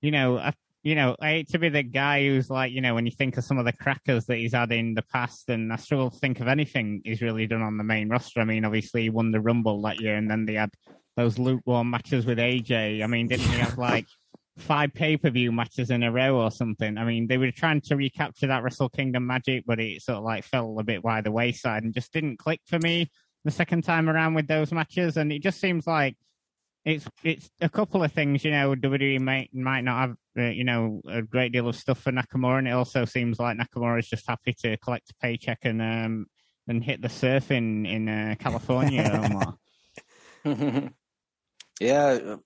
[0.00, 0.54] you know, I
[0.84, 3.36] you know, I hate to be the guy who's like, you know, when you think
[3.36, 6.18] of some of the crackers that he's had in the past, and I struggle to
[6.20, 8.38] think of anything he's really done on the main roster.
[8.38, 10.70] I mean, obviously he won the Rumble that year, and then they had
[11.16, 13.02] those lukewarm matches with AJ.
[13.02, 14.06] I mean, didn't he have like
[14.60, 16.98] five pay per view matches in a row or something?
[16.98, 20.24] I mean, they were trying to recapture that Wrestle Kingdom magic, but it sort of
[20.24, 23.10] like fell a bit by the wayside and just didn't click for me
[23.44, 25.16] the second time around with those matches.
[25.16, 26.16] And it just seems like
[26.84, 28.44] it's it's a couple of things.
[28.44, 32.00] You know, WWE might might not have uh, you know a great deal of stuff
[32.00, 35.58] for Nakamura, and it also seems like Nakamura is just happy to collect a paycheck
[35.62, 36.26] and um
[36.68, 39.10] and hit the surf in in uh, California.
[39.22, 39.58] Or more.
[41.80, 42.36] yeah,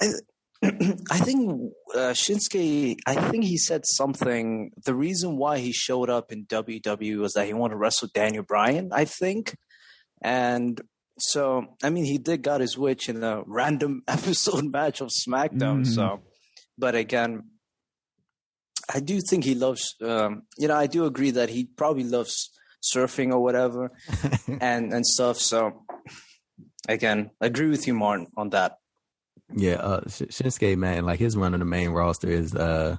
[0.00, 0.08] I
[0.62, 2.96] I think uh, Shinsuke.
[3.06, 4.72] I think he said something.
[4.84, 8.42] The reason why he showed up in WWE was that he wanted to wrestle Daniel
[8.42, 8.90] Bryan.
[8.92, 9.56] I think,
[10.22, 10.80] and
[11.18, 15.82] so, I mean, he did got his wish in a random episode match of SmackDown.
[15.82, 15.84] Mm-hmm.
[15.84, 16.20] So,
[16.76, 17.44] but again,
[18.92, 19.94] I do think he loves.
[20.02, 22.50] Um, you know, I do agree that he probably loves
[22.82, 23.92] surfing or whatever,
[24.60, 25.38] and and stuff.
[25.38, 25.84] So,
[26.88, 28.79] again, I agree with you, Martin, on that.
[29.54, 32.96] Yeah, uh, Shinsuke, man, like his run on the main roster is uh,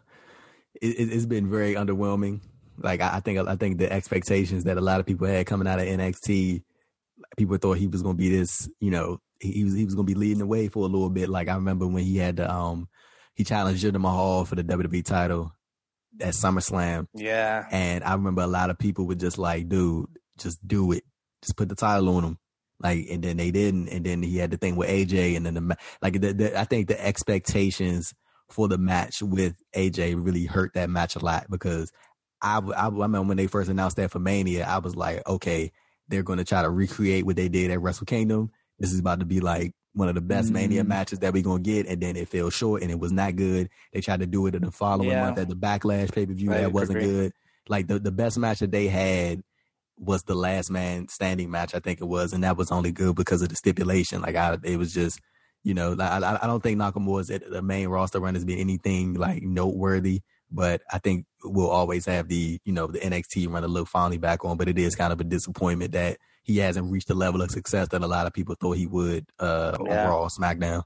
[0.81, 2.41] it, has been very underwhelming.
[2.77, 5.67] Like I, I think I think the expectations that a lot of people had coming
[5.67, 6.63] out of NXT
[7.37, 10.13] people thought he was gonna be this, you know, he was he was gonna be
[10.13, 11.29] leading the way for a little bit.
[11.29, 12.87] Like I remember when he had the um
[13.35, 15.53] he challenged Jinder Mahal for the WWE title
[16.19, 17.07] at SummerSlam.
[17.15, 17.65] Yeah.
[17.71, 21.03] And I remember a lot of people were just like, dude, just do it.
[21.41, 22.37] Just put the title on him.
[22.81, 23.89] Like, and then they didn't.
[23.89, 25.37] And then he had the thing with AJ.
[25.37, 28.13] And then the, like, the, the, I think the expectations
[28.49, 31.91] for the match with AJ really hurt that match a lot because
[32.41, 35.71] I, I, I remember when they first announced that for Mania, I was like, okay,
[36.07, 38.51] they're going to try to recreate what they did at Wrestle Kingdom.
[38.79, 40.53] This is about to be like one of the best mm.
[40.53, 43.35] Mania matches that we're gonna get, and then it fell short and it was not
[43.35, 43.69] good.
[43.93, 45.25] They tried to do it in the following yeah.
[45.25, 47.33] month at the Backlash pay per view that wasn't good.
[47.67, 49.43] Like the the best match that they had
[50.01, 53.15] was the last man standing match, I think it was, and that was only good
[53.15, 54.21] because of the stipulation.
[54.21, 55.21] Like I, it was just,
[55.63, 59.43] you know, I I don't think Nakamura's the main roster run has been anything like
[59.43, 60.21] noteworthy.
[60.53, 64.17] But I think we'll always have the, you know, the NXT run to look finally
[64.17, 64.57] back on.
[64.57, 67.87] But it is kind of a disappointment that he hasn't reached the level of success
[67.89, 70.03] that a lot of people thought he would uh yeah.
[70.03, 70.83] overall SmackDown.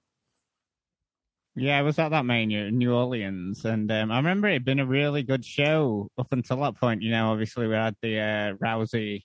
[1.57, 4.81] Yeah, I was at that Mania in New Orleans, and um, I remember it been
[4.81, 7.01] a really good show up until that point.
[7.01, 9.23] You know, obviously we had the uh, Rousey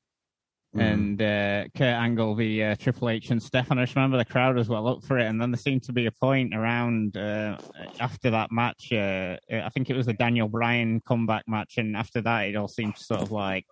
[0.76, 0.80] mm.
[0.80, 3.78] and uh, Kurt Angle, the uh, Triple H and Stefan.
[3.78, 5.92] I just remember the crowd was well up for it, and then there seemed to
[5.92, 7.58] be a point around uh,
[7.98, 8.92] after that match.
[8.92, 12.68] Uh, I think it was the Daniel Bryan comeback match, and after that, it all
[12.68, 13.66] seemed to sort of like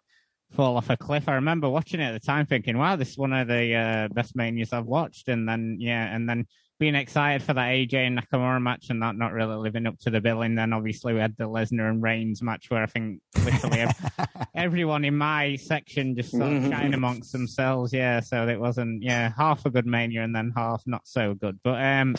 [0.50, 1.28] fall off a cliff.
[1.28, 4.08] I remember watching it at the time, thinking, "Wow, this is one of the uh,
[4.12, 6.46] best manias I've watched." And then, yeah, and then
[6.78, 10.10] being excited for that AJ and Nakamura match, and that not really living up to
[10.10, 10.54] the billing.
[10.54, 13.86] Then obviously we had the Lesnar and Reigns match, where I think literally
[14.54, 17.92] everyone in my section just sort of shine amongst themselves.
[17.92, 21.58] Yeah, so it wasn't yeah half a good mania and then half not so good.
[21.62, 22.16] But um.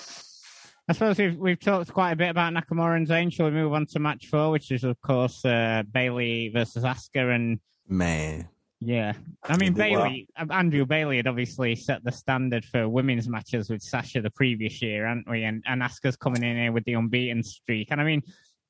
[0.87, 3.31] I suppose we've we've talked quite a bit about Nakamura and Zayn.
[3.31, 7.35] Shall we move on to match four, which is of course uh, Bayley versus Asuka
[7.35, 8.49] and Man.
[8.81, 9.13] Yeah.
[9.43, 14.21] I mean, Bayley, Andrew Bayley had obviously set the standard for women's matches with Sasha
[14.21, 15.43] the previous year, hadn't we?
[15.43, 17.89] And, and Asuka's coming in here with the unbeaten streak.
[17.91, 18.21] And I mean,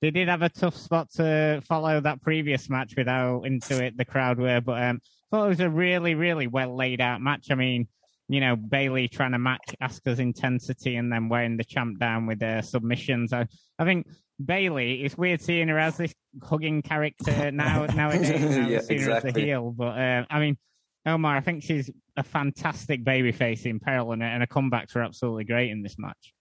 [0.01, 3.97] they did have a tough spot to follow that previous match with how into it
[3.97, 7.21] the crowd were, but um, I thought it was a really, really well laid out
[7.21, 7.51] match.
[7.51, 7.87] I mean,
[8.29, 12.39] you know, Bayley trying to match Asuka's intensity and then wearing the champ down with
[12.39, 13.33] their submissions.
[13.33, 13.47] I,
[13.77, 14.07] I think
[14.43, 16.13] Bayley, it's weird seeing her as this
[16.43, 18.29] hugging character now nowadays.
[18.29, 19.05] Now yeah, seeing exactly.
[19.05, 20.57] her as a heel, but uh, I mean,
[21.05, 25.45] Omar, I think she's a fantastic babyface in peril, and, and her comebacks were absolutely
[25.45, 26.33] great in this match.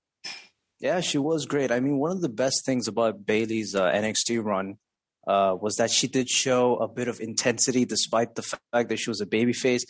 [0.81, 1.73] Yeah, she was great.
[1.73, 4.79] I mean, one of the best things about Bayley's uh, NXT run
[5.27, 9.11] uh, was that she did show a bit of intensity despite the fact that she
[9.11, 9.83] was a babyface.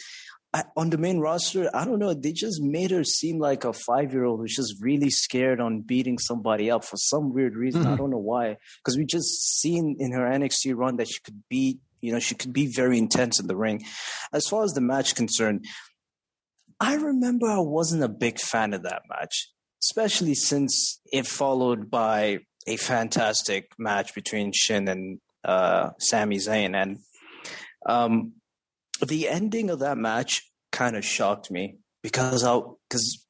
[0.55, 2.15] I, on the main roster, I don't know.
[2.15, 5.83] They just made her seem like a five year old who's just really scared on
[5.83, 7.83] beating somebody up for some weird reason.
[7.83, 7.93] Mm-hmm.
[7.93, 8.57] I don't know why.
[8.79, 12.35] Because we just seen in her NXT run that she could be, you know, she
[12.35, 13.85] could be very intense in the ring.
[14.33, 15.67] As far as the match concerned,
[16.81, 19.51] I remember I wasn't a big fan of that match,
[19.83, 26.75] especially since it followed by a fantastic match between Shin and uh, Sami Zayn.
[26.75, 26.99] And
[27.87, 28.35] um,
[29.07, 33.25] the ending of that match kind of shocked me because I because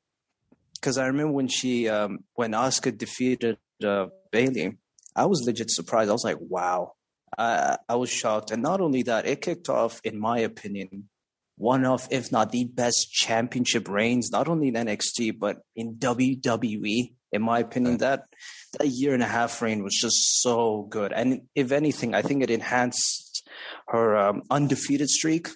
[0.75, 4.77] because I remember when she um, when Asuka defeated uh, Bayley,
[5.15, 6.11] I was legit surprised.
[6.11, 6.95] I was like, wow.
[7.37, 11.09] I, I was shocked, and not only that, it kicked off, in my opinion,
[11.57, 17.13] one of, if not the best championship reigns, not only in NXT but in WWE.
[17.31, 18.25] In my opinion, that
[18.79, 22.43] that year and a half reign was just so good, and if anything, I think
[22.43, 23.28] it enhanced
[23.89, 25.49] her um, undefeated streak.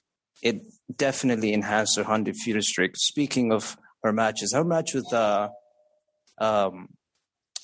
[0.43, 0.63] It
[0.95, 2.97] definitely enhanced her undefeated streak.
[2.97, 5.49] Speaking of her matches, her match with uh,
[6.39, 6.89] um,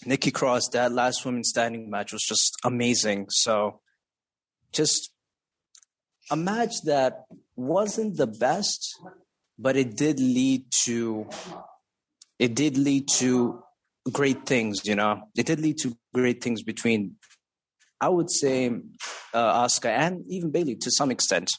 [0.07, 3.27] Nikki Cross, that last woman standing match was just amazing.
[3.31, 3.81] So,
[4.73, 5.11] just
[6.31, 7.25] a match that
[7.57, 8.95] wasn't the best,
[9.59, 11.29] but it did lead to
[12.39, 13.63] it did lead to
[14.13, 14.81] great things.
[14.85, 17.17] You know, it did lead to great things between
[18.01, 18.69] I would say
[19.35, 21.51] uh, Asuka and even Bayley to some extent.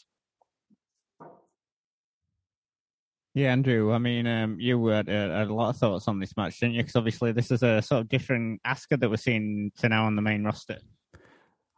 [3.36, 3.94] Yeah, Andrew.
[3.94, 6.76] I mean, um, you had, uh, had, a lot of thoughts on this match, didn't
[6.76, 6.82] you?
[6.82, 10.16] Because obviously, this is a sort of different Asuka that we're seeing to now on
[10.16, 10.78] the main roster.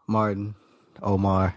[0.08, 0.56] Martin,
[1.02, 1.56] Omar,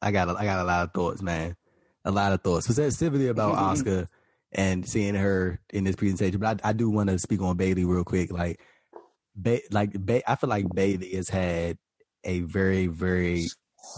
[0.00, 1.56] I got a, I got a lot of thoughts, man.
[2.04, 4.06] A lot of thoughts, specifically about Asuka
[4.52, 6.40] and seeing her in this presentation.
[6.40, 8.32] But I, I do want to speak on Bayley real quick.
[8.32, 8.60] Like,
[9.36, 11.78] ba- like ba- I feel like Bayley has had
[12.24, 13.46] a very, very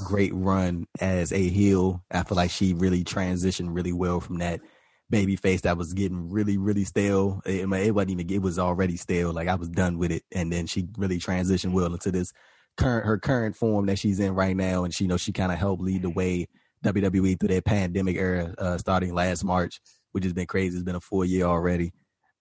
[0.05, 2.05] great run as a heel.
[2.11, 4.61] I feel like she really transitioned really well from that
[5.09, 7.41] baby face that was getting really, really stale.
[7.47, 9.33] It, it wasn't even, it was already stale.
[9.33, 10.25] Like I was done with it.
[10.33, 12.33] And then she really transitioned well into this
[12.77, 14.85] current, her current form that she's in right now.
[14.85, 16.49] And she, you know, she kind of helped lead the way
[16.85, 19.81] WWE through that pandemic era, uh, starting last March
[20.17, 20.75] which has been crazy.
[20.75, 21.93] It's been a full year already.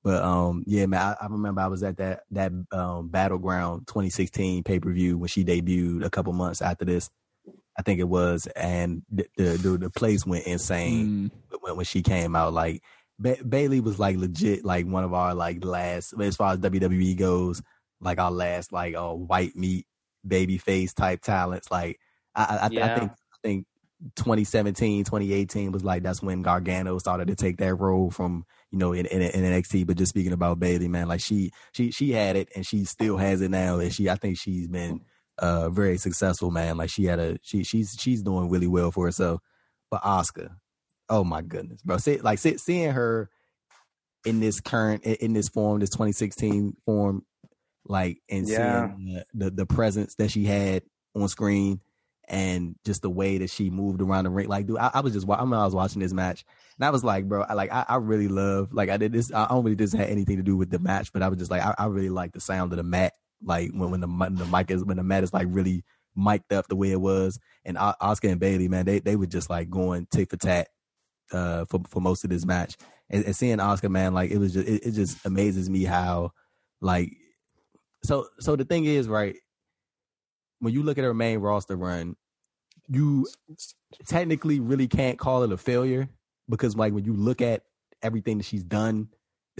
[0.06, 4.62] But um, yeah, man, I, I, remember I was at that that um, battleground 2016
[4.64, 7.10] pay per view when she debuted a couple months after this.
[7.76, 11.60] I think it was, and the the, the place went insane mm.
[11.60, 12.54] when when she came out.
[12.54, 12.84] Like
[13.18, 17.18] ba- Bayley was like legit, like one of our like last as far as WWE
[17.18, 17.64] goes,
[18.00, 19.88] like our last like uh, white meat
[20.26, 21.72] baby face type talents.
[21.72, 22.00] Like
[22.36, 22.94] I, I, yeah.
[22.94, 23.66] I think I think
[24.18, 28.46] 2017, 2018 was like that's when Gargano started to take that role from
[28.76, 29.88] you know, in, in, in NXT.
[29.88, 33.16] But just speaking about Bayley, man, like she she she had it and she still
[33.16, 35.00] has it now, and she I think she's been
[35.38, 36.76] uh very successful, man.
[36.76, 39.40] Like she had a she she's she's doing really well for herself.
[39.90, 40.50] But Asuka,
[41.10, 43.30] oh my goodness, bro, see, like see, seeing her
[44.26, 47.26] in this current in this form, this 2016 form,
[47.86, 48.94] like and yeah.
[48.94, 50.84] seeing the, the the presence that she had
[51.16, 51.80] on screen
[52.28, 54.48] and just the way that she moved around the ring.
[54.48, 56.44] Like, dude, I, I was just I, mean, I was watching this match
[56.78, 59.32] and I was like, bro, I like I, I, really love like I did this.
[59.34, 61.52] I don't really just had anything to do with the match, but I was just
[61.52, 63.14] like I, I really like the sound of the mat.
[63.44, 65.84] Like when when the the mic is when the mat is like really
[66.16, 69.50] mic'd up the way it was, and Asuka and Bayley, man, they they were just
[69.50, 70.70] like going tick for tat
[71.32, 72.78] uh, for for most of this match.
[73.10, 76.32] And, and seeing Asuka, man, like it was just it, it just amazes me how
[76.82, 77.12] like
[78.04, 79.36] so so the thing is right
[80.66, 82.16] when you look at her main roster run,
[82.90, 83.28] you
[84.08, 86.10] technically really can't call it a failure
[86.50, 87.62] because like when you look at
[88.02, 89.10] everything that she's done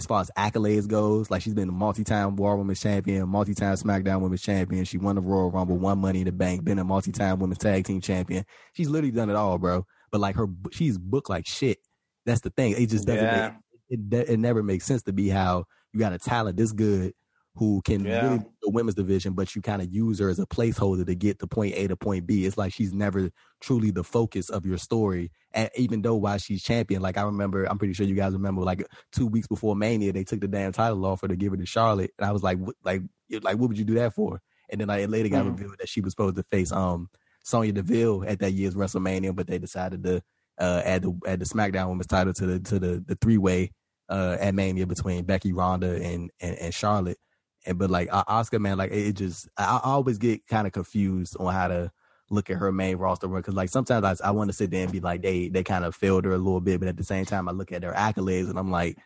[0.00, 4.20] as far as accolades goes, like she's been a multi-time War Women's Champion, multi-time SmackDown
[4.20, 4.84] Women's Champion.
[4.84, 7.84] She won the Royal Rumble, won Money in the Bank, been a multi-time Women's Tag
[7.84, 8.44] Team Champion.
[8.72, 9.86] She's literally done it all, bro.
[10.10, 11.78] But like her, she's booked like shit.
[12.26, 12.72] That's the thing.
[12.72, 13.22] It just doesn't.
[13.22, 13.52] Yeah.
[13.88, 17.12] Make, it, it never makes sense to be how you got a talent this good
[17.56, 18.22] who can yeah.
[18.22, 21.38] really the women's division, but you kind of use her as a placeholder to get
[21.38, 22.44] to point A to point B.
[22.44, 23.30] It's like she's never
[23.60, 25.30] truly the focus of your story.
[25.52, 28.62] And even though while she's champion, like I remember, I'm pretty sure you guys remember,
[28.62, 31.58] like two weeks before Mania, they took the damn title off her to give it
[31.58, 34.40] to Charlotte, and I was like, what, like, like what would you do that for?
[34.68, 35.50] And then like it later got mm.
[35.50, 37.08] revealed that she was supposed to face um
[37.44, 40.22] Sonya Deville at that year's WrestleMania, but they decided to
[40.58, 43.72] uh add the add the SmackDown Women's title to the to the the three way
[44.08, 47.18] uh at Mania between Becky, Ronda, and and, and Charlotte.
[47.66, 51.36] And but like Asuka man, like it just I, I always get kind of confused
[51.38, 51.92] on how to
[52.30, 54.82] look at her main roster run because like sometimes I, I want to sit there
[54.82, 57.04] and be like they they kind of failed her a little bit, but at the
[57.04, 58.98] same time I look at her accolades and I'm like,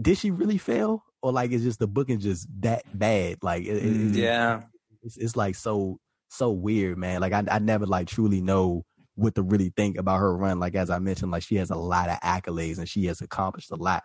[0.00, 3.38] did she really fail or like it's just the booking just that bad?
[3.42, 4.62] Like it, it, mm, yeah,
[5.02, 5.98] it's, it's like so
[6.28, 7.20] so weird, man.
[7.20, 10.60] Like I I never like truly know what to really think about her run.
[10.60, 13.70] Like as I mentioned, like she has a lot of accolades and she has accomplished
[13.70, 14.04] a lot.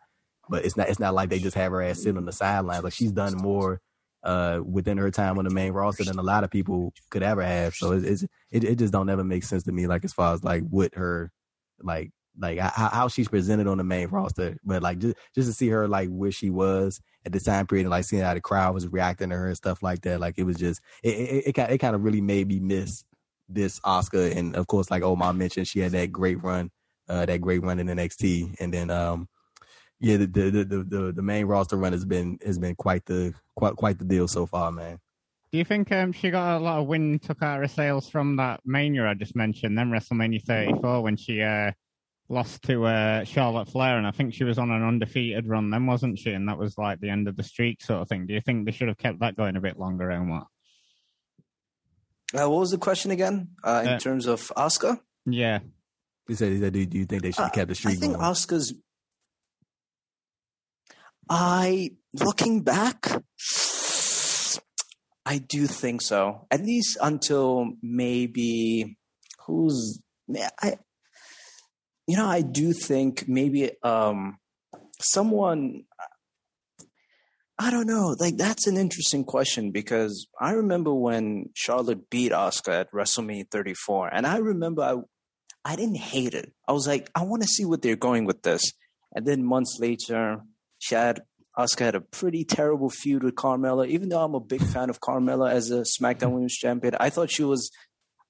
[0.50, 2.84] But it's not it's not like they just have her ass sitting on the sidelines.
[2.84, 3.82] Like she's done more
[4.24, 7.44] uh, within her time on the main roster than a lot of people could ever
[7.44, 7.76] have.
[7.76, 9.88] So it's, it's it, it just don't ever make sense to me.
[9.88, 11.32] Like as far as like what her
[11.82, 15.54] like like how, how she's presented on the main roster, but like just just to
[15.54, 18.42] see her like where she was at the time period and like seeing how the
[18.42, 20.20] crowd was reacting to her and stuff like that.
[20.20, 23.04] Like it was just it it, it, it kind of really made me miss
[23.50, 26.72] this Asuka, And of course, like Omar mentioned, she had that great run,
[27.08, 29.28] uh, that great run in NXT, and then um
[30.04, 33.34] yeah, the the, the the the main roster run has been has been quite the
[33.56, 35.00] quite quite the deal so far, man.
[35.54, 38.36] Do you think um, she got a lot of wind took out her sales from
[38.36, 41.72] that Mania I just mentioned, then WrestleMania 34 when she uh,
[42.28, 45.86] lost to uh, Charlotte Flair, and I think she was on an undefeated run then,
[45.86, 46.32] wasn't she?
[46.32, 48.26] And that was like the end of the streak, sort of thing.
[48.26, 50.48] Do you think they should have kept that going a bit longer, Omar?
[52.34, 53.50] Uh, what was the question again?
[53.64, 55.00] Uh, in uh, terms of Asuka?
[55.26, 55.60] Yeah.
[56.28, 57.98] He said, he said, do, do you think they should have kept the streak?
[57.98, 58.26] I think going?
[58.26, 58.74] Asuka's
[61.30, 63.24] I, looking back,
[65.26, 66.48] I do think so.
[66.52, 68.98] At least until maybe
[69.46, 70.00] who's
[70.62, 70.78] I,
[72.08, 74.38] you know, I do think maybe um
[75.00, 75.84] someone.
[77.60, 78.16] I don't know.
[78.20, 84.14] Like that's an interesting question because I remember when Charlotte beat Asuka at WrestleMania 34,
[84.14, 84.96] and I remember I,
[85.64, 86.52] I didn't hate it.
[86.68, 88.74] I was like, I want to see what they're going with this.
[89.16, 90.42] And then months later,
[90.84, 91.22] she had
[91.58, 93.88] Asuka had a pretty terrible feud with Carmella.
[93.88, 97.32] Even though I'm a big fan of Carmella as a SmackDown Women's Champion, I thought
[97.32, 97.72] she was,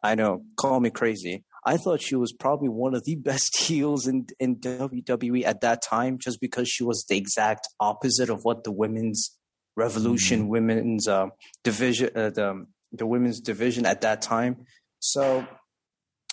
[0.03, 1.43] I know, call me crazy.
[1.65, 5.81] I thought she was probably one of the best heels in, in WWE at that
[5.81, 9.35] time, just because she was the exact opposite of what the women's
[9.75, 10.49] revolution, mm-hmm.
[10.49, 11.27] women's uh,
[11.63, 14.57] division, uh, the, the women's division at that time.
[14.99, 15.47] So,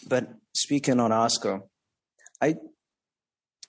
[0.06, 1.62] but speaking on Asuka,
[2.42, 2.56] I,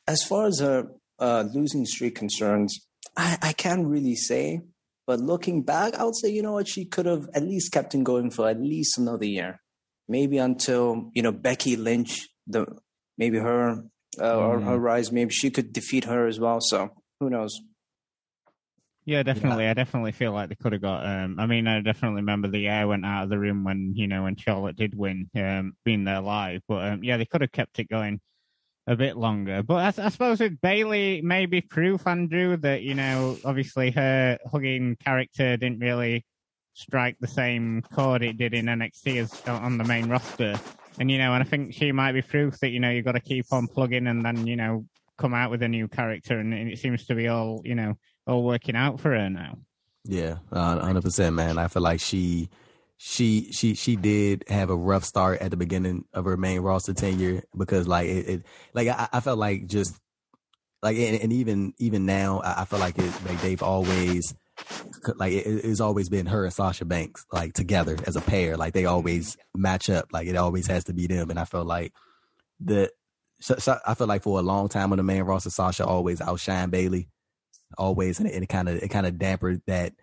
[0.06, 0.88] as far as her
[1.22, 2.78] uh, losing streak concerns,
[3.15, 4.61] I, I can't really say.
[5.07, 7.93] But looking back, I would say, you know what, she could have at least kept
[7.95, 9.61] him going for at least another year.
[10.07, 12.65] Maybe until, you know, Becky Lynch, the
[13.17, 13.84] maybe her
[14.19, 14.38] uh, mm.
[14.38, 15.11] or her rise.
[15.11, 16.59] Maybe she could defeat her as well.
[16.61, 17.59] So who knows?
[19.05, 19.63] Yeah, definitely.
[19.63, 19.72] Yeah.
[19.72, 21.05] I definitely feel like they could have got.
[21.05, 24.07] Um, I mean, I definitely remember the air went out of the room when you
[24.07, 26.61] know when Charlotte did win, um, being there live.
[26.67, 28.22] But um, yeah, they could have kept it going
[28.88, 29.63] a bit longer.
[29.63, 34.95] But I, I suppose with Bayley, maybe proof, Andrew, that you know, obviously her hugging
[34.97, 36.25] character didn't really
[36.73, 40.59] strike the same chord it did in NXT as on the main roster.
[40.99, 43.13] And you know, and I think she might be proof that you know you've got
[43.13, 44.86] to keep on plugging and then you know
[45.17, 48.43] come out with a new character, and it seems to be all you know all
[48.43, 49.57] working out for her now.
[50.03, 51.57] Yeah, hundred percent, man.
[51.57, 52.49] I feel like she,
[53.04, 56.93] she, she, she did have a rough start at the beginning of her main roster
[56.93, 58.45] tenure because, like, it, it
[58.76, 59.99] like I, I, felt like just
[60.84, 64.36] like, and, and, even even now, I, feel like it, like they've always
[65.16, 68.56] like it, it's always been her and Sasha Banks like together as a pair.
[68.56, 70.10] Like they always match up.
[70.14, 71.32] Like it always has to be them.
[71.32, 71.93] And I felt like
[72.60, 72.91] the
[73.88, 77.10] I feel like for a long time on the main roster, Sasha always outshined Bayley
[77.80, 79.93] always, and it kind of it kind of dampered that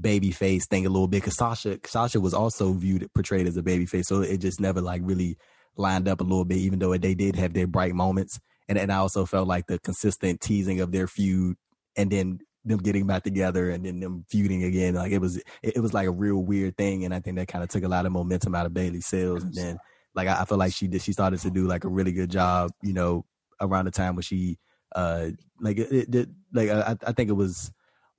[0.00, 3.62] baby face thing a little bit because Sasha Sasha was also viewed portrayed as a
[3.62, 5.36] baby face, so it just never like really
[5.76, 8.38] lined up a little bit, even though they did have their bright moments.
[8.68, 11.56] And and I also felt like the consistent teasing of their feud
[11.96, 15.76] and then them getting back together and then them feuding again, like it was it,
[15.76, 17.88] it was like a real weird thing, and I think that kind of took a
[17.88, 19.42] lot of momentum out of Bayley's sales.
[19.42, 19.78] And then
[20.14, 22.30] like I, I feel like she did she started to do like a really good
[22.30, 23.24] job, you know,
[23.60, 24.58] around the time when she
[24.94, 25.28] uh
[25.60, 27.70] like it, it like I, I think it was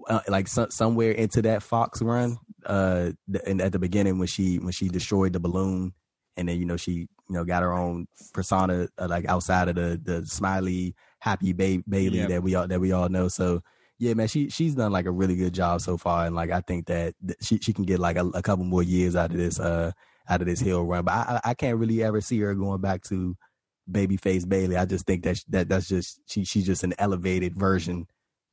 [0.07, 3.11] uh, like so, somewhere into that Fox run uh
[3.45, 5.93] and at the beginning when she when she destroyed the balloon
[6.35, 9.75] and then you know she you know got her own persona uh, like outside of
[9.75, 12.29] the the smiley happy ba- Bayley yep.
[12.29, 13.61] that we all that we all know so
[13.99, 16.61] yeah man she she's done like a really good job so far and like I
[16.61, 19.59] think that she she can get like a, a couple more years out of this
[19.59, 19.91] uh
[20.29, 23.03] out of this hill run but I I can't really ever see her going back
[23.03, 23.35] to
[23.89, 24.77] babyface Bayley.
[24.77, 28.07] I just think that that that's just she she's just an elevated version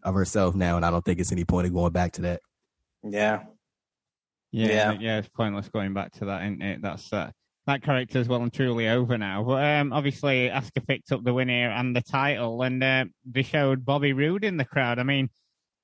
[0.05, 2.41] of herself now, and I don't think it's any point in going back to that.
[3.03, 3.45] Yeah.
[4.53, 6.81] Yeah, yeah, yeah it's pointless going back to that, isn't it?
[6.81, 7.31] That's uh,
[7.67, 9.43] that character is well and truly over now.
[9.43, 13.43] But um, obviously, Asuka picked up the win here and the title, and uh, they
[13.43, 14.99] showed Bobby Roode in the crowd.
[14.99, 15.29] I mean,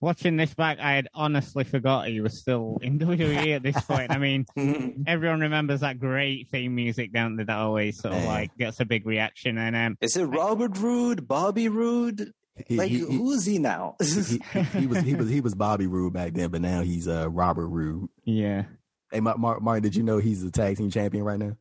[0.00, 4.12] watching this back, I had honestly forgot he was still in WWE at this point.
[4.12, 4.46] I mean,
[5.06, 7.44] everyone remembers that great theme music, don't they?
[7.44, 9.58] That always sort of like gets a big reaction.
[9.58, 12.32] And um, is it Robert Roode, Bobby Roode?
[12.66, 13.96] He, like he, who is he now?
[14.00, 14.40] he,
[14.72, 17.68] he, was he was he was Bobby Roode back then, but now he's uh Robert
[17.68, 18.08] Roode.
[18.24, 18.64] Yeah.
[19.10, 21.56] Hey, Mark, Martin, did you know he's the tag team champion right now?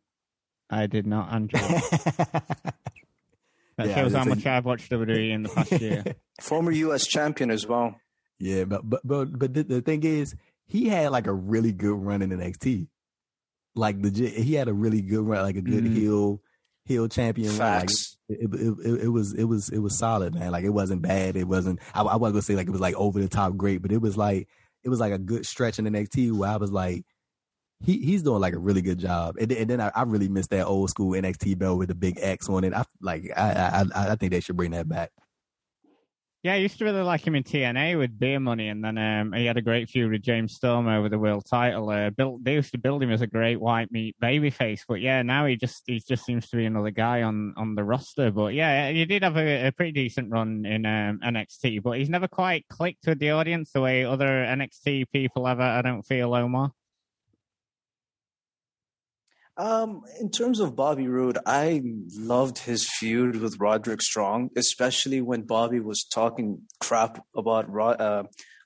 [0.70, 1.60] I did not, Andrew.
[1.60, 2.76] that
[3.78, 6.04] yeah, shows how much I've watched WWE in the past year.
[6.41, 7.08] Former U.S.
[7.08, 7.95] champion as well.
[8.38, 10.36] Yeah, but but but but the, the, thing is,
[10.68, 12.88] he had like a really good run in the NXT.
[13.76, 15.95] Like legit, he had a really good run, like a good mm-hmm.
[15.95, 16.41] heel
[16.86, 18.09] heel champion Facts.
[18.30, 20.52] It, it, it, was it was it was solid, man.
[20.52, 21.36] Like it wasn't bad.
[21.36, 21.80] It wasn't.
[21.94, 24.02] I, I wasn't gonna say like it was like over the top great, but it
[24.02, 24.48] was like
[24.84, 27.06] it was like a good stretch in the NXT where I was like,
[27.84, 29.38] he he's doing like a really good job.
[29.40, 32.20] And, and then I, I, really miss that old school NXT belt with the big
[32.22, 32.74] X on it.
[32.74, 35.12] I like I I I think they should bring that back.
[36.42, 39.34] Yeah, I used to really like him in TNA with Beer Money, and then um,
[39.34, 41.90] he had a great feud with James Storm over the world title.
[41.90, 45.22] Uh, built, they used to build him as a great white meat babyface, but yeah,
[45.22, 48.32] now he just he just seems to be another guy on, on the roster.
[48.32, 52.10] But yeah, he did have a, a pretty decent run in um, NXT, but he's
[52.10, 55.60] never quite clicked with the audience the way other NXT people have.
[55.60, 56.72] I don't feel Omar.
[59.60, 61.84] Um, in terms of Bobby Roode, I
[62.18, 68.24] loved his feud with Roderick Strong, especially when Bobby was talking crap about Rod, uh,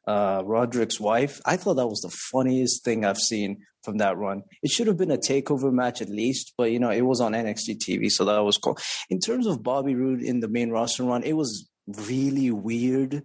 [0.08, 1.42] uh, Roderick's wife.
[1.48, 4.44] I thought that was the funniest thing I've seen from that run.
[4.62, 7.32] It should have been a takeover match at least, but you know, it was on
[7.32, 8.78] NXT TV, so that was cool.
[9.10, 13.24] In terms of Bobby Roode in the main roster run, it was really weird.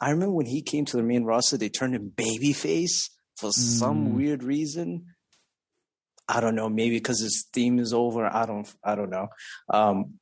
[0.00, 3.52] I remember when he came to the main roster, they turned him babyface for mm.
[3.52, 5.13] some weird reason.
[6.28, 8.24] I don't know, maybe because his theme is over.
[8.24, 9.28] I don't, I don't know.
[9.68, 10.14] Um,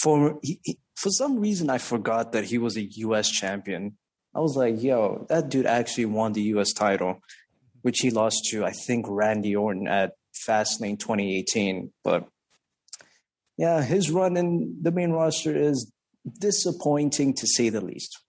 [0.00, 3.30] for he, he, for some reason, I forgot that he was a U.S.
[3.30, 3.96] champion.
[4.34, 6.72] I was like, yo, that dude actually won the U.S.
[6.72, 7.20] title,
[7.82, 10.12] which he lost to, I think, Randy Orton at
[10.48, 11.92] Fastlane 2018.
[12.02, 12.26] But
[13.56, 15.92] yeah, his run in the main roster is
[16.40, 18.20] disappointing to say the least.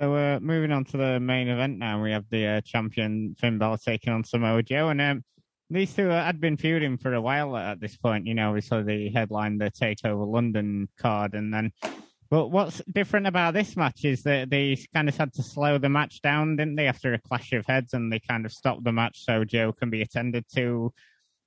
[0.00, 3.58] So uh, moving on to the main event now, we have the uh, champion Finn
[3.58, 5.24] Balor taking on Samoa Joe, and um,
[5.70, 8.26] these two had been feuding for a while at this point.
[8.26, 11.72] You know, we saw the headline, the Takeover London card, and then.
[12.28, 15.88] But what's different about this match is that they kind of had to slow the
[15.88, 18.92] match down, didn't they, after a clash of heads, and they kind of stopped the
[18.92, 20.92] match so Joe can be attended to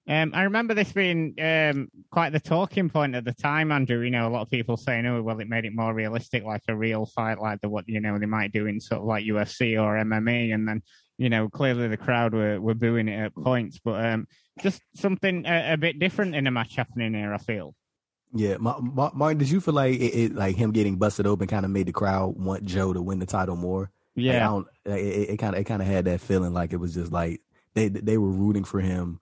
[0.06, 4.02] Um, I remember this being um, quite the talking point at the time, Andrew.
[4.02, 6.64] You know, a lot of people saying, "Oh, well, it made it more realistic, like
[6.68, 9.24] a real fight, like the what you know they might do in sort of like
[9.24, 10.82] UFC or MMA." And then,
[11.18, 14.28] you know, clearly the crowd were, were booing it at points, but um,
[14.62, 17.34] just something a, a, bit different in a match happening here.
[17.34, 17.76] I feel.
[18.36, 21.72] Yeah, Martin, did you feel like it, it, like him getting busted open kind of
[21.72, 23.92] made the crowd want Joe to win the title more?
[24.16, 27.12] Yeah, like, it kind of it kind of had that feeling like it was just
[27.12, 27.42] like
[27.76, 29.20] they they were rooting for him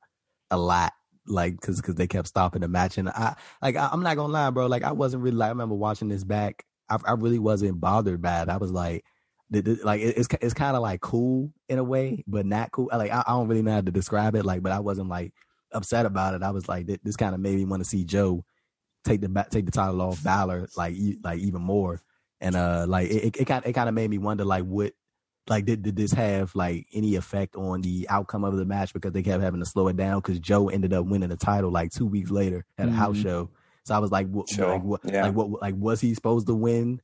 [0.50, 0.94] a lot
[1.28, 4.34] like because because they kept stopping the match and i like I, am not gonna
[4.34, 7.39] lie bro like i wasn't really like i remember watching this back i, I really
[7.39, 9.06] wasn't bothered by it i was like
[9.52, 12.89] the, the, like it's it's kind of like cool in a way but not cool
[12.91, 15.34] like I, I, don't really know how to describe it like but i wasn't like
[15.72, 18.43] upset about it i was like this kind of made me want to see joe
[19.04, 22.02] take the take the title off Balor like like even more
[22.39, 24.93] and uh like it it kind it kind of made me wonder like what
[25.47, 29.12] like did, did this have like any effect on the outcome of the match because
[29.12, 31.91] they kept having to slow it down because Joe ended up winning the title like
[31.91, 32.97] two weeks later at a mm-hmm.
[32.97, 33.49] house show.
[33.84, 34.68] So I was like, what, sure.
[34.68, 35.24] like, what, yeah.
[35.24, 37.02] like, what, like, was he supposed to win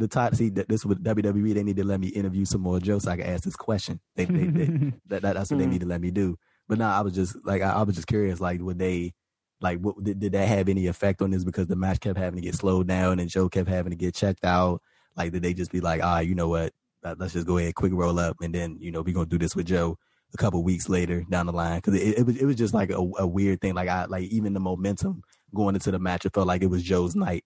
[0.00, 0.36] the title?
[0.36, 1.54] See, this was WWE.
[1.54, 4.00] They need to let me interview some more Joe so I can ask this question.
[4.16, 4.66] They, they, they
[5.06, 5.58] that, that, that's what mm-hmm.
[5.58, 6.36] they need to let me do.
[6.68, 9.12] But now I was just like, I, I, was just curious, like, would they,
[9.60, 12.40] like, what did, did that have any effect on this because the match kept having
[12.40, 14.80] to get slowed down and Joe kept having to get checked out?
[15.16, 16.72] Like, did they just be like, ah, you know what?
[17.18, 19.56] let's just go ahead, quick roll up, and then you know we're gonna do this
[19.56, 19.96] with Joe
[20.32, 22.90] a couple weeks later down the line because it, it, was it was just like
[22.90, 23.74] a, a, weird thing.
[23.74, 25.22] Like I like even the momentum
[25.54, 27.44] going into the match, it felt like it was Joe's night.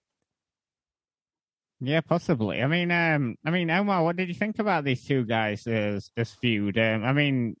[1.81, 2.63] Yeah, possibly.
[2.63, 6.09] I mean, um, I mean, Omar, what did you think about these two guys as
[6.15, 6.77] this feud?
[6.77, 7.57] Um, I mean,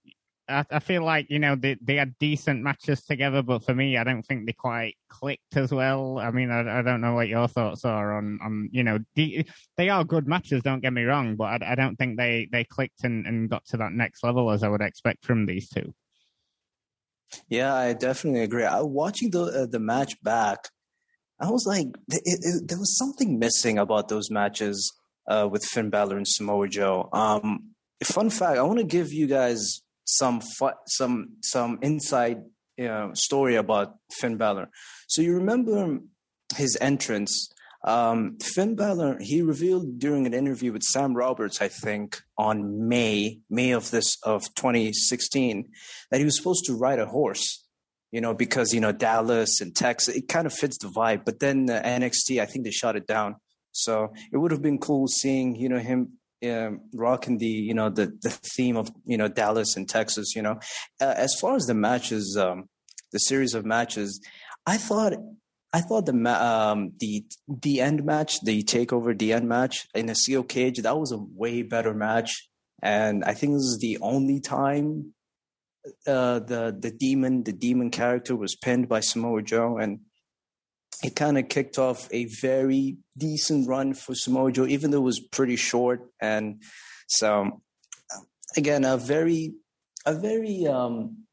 [0.47, 3.97] I, I, feel like you know they they had decent matches together, but for me,
[3.97, 6.19] I don't think they quite clicked as well.
[6.19, 9.45] I mean, I, I don't know what your thoughts are on on you know de-
[9.77, 10.63] they are good matches.
[10.63, 13.65] Don't get me wrong, but I, I don't think they they clicked and, and got
[13.67, 15.93] to that next level as I would expect from these two.
[17.49, 18.63] Yeah, I definitely agree.
[18.63, 20.69] I, watching the uh, the match back,
[21.39, 24.93] I was like, it, it, there was something missing about those matches
[25.27, 27.09] uh, with Finn Balor and Samoa Joe.
[27.11, 27.71] Um,
[28.03, 32.43] fun fact: I want to give you guys some fu- some some inside
[32.77, 34.69] you know, story about Finn Balor.
[35.07, 35.99] So you remember
[36.55, 37.51] his entrance.
[37.83, 43.39] Um, Finn Balor he revealed during an interview with Sam Roberts, I think, on May
[43.49, 45.69] May of this of 2016,
[46.09, 47.64] that he was supposed to ride a horse.
[48.15, 51.25] You know, because you know Dallas and Texas, it kind of fits the vibe.
[51.25, 53.35] But then uh, NXT, I think they shot it down.
[53.73, 56.13] So it would have been cool seeing you know him
[56.45, 60.33] um, rocking the you know the the theme of you know Dallas and Texas.
[60.33, 60.59] You know,
[61.01, 62.69] uh, as far as the matches, um,
[63.11, 64.21] the series of matches,
[64.65, 65.13] I thought
[65.73, 70.15] I thought the um, the the end match, the takeover, the end match in a
[70.15, 72.47] steel cage, that was a way better match,
[72.81, 75.13] and I think this is the only time
[76.07, 79.99] uh, the the demon the demon character was pinned by Samoa Joe, and
[81.03, 85.01] it kind of kicked off a very decent run for Samoa Joe, even though it
[85.01, 86.01] was pretty short.
[86.21, 86.61] And
[87.07, 87.61] so,
[88.55, 89.53] again, a very,
[90.05, 91.25] a very, um,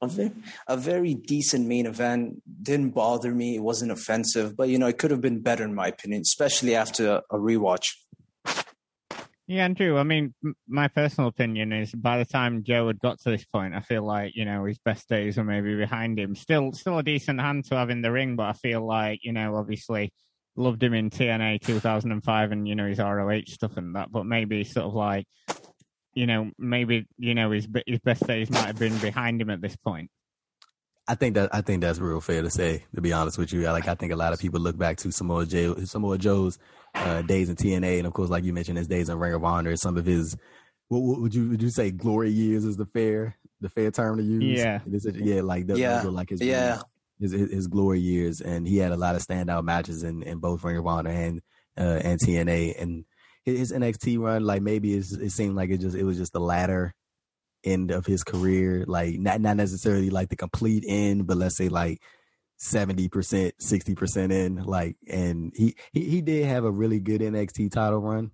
[0.00, 0.32] a very,
[0.66, 2.42] a very decent main event.
[2.62, 3.56] Didn't bother me.
[3.56, 6.74] It wasn't offensive, but you know, it could have been better in my opinion, especially
[6.74, 7.86] after a rewatch.
[9.48, 9.96] Yeah, Andrew.
[9.96, 10.34] I mean,
[10.68, 14.02] my personal opinion is by the time Joe had got to this point, I feel
[14.04, 16.36] like you know his best days are maybe behind him.
[16.36, 19.32] Still, still a decent hand to have in the ring, but I feel like you
[19.32, 20.12] know, obviously,
[20.54, 24.64] loved him in TNA 2005 and you know his ROH stuff and that, but maybe
[24.64, 25.24] sort of like,
[26.12, 29.62] you know, maybe you know his his best days might have been behind him at
[29.62, 30.10] this point.
[31.08, 32.84] I think that I think that's real fair to say.
[32.94, 35.10] To be honest with you, like I think a lot of people look back to
[35.10, 35.74] Samoa Joe,
[36.18, 36.58] Joe's
[36.94, 39.44] uh, days in TNA, and of course, like you mentioned, his days in Ring of
[39.44, 39.76] Honor.
[39.76, 40.36] Some of his,
[40.88, 44.18] what, what would you would you say, glory years is the fair the fair term
[44.18, 44.60] to use?
[44.60, 44.80] Yeah,
[45.14, 46.04] yeah, like those, yeah.
[46.04, 46.80] were like his yeah.
[47.20, 50.38] His, his, his glory years, and he had a lot of standout matches in, in
[50.38, 51.40] both Ring of Honor and
[51.76, 53.04] uh, and TNA, and
[53.44, 56.94] his NXT run, like maybe it seemed like it just it was just the latter
[57.64, 61.68] end of his career, like not not necessarily like the complete end, but let's say
[61.68, 62.00] like
[62.58, 64.56] seventy percent, sixty percent in.
[64.56, 68.30] Like, and he, he he did have a really good NXT title run.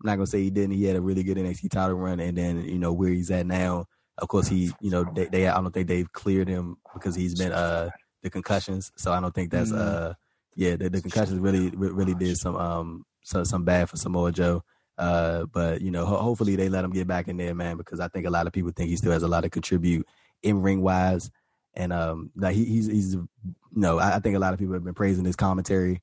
[0.00, 0.72] I'm not gonna say he didn't.
[0.72, 3.46] He had a really good NXT title run, and then you know where he's at
[3.46, 3.86] now.
[4.16, 7.38] Of course, he you know they, they I don't think they've cleared him because he's
[7.38, 7.90] been uh
[8.22, 8.90] the concussions.
[8.96, 10.14] So I don't think that's mm uh
[10.56, 14.64] yeah the, the concussions really really did some um some some bad for Samoa Joe.
[14.96, 18.00] Uh, but you know, ho- hopefully they let him get back in there, man, because
[18.00, 20.06] I think a lot of people think he still has a lot to contribute
[20.42, 21.30] in ring wise.
[21.78, 23.26] And um, like he, he's he's you
[23.72, 26.02] know, I, I, think a lot of people have been praising his commentary,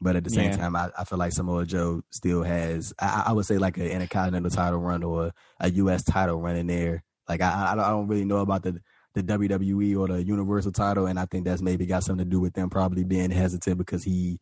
[0.00, 0.56] but at the same yeah.
[0.56, 3.86] time, I, I, feel like Samoa Joe still has, I, I would say like an
[3.86, 6.04] intercontinental title run or a, U.S.
[6.04, 7.02] title run in there.
[7.26, 8.80] Like I, I don't really know about the
[9.14, 12.40] the WWE or the Universal title, and I think that's maybe got something to do
[12.40, 14.40] with them probably being hesitant because he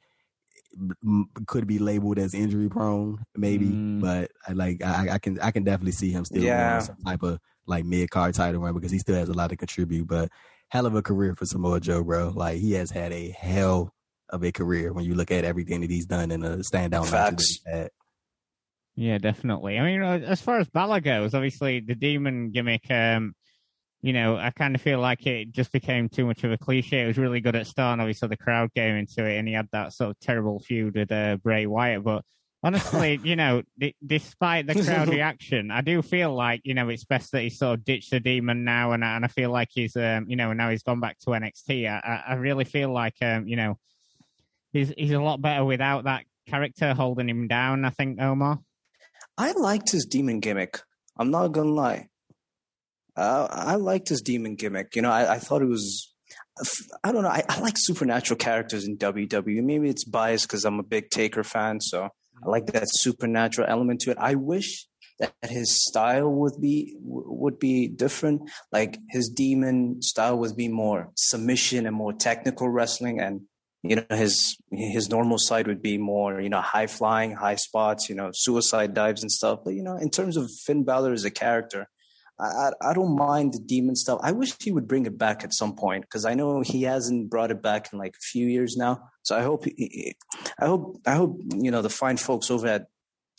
[1.47, 3.67] could be labeled as injury prone, maybe.
[3.67, 4.01] Mm.
[4.01, 6.81] But I like I, I, can I can definitely see him still yeah.
[6.81, 9.57] some type of like mid card title run because he still has a lot to
[9.57, 10.09] contribute.
[10.09, 10.31] But
[10.73, 12.33] hell of a career for Samoa Joe, bro.
[12.35, 13.93] Like he has had a hell
[14.31, 17.61] of a career when you look at everything that he's done in a standout Facts.
[17.67, 17.91] match.
[18.95, 19.79] Yeah, definitely.
[19.79, 23.35] I mean, as far as Balor goes, obviously the demon gimmick um,
[24.01, 27.03] you know, I kind of feel like it just became too much of a cliche.
[27.03, 28.01] It was really good at starting.
[28.01, 31.13] Obviously, the crowd came into it, and he had that sort of terrible feud with
[31.13, 32.03] uh, Bray Wyatt.
[32.03, 32.25] But
[32.63, 37.05] honestly, you know, d- despite the crowd reaction, I do feel like you know it's
[37.05, 39.97] best that he sort of ditched the demon now, and, and I feel like he's,
[39.97, 41.89] um, you know, now he's gone back to NXT.
[41.89, 43.79] I, I really feel like, um, you know,
[44.73, 47.85] he's he's a lot better without that character holding him down.
[47.85, 48.61] I think Omar.
[49.39, 50.81] I liked his demon gimmick.
[51.17, 52.09] I'm not gonna lie.
[53.17, 54.97] Uh, I liked his demon gimmick.
[54.97, 56.09] You know, I, I thought it was.
[57.03, 57.29] I don't know.
[57.29, 59.63] I, I, like supernatural characters in WWE.
[59.63, 62.11] Maybe it's biased because I'm a big Taker fan, so
[62.45, 64.19] I like that supernatural element to it.
[64.21, 64.87] I wish
[65.19, 68.51] that his style would be would be different.
[68.73, 73.43] Like his demon style would be more submission and more technical wrestling, and
[73.83, 78.09] you know his his normal side would be more you know high flying, high spots,
[78.09, 79.61] you know suicide dives and stuff.
[79.65, 81.89] But you know, in terms of Finn Balor as a character,
[82.39, 84.21] I, I don't mind the demon stuff.
[84.23, 87.31] I wish he would bring it back at some point because I know he hasn't
[87.31, 89.11] brought it back in like a few years now.
[89.23, 90.15] So I hope, he,
[90.59, 92.87] I hope, I hope you know the fine folks over at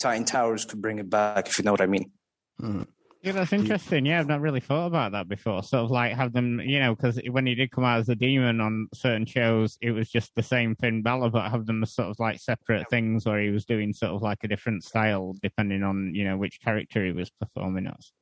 [0.00, 2.10] Titan Towers could bring it back if you know what I mean.
[2.58, 2.82] Hmm.
[3.24, 4.04] Yeah, that's interesting.
[4.04, 5.62] Yeah, I've not really thought about that before.
[5.62, 8.14] Sort of like have them, you know, because when he did come out as a
[8.14, 11.94] demon on certain shows, it was just the same Finn Balor, but have them as
[11.94, 15.34] sort of like separate things where he was doing sort of like a different style
[15.42, 18.12] depending on, you know, which character he was performing as.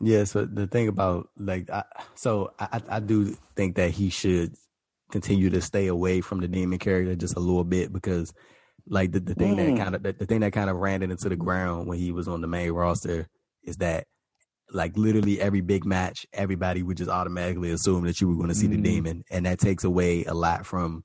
[0.00, 1.84] Yeah, so the thing about like, I,
[2.14, 4.54] so I, I do think that he should
[5.10, 8.32] continue to stay away from the demon character just a little bit because,
[8.86, 9.76] like, the, the thing mm.
[9.76, 11.98] that kind of the, the thing that kind of ran it into the ground when
[11.98, 13.26] he was on the main roster
[13.64, 14.06] is that,
[14.70, 18.54] like, literally every big match, everybody would just automatically assume that you were going to
[18.54, 18.72] see mm.
[18.72, 21.02] the demon, and that takes away a lot from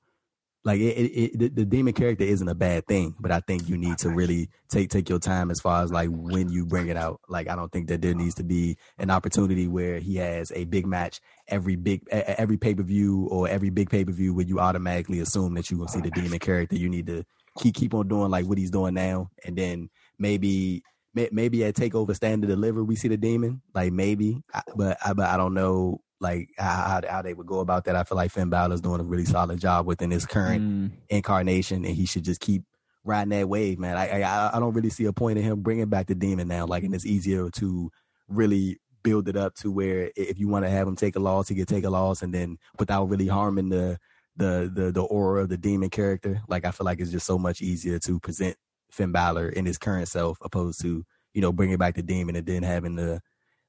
[0.65, 3.68] like it, it, it, the, the demon character isn't a bad thing, but I think
[3.68, 6.88] you need to really take take your time as far as like when you bring
[6.88, 7.19] it out.
[7.27, 10.64] Like I don't think that there needs to be an opportunity where he has a
[10.65, 11.19] big match
[11.49, 15.19] every big every pay per view or every big pay per view where you automatically
[15.19, 16.77] assume that you will see the demon character.
[16.77, 17.26] You need to
[17.60, 20.84] keep keep on doing like what he's doing now, and then maybe
[21.14, 24.41] maybe at Takeover Stand to Deliver we see the demon, like maybe,
[24.76, 27.95] but I, but I don't know like how, how they would go about that.
[27.95, 30.91] I feel like Finn Balor is doing a really solid job within his current mm.
[31.09, 32.63] incarnation, and he should just keep
[33.03, 33.97] riding that wave, man.
[33.97, 36.65] I, I I don't really see a point in him bringing back the demon now.
[36.65, 37.91] Like, and it's easier to
[38.27, 41.49] really build it up to where if you want to have him take a loss,
[41.49, 43.99] he could take a loss, and then without really harming the
[44.35, 46.41] the the the aura of the demon character.
[46.47, 48.55] Like, I feel like it's just so much easier to present
[48.89, 52.45] Finn Balor in his current self opposed to you know bringing back the demon and
[52.45, 53.21] then having the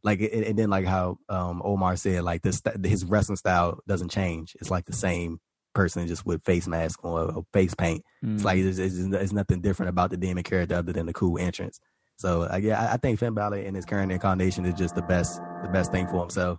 [0.05, 4.11] like and, and then like how um, Omar said, like this his wrestling style doesn't
[4.11, 4.55] change.
[4.61, 5.41] It's like the same
[5.75, 8.05] person just with face mask or, face paint.
[8.25, 8.35] Mm.
[8.35, 11.81] It's like there's, there's, nothing different about the demon character other than the cool entrance.
[12.17, 15.03] So uh, yeah, I, I think Finn Balor in his current incarnation is just the
[15.03, 16.59] best the best thing for himself.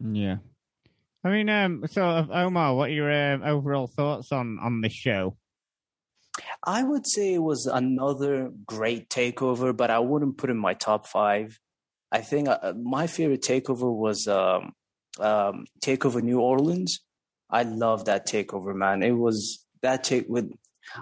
[0.00, 0.36] Yeah.
[1.24, 5.36] I mean, um, so Omar, what are your um, overall thoughts on on this show?
[6.62, 11.06] I would say it was another great takeover, but I wouldn't put in my top
[11.06, 11.58] five.
[12.12, 14.72] I think uh, my favorite takeover was um,
[15.18, 17.00] um, Takeover New Orleans.
[17.50, 19.02] I love that takeover, man.
[19.02, 20.52] It was that take with.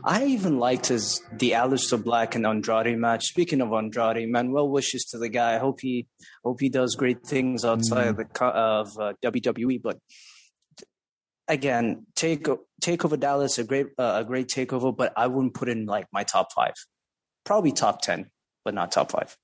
[0.03, 3.27] I even liked his the Aleister Black and Andrade match.
[3.27, 5.55] Speaking of Andrade, man, well wishes to the guy.
[5.55, 6.07] I hope he
[6.43, 8.11] hope he does great things outside mm.
[8.11, 9.83] of the of uh, WWE.
[9.83, 9.99] But
[11.49, 12.47] again, take
[12.83, 16.25] takeover Dallas a great uh, a great takeover, but I wouldn't put in like my
[16.25, 16.75] top five.
[17.45, 18.31] Probably top ten,
[18.65, 19.37] but not top five.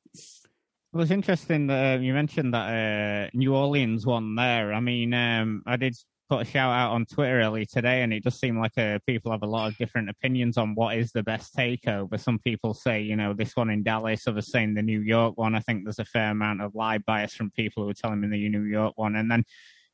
[0.92, 4.72] Well, it's interesting that uh, you mentioned that uh, New Orleans one there.
[4.72, 5.94] I mean, um, I did
[6.28, 9.30] put a shout out on Twitter earlier today, and it does seem like uh, people
[9.30, 12.18] have a lot of different opinions on what is the best takeover.
[12.18, 15.54] Some people say, you know, this one in Dallas, others saying the New York one.
[15.54, 18.26] I think there's a fair amount of live bias from people who are telling me
[18.26, 19.14] the New York one.
[19.14, 19.44] And then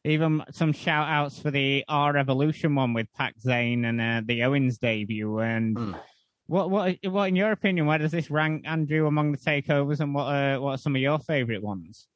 [0.05, 4.45] even some shout outs for the R Evolution one with Pac Zayn and uh, the
[4.45, 5.41] Owens debut.
[5.41, 5.77] And.
[5.77, 5.99] Mm
[6.47, 7.87] what what what in your opinion?
[7.87, 11.03] Where does this rank Andrew among the takeovers, and what uh, what are some of
[11.03, 12.07] your favorite ones?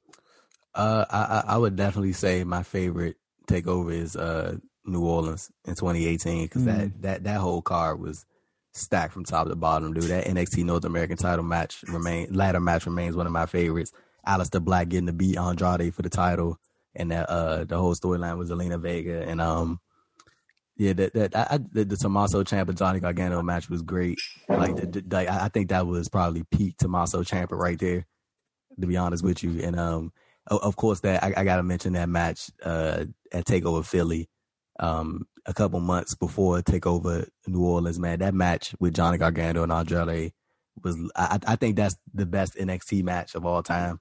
[0.75, 3.17] Uh, I I would definitely say my favorite
[3.47, 6.67] takeover is uh New Orleans in 2018 because mm.
[6.67, 8.25] that that that whole card was
[8.73, 10.05] stacked from top to bottom, dude.
[10.05, 13.93] That NXT North American title match remain ladder match remains one of my favorites.
[14.27, 16.59] Aleister Black getting to beat Andrade for the title.
[16.95, 19.81] and that uh the whole storyline was Zelina Vega and um
[20.81, 24.19] yeah that that I, the, the Tommaso Ciampa Johnny Gargano match was great.
[24.49, 28.07] Like the, the, I think that was probably peak Tommaso Ciampa right there.
[28.81, 30.11] To be honest with you, and um
[30.47, 34.31] of course that I, I got to mention that match uh at Takeover Philly
[34.79, 37.99] um a couple months before Takeover New Orleans.
[37.99, 40.33] Man, that match with Johnny Gargano and Andrade
[40.83, 44.01] was I, I think that's the best NXT match of all time.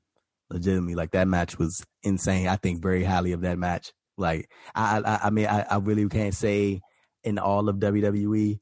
[0.49, 2.47] Legitimately, like that match was insane.
[2.47, 3.91] I think very highly of that match.
[4.19, 6.81] Like I I, I mean I, I really can't say
[7.23, 8.59] in all of WWE.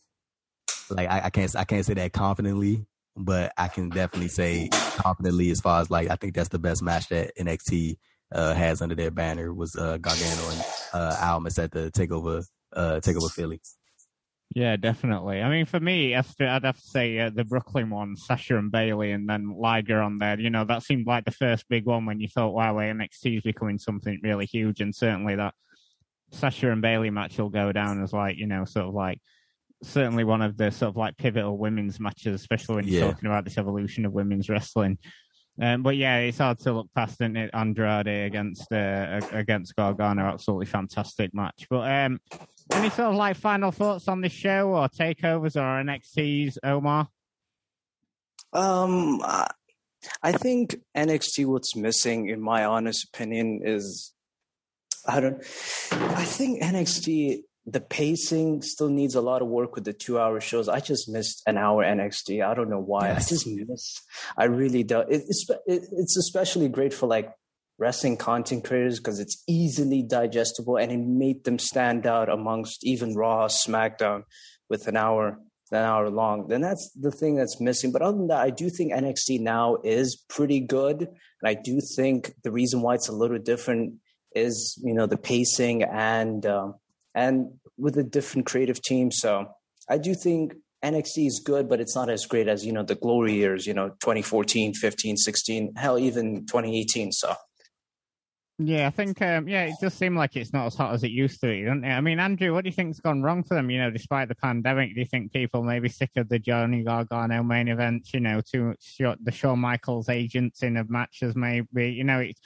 [0.89, 2.85] Like I, I can't I can't say that confidently,
[3.15, 6.81] but I can definitely say confidently as far as like I think that's the best
[6.81, 7.97] match that NXT
[8.31, 10.63] uh, has under their banner was uh, Gargano and
[10.93, 13.61] uh, Almas at the Takeover uh, Takeover Philly.
[14.57, 15.43] Yeah, definitely.
[15.43, 19.11] I mean, for me, I'd have to say uh, the Brooklyn one, Sasha and Bayley,
[19.11, 20.39] and then Liger on there.
[20.39, 23.43] You know, that seemed like the first big one when you thought, wow, NXT is
[23.43, 24.81] becoming something really huge.
[24.81, 25.53] And certainly that
[26.31, 29.19] Sasha and Bayley match will go down as like, you know, sort of like
[29.83, 33.11] certainly one of the sort of like pivotal women's matches, especially when you're yeah.
[33.11, 34.97] talking about this evolution of women's wrestling.
[35.61, 37.51] Um, but yeah, it's hard to look past isn't it.
[37.53, 41.67] Andrade against uh, against Gargano, absolutely fantastic match.
[41.69, 42.19] But um,
[42.71, 47.07] any sort of like final thoughts on the show or takeovers or NXTs, Omar?
[48.53, 49.21] Um,
[50.23, 54.13] I think NXT what's missing, in my honest opinion, is
[55.05, 55.39] I don't.
[55.91, 60.39] I think NXT the pacing still needs a lot of work with the two hour
[60.39, 60.69] shows.
[60.69, 62.43] I just missed an hour NXT.
[62.43, 63.09] I don't know why.
[63.09, 63.27] Yes.
[63.27, 64.01] I just miss.
[64.37, 64.99] I really do.
[65.01, 67.33] It, it's it, it's especially great for like
[67.79, 73.15] wrestling content creators because it's easily digestible and it made them stand out amongst even
[73.15, 74.23] Raw, SmackDown
[74.69, 75.39] with an hour
[75.69, 76.47] an hour long.
[76.47, 77.91] Then that's the thing that's missing.
[77.91, 81.81] But other than that, I do think NXT now is pretty good, and I do
[81.81, 83.95] think the reason why it's a little different
[84.33, 86.45] is you know the pacing and.
[86.45, 86.75] Um,
[87.17, 89.11] and with a different creative team.
[89.11, 89.47] So
[89.89, 90.53] I do think
[90.85, 93.73] NXT is good, but it's not as great as, you know, the glory years, you
[93.73, 97.11] know, 2014, 15, 16, hell, even 2018.
[97.11, 97.33] So.
[98.59, 101.11] Yeah, I think um, yeah, it does seem like it's not as hot as it
[101.11, 101.91] used to be, doesn't it?
[101.91, 103.69] I mean, Andrew, what do you think's gone wrong for them?
[103.69, 106.81] You know, despite the pandemic, do you think people may be sick of the Johnny
[106.83, 108.15] Gargano main events?
[108.15, 111.91] You know, too much the Shawn Michaels agents in of matches, maybe.
[111.91, 112.39] You know, it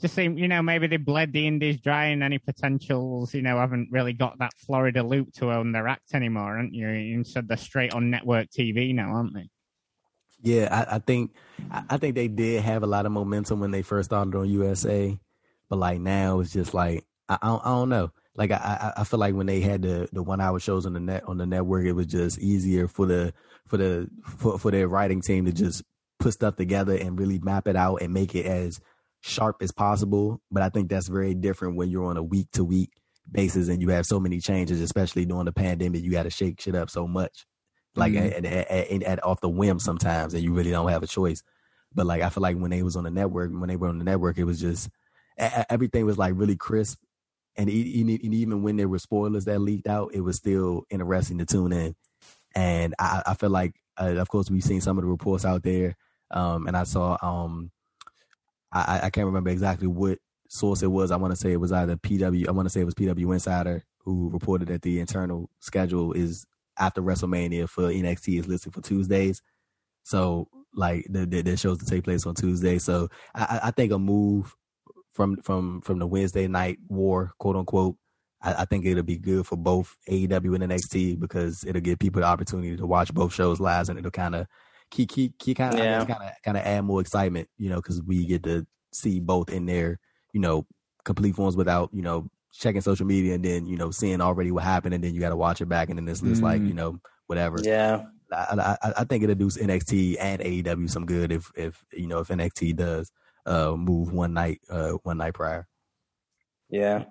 [0.00, 3.58] just seem, you know, maybe they bled the indies dry and any potentials, you know,
[3.58, 6.88] haven't really got that Florida loop to own their act anymore, aren't you?
[6.88, 9.50] Instead, they're straight on network TV now, aren't they?
[10.42, 11.32] Yeah, I, I think
[11.70, 15.18] I think they did have a lot of momentum when they first started on USA,
[15.70, 18.10] but like now it's just like I, I, don't, I don't know.
[18.34, 21.00] Like I, I feel like when they had the, the one hour shows on the
[21.00, 23.32] net on the network, it was just easier for the
[23.66, 25.82] for the for, for their writing team to just
[26.18, 28.80] put stuff together and really map it out and make it as
[29.20, 30.40] sharp as possible.
[30.50, 32.90] But I think that's very different when you're on a week to week
[33.30, 36.02] basis and you have so many changes, especially during the pandemic.
[36.02, 37.46] You got to shake shit up so much,
[37.94, 38.44] like mm-hmm.
[38.44, 41.42] at, at, at, at, off the whim sometimes, and you really don't have a choice.
[41.94, 43.98] But like I feel like when they was on the network, when they were on
[43.98, 44.88] the network, it was just
[45.40, 46.98] everything was like really crisp.
[47.56, 51.72] And even when there were spoilers that leaked out, it was still interesting to tune
[51.72, 51.94] in.
[52.54, 55.62] And I, I feel like, uh, of course, we've seen some of the reports out
[55.62, 55.96] there.
[56.30, 57.70] Um, and I saw um,
[58.72, 60.18] I, I can't remember exactly what
[60.48, 61.10] source it was.
[61.10, 62.48] I want to say it was either PW.
[62.48, 66.46] I want to say it was PW Insider who reported that the internal schedule is
[66.78, 69.42] after WrestleMania for NXT is listed for Tuesdays.
[70.02, 72.78] So like the, the, the shows to take place on Tuesday.
[72.78, 74.56] So I, I think a move
[75.12, 77.96] from from from the Wednesday night war, quote unquote.
[78.42, 82.22] I, I think it'll be good for both AEW and NXT because it'll give people
[82.22, 84.46] the opportunity to watch both shows live, and it'll kind of
[84.90, 88.02] keep keep keep kind of kind of kind of add more excitement, you know, because
[88.02, 89.98] we get to see both in their
[90.32, 90.66] you know
[91.04, 94.64] complete forms without you know checking social media and then you know seeing already what
[94.64, 96.42] happened and then you got to watch it back and then this mm.
[96.42, 96.76] like you mm-hmm.
[96.76, 97.58] know whatever.
[97.62, 98.04] Yeah.
[98.32, 102.20] I, I, I think it'll do NXT and AEW some good if if you know
[102.20, 103.10] if NXT does
[103.50, 105.66] uh move one night uh one night prior.
[106.70, 107.04] Yeah.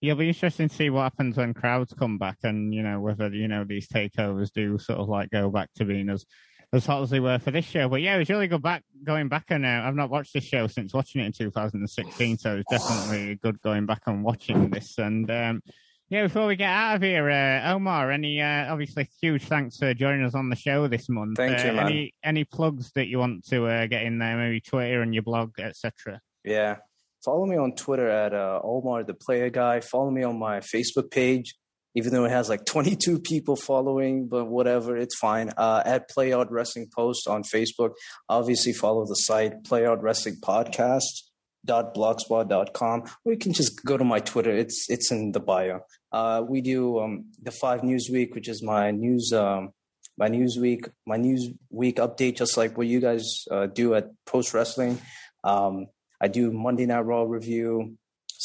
[0.00, 3.00] Yeah, it'll be interesting to see what happens when crowds come back and, you know,
[3.00, 6.26] whether, you know, these takeovers do sort of like go back to being as
[6.74, 7.88] as hot as they were for this show.
[7.88, 10.44] But yeah, it was really good back going back and uh, I've not watched this
[10.44, 14.98] show since watching it in 2016, so it's definitely good going back and watching this.
[14.98, 15.62] And um,
[16.08, 19.94] yeah, before we get out of here, uh, Omar, any uh, obviously huge thanks for
[19.94, 21.36] joining us on the show this month.
[21.36, 21.86] Thank you, uh, man.
[21.86, 25.22] Any any plugs that you want to uh, get in there, maybe Twitter and your
[25.22, 26.20] blog, etc.
[26.44, 26.76] Yeah,
[27.24, 29.80] follow me on Twitter at uh, Omar the Player Guy.
[29.80, 31.54] Follow me on my Facebook page
[31.94, 35.50] even though it has like 22 people following, but whatever, it's fine.
[35.56, 37.92] Uh, at Play Out Wrestling Post on Facebook.
[38.28, 41.22] Obviously, follow the site Play Out Wrestling Podcast.
[41.66, 44.50] blogspot.com or you can just go to my twitter.
[44.50, 45.80] It's it's in the bio.
[46.12, 49.72] Uh, we do um, the five news week which is my news um,
[50.16, 54.10] my news week my news week update just like what you guys uh, do at
[54.26, 54.98] post wrestling.
[55.42, 55.86] Um,
[56.20, 57.98] i do monday night raw review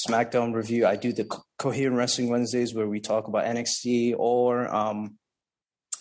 [0.07, 0.85] smackdown review.
[0.85, 5.17] I do the Co- coherent wrestling wednesdays where we talk about nxt or um,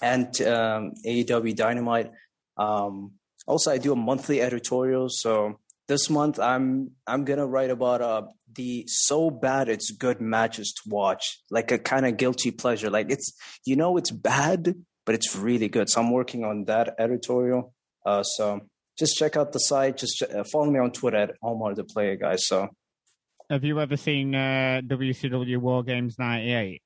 [0.00, 2.10] and um, aew dynamite.
[2.56, 3.12] Um,
[3.46, 5.58] also i do a monthly editorial so
[5.88, 8.22] this month I'm I'm gonna write about uh
[8.54, 12.90] the so bad it's good matches to watch, like a kind of guilty pleasure.
[12.90, 13.32] Like it's
[13.64, 14.74] you know it's bad,
[15.04, 15.88] but it's really good.
[15.88, 17.74] So I'm working on that editorial.
[18.06, 18.60] Uh, so
[18.98, 19.96] just check out the site.
[19.96, 22.46] Just uh, follow me on Twitter at Omar the Player Guys.
[22.46, 22.68] So
[23.50, 26.82] have you ever seen uh, WCW War Games '98?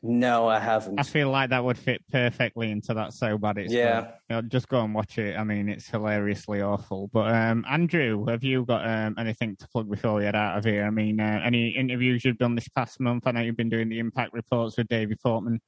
[0.00, 1.00] No, I haven't.
[1.00, 4.12] I feel like that would fit perfectly into that so bad it's yeah.
[4.30, 5.36] You know, just go and watch it.
[5.36, 7.10] I mean, it's hilariously awful.
[7.12, 10.64] But um, Andrew, have you got um, anything to plug before we get out of
[10.64, 10.84] here?
[10.84, 13.26] I mean, uh, any interviews you've done this past month?
[13.26, 15.60] I know you've been doing the Impact reports with Davey Portman.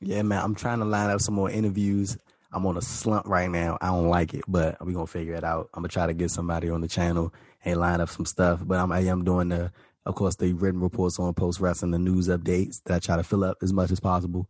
[0.00, 2.18] Yeah, man, I'm trying to line up some more interviews.
[2.52, 3.78] I'm on a slump right now.
[3.80, 5.70] I don't like it, but we're gonna figure it out.
[5.74, 7.32] I'm gonna try to get somebody on the channel
[7.64, 8.60] and line up some stuff.
[8.64, 9.72] But I'm I am doing the
[10.06, 13.22] of course, the written reports on post wrestling, the news updates that I try to
[13.22, 14.48] fill up as much as possible.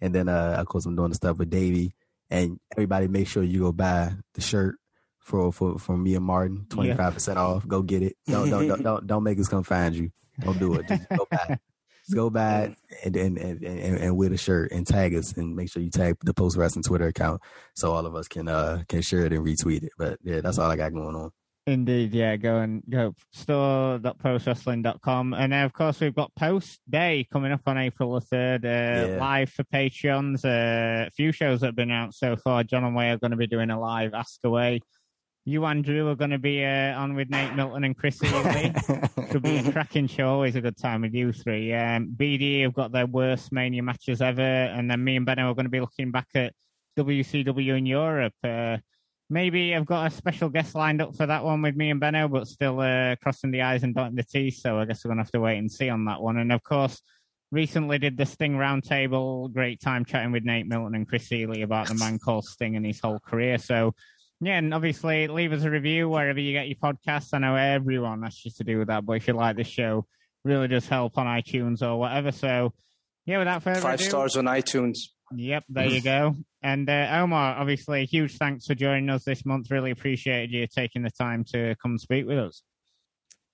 [0.00, 1.94] And then, uh, of course, I'm doing the stuff with Davey.
[2.28, 4.76] And everybody, make sure you go buy the shirt
[5.20, 7.66] for for for me and Martin, twenty five percent off.
[7.66, 8.16] Go get it.
[8.26, 10.10] Don't don't, don't don't don't make us come find you.
[10.40, 10.88] Don't do it.
[10.88, 11.58] Just go buy.
[12.04, 15.56] Just go buy and and, and and and wear the shirt and tag us and
[15.56, 17.40] make sure you tag the post wrestling Twitter account
[17.74, 19.92] so all of us can uh can share it and retweet it.
[19.98, 21.32] But yeah, that's all I got going on.
[21.68, 22.36] Indeed, yeah.
[22.36, 25.34] Go and go store.postwrestling.com.
[25.34, 29.08] And uh, of course, we've got Post Day coming up on April the 3rd, uh,
[29.08, 29.16] yeah.
[29.18, 30.44] live for Patreons.
[30.44, 32.62] Uh, a few shows that have been out so far.
[32.62, 34.80] John and Wai are going to be doing a live Ask Away.
[35.44, 38.72] You, Andrew, are going to be uh, on with Nate Milton and Chris Ely.
[39.32, 40.28] Should be a cracking show.
[40.28, 41.72] Always a good time with you three.
[41.72, 44.40] Um, BD have got their worst Mania matches ever.
[44.40, 46.52] And then me and Benno are going to be looking back at
[46.96, 48.34] WCW in Europe.
[48.42, 48.78] Uh,
[49.28, 52.28] maybe I've got a special guest lined up for that one with me and Benno,
[52.28, 54.60] but still uh, crossing the I's and dotting the T's.
[54.60, 56.38] So I guess we're going to have to wait and see on that one.
[56.38, 57.00] And of course,
[57.50, 59.52] recently did the Sting Roundtable.
[59.52, 62.86] Great time chatting with Nate Milton and Chris Ely about the man called Sting and
[62.86, 63.58] his whole career.
[63.58, 63.94] So,
[64.40, 67.30] yeah, and obviously leave us a review wherever you get your podcasts.
[67.32, 70.06] I know everyone has to do with that, but if you like the show,
[70.44, 72.32] really does help on iTunes or whatever.
[72.32, 72.72] So,
[73.24, 74.98] yeah, without further Five ado, stars on iTunes.
[75.34, 76.36] Yep, there you go.
[76.66, 79.70] And uh, Omar, obviously, huge thanks for joining us this month.
[79.70, 82.64] Really appreciated you taking the time to come speak with us.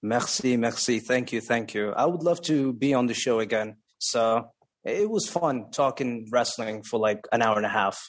[0.03, 0.99] Merci, merci.
[0.99, 1.91] Thank you, thank you.
[1.91, 3.77] I would love to be on the show again.
[3.99, 4.49] So
[4.83, 8.01] it was fun talking wrestling for like an hour and a half.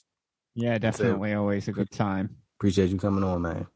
[0.56, 1.34] Yeah, definitely.
[1.34, 2.38] Always a good time.
[2.58, 3.68] Appreciate you coming on, man.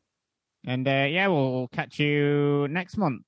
[0.65, 3.25] And uh, yeah, we'll catch you next month.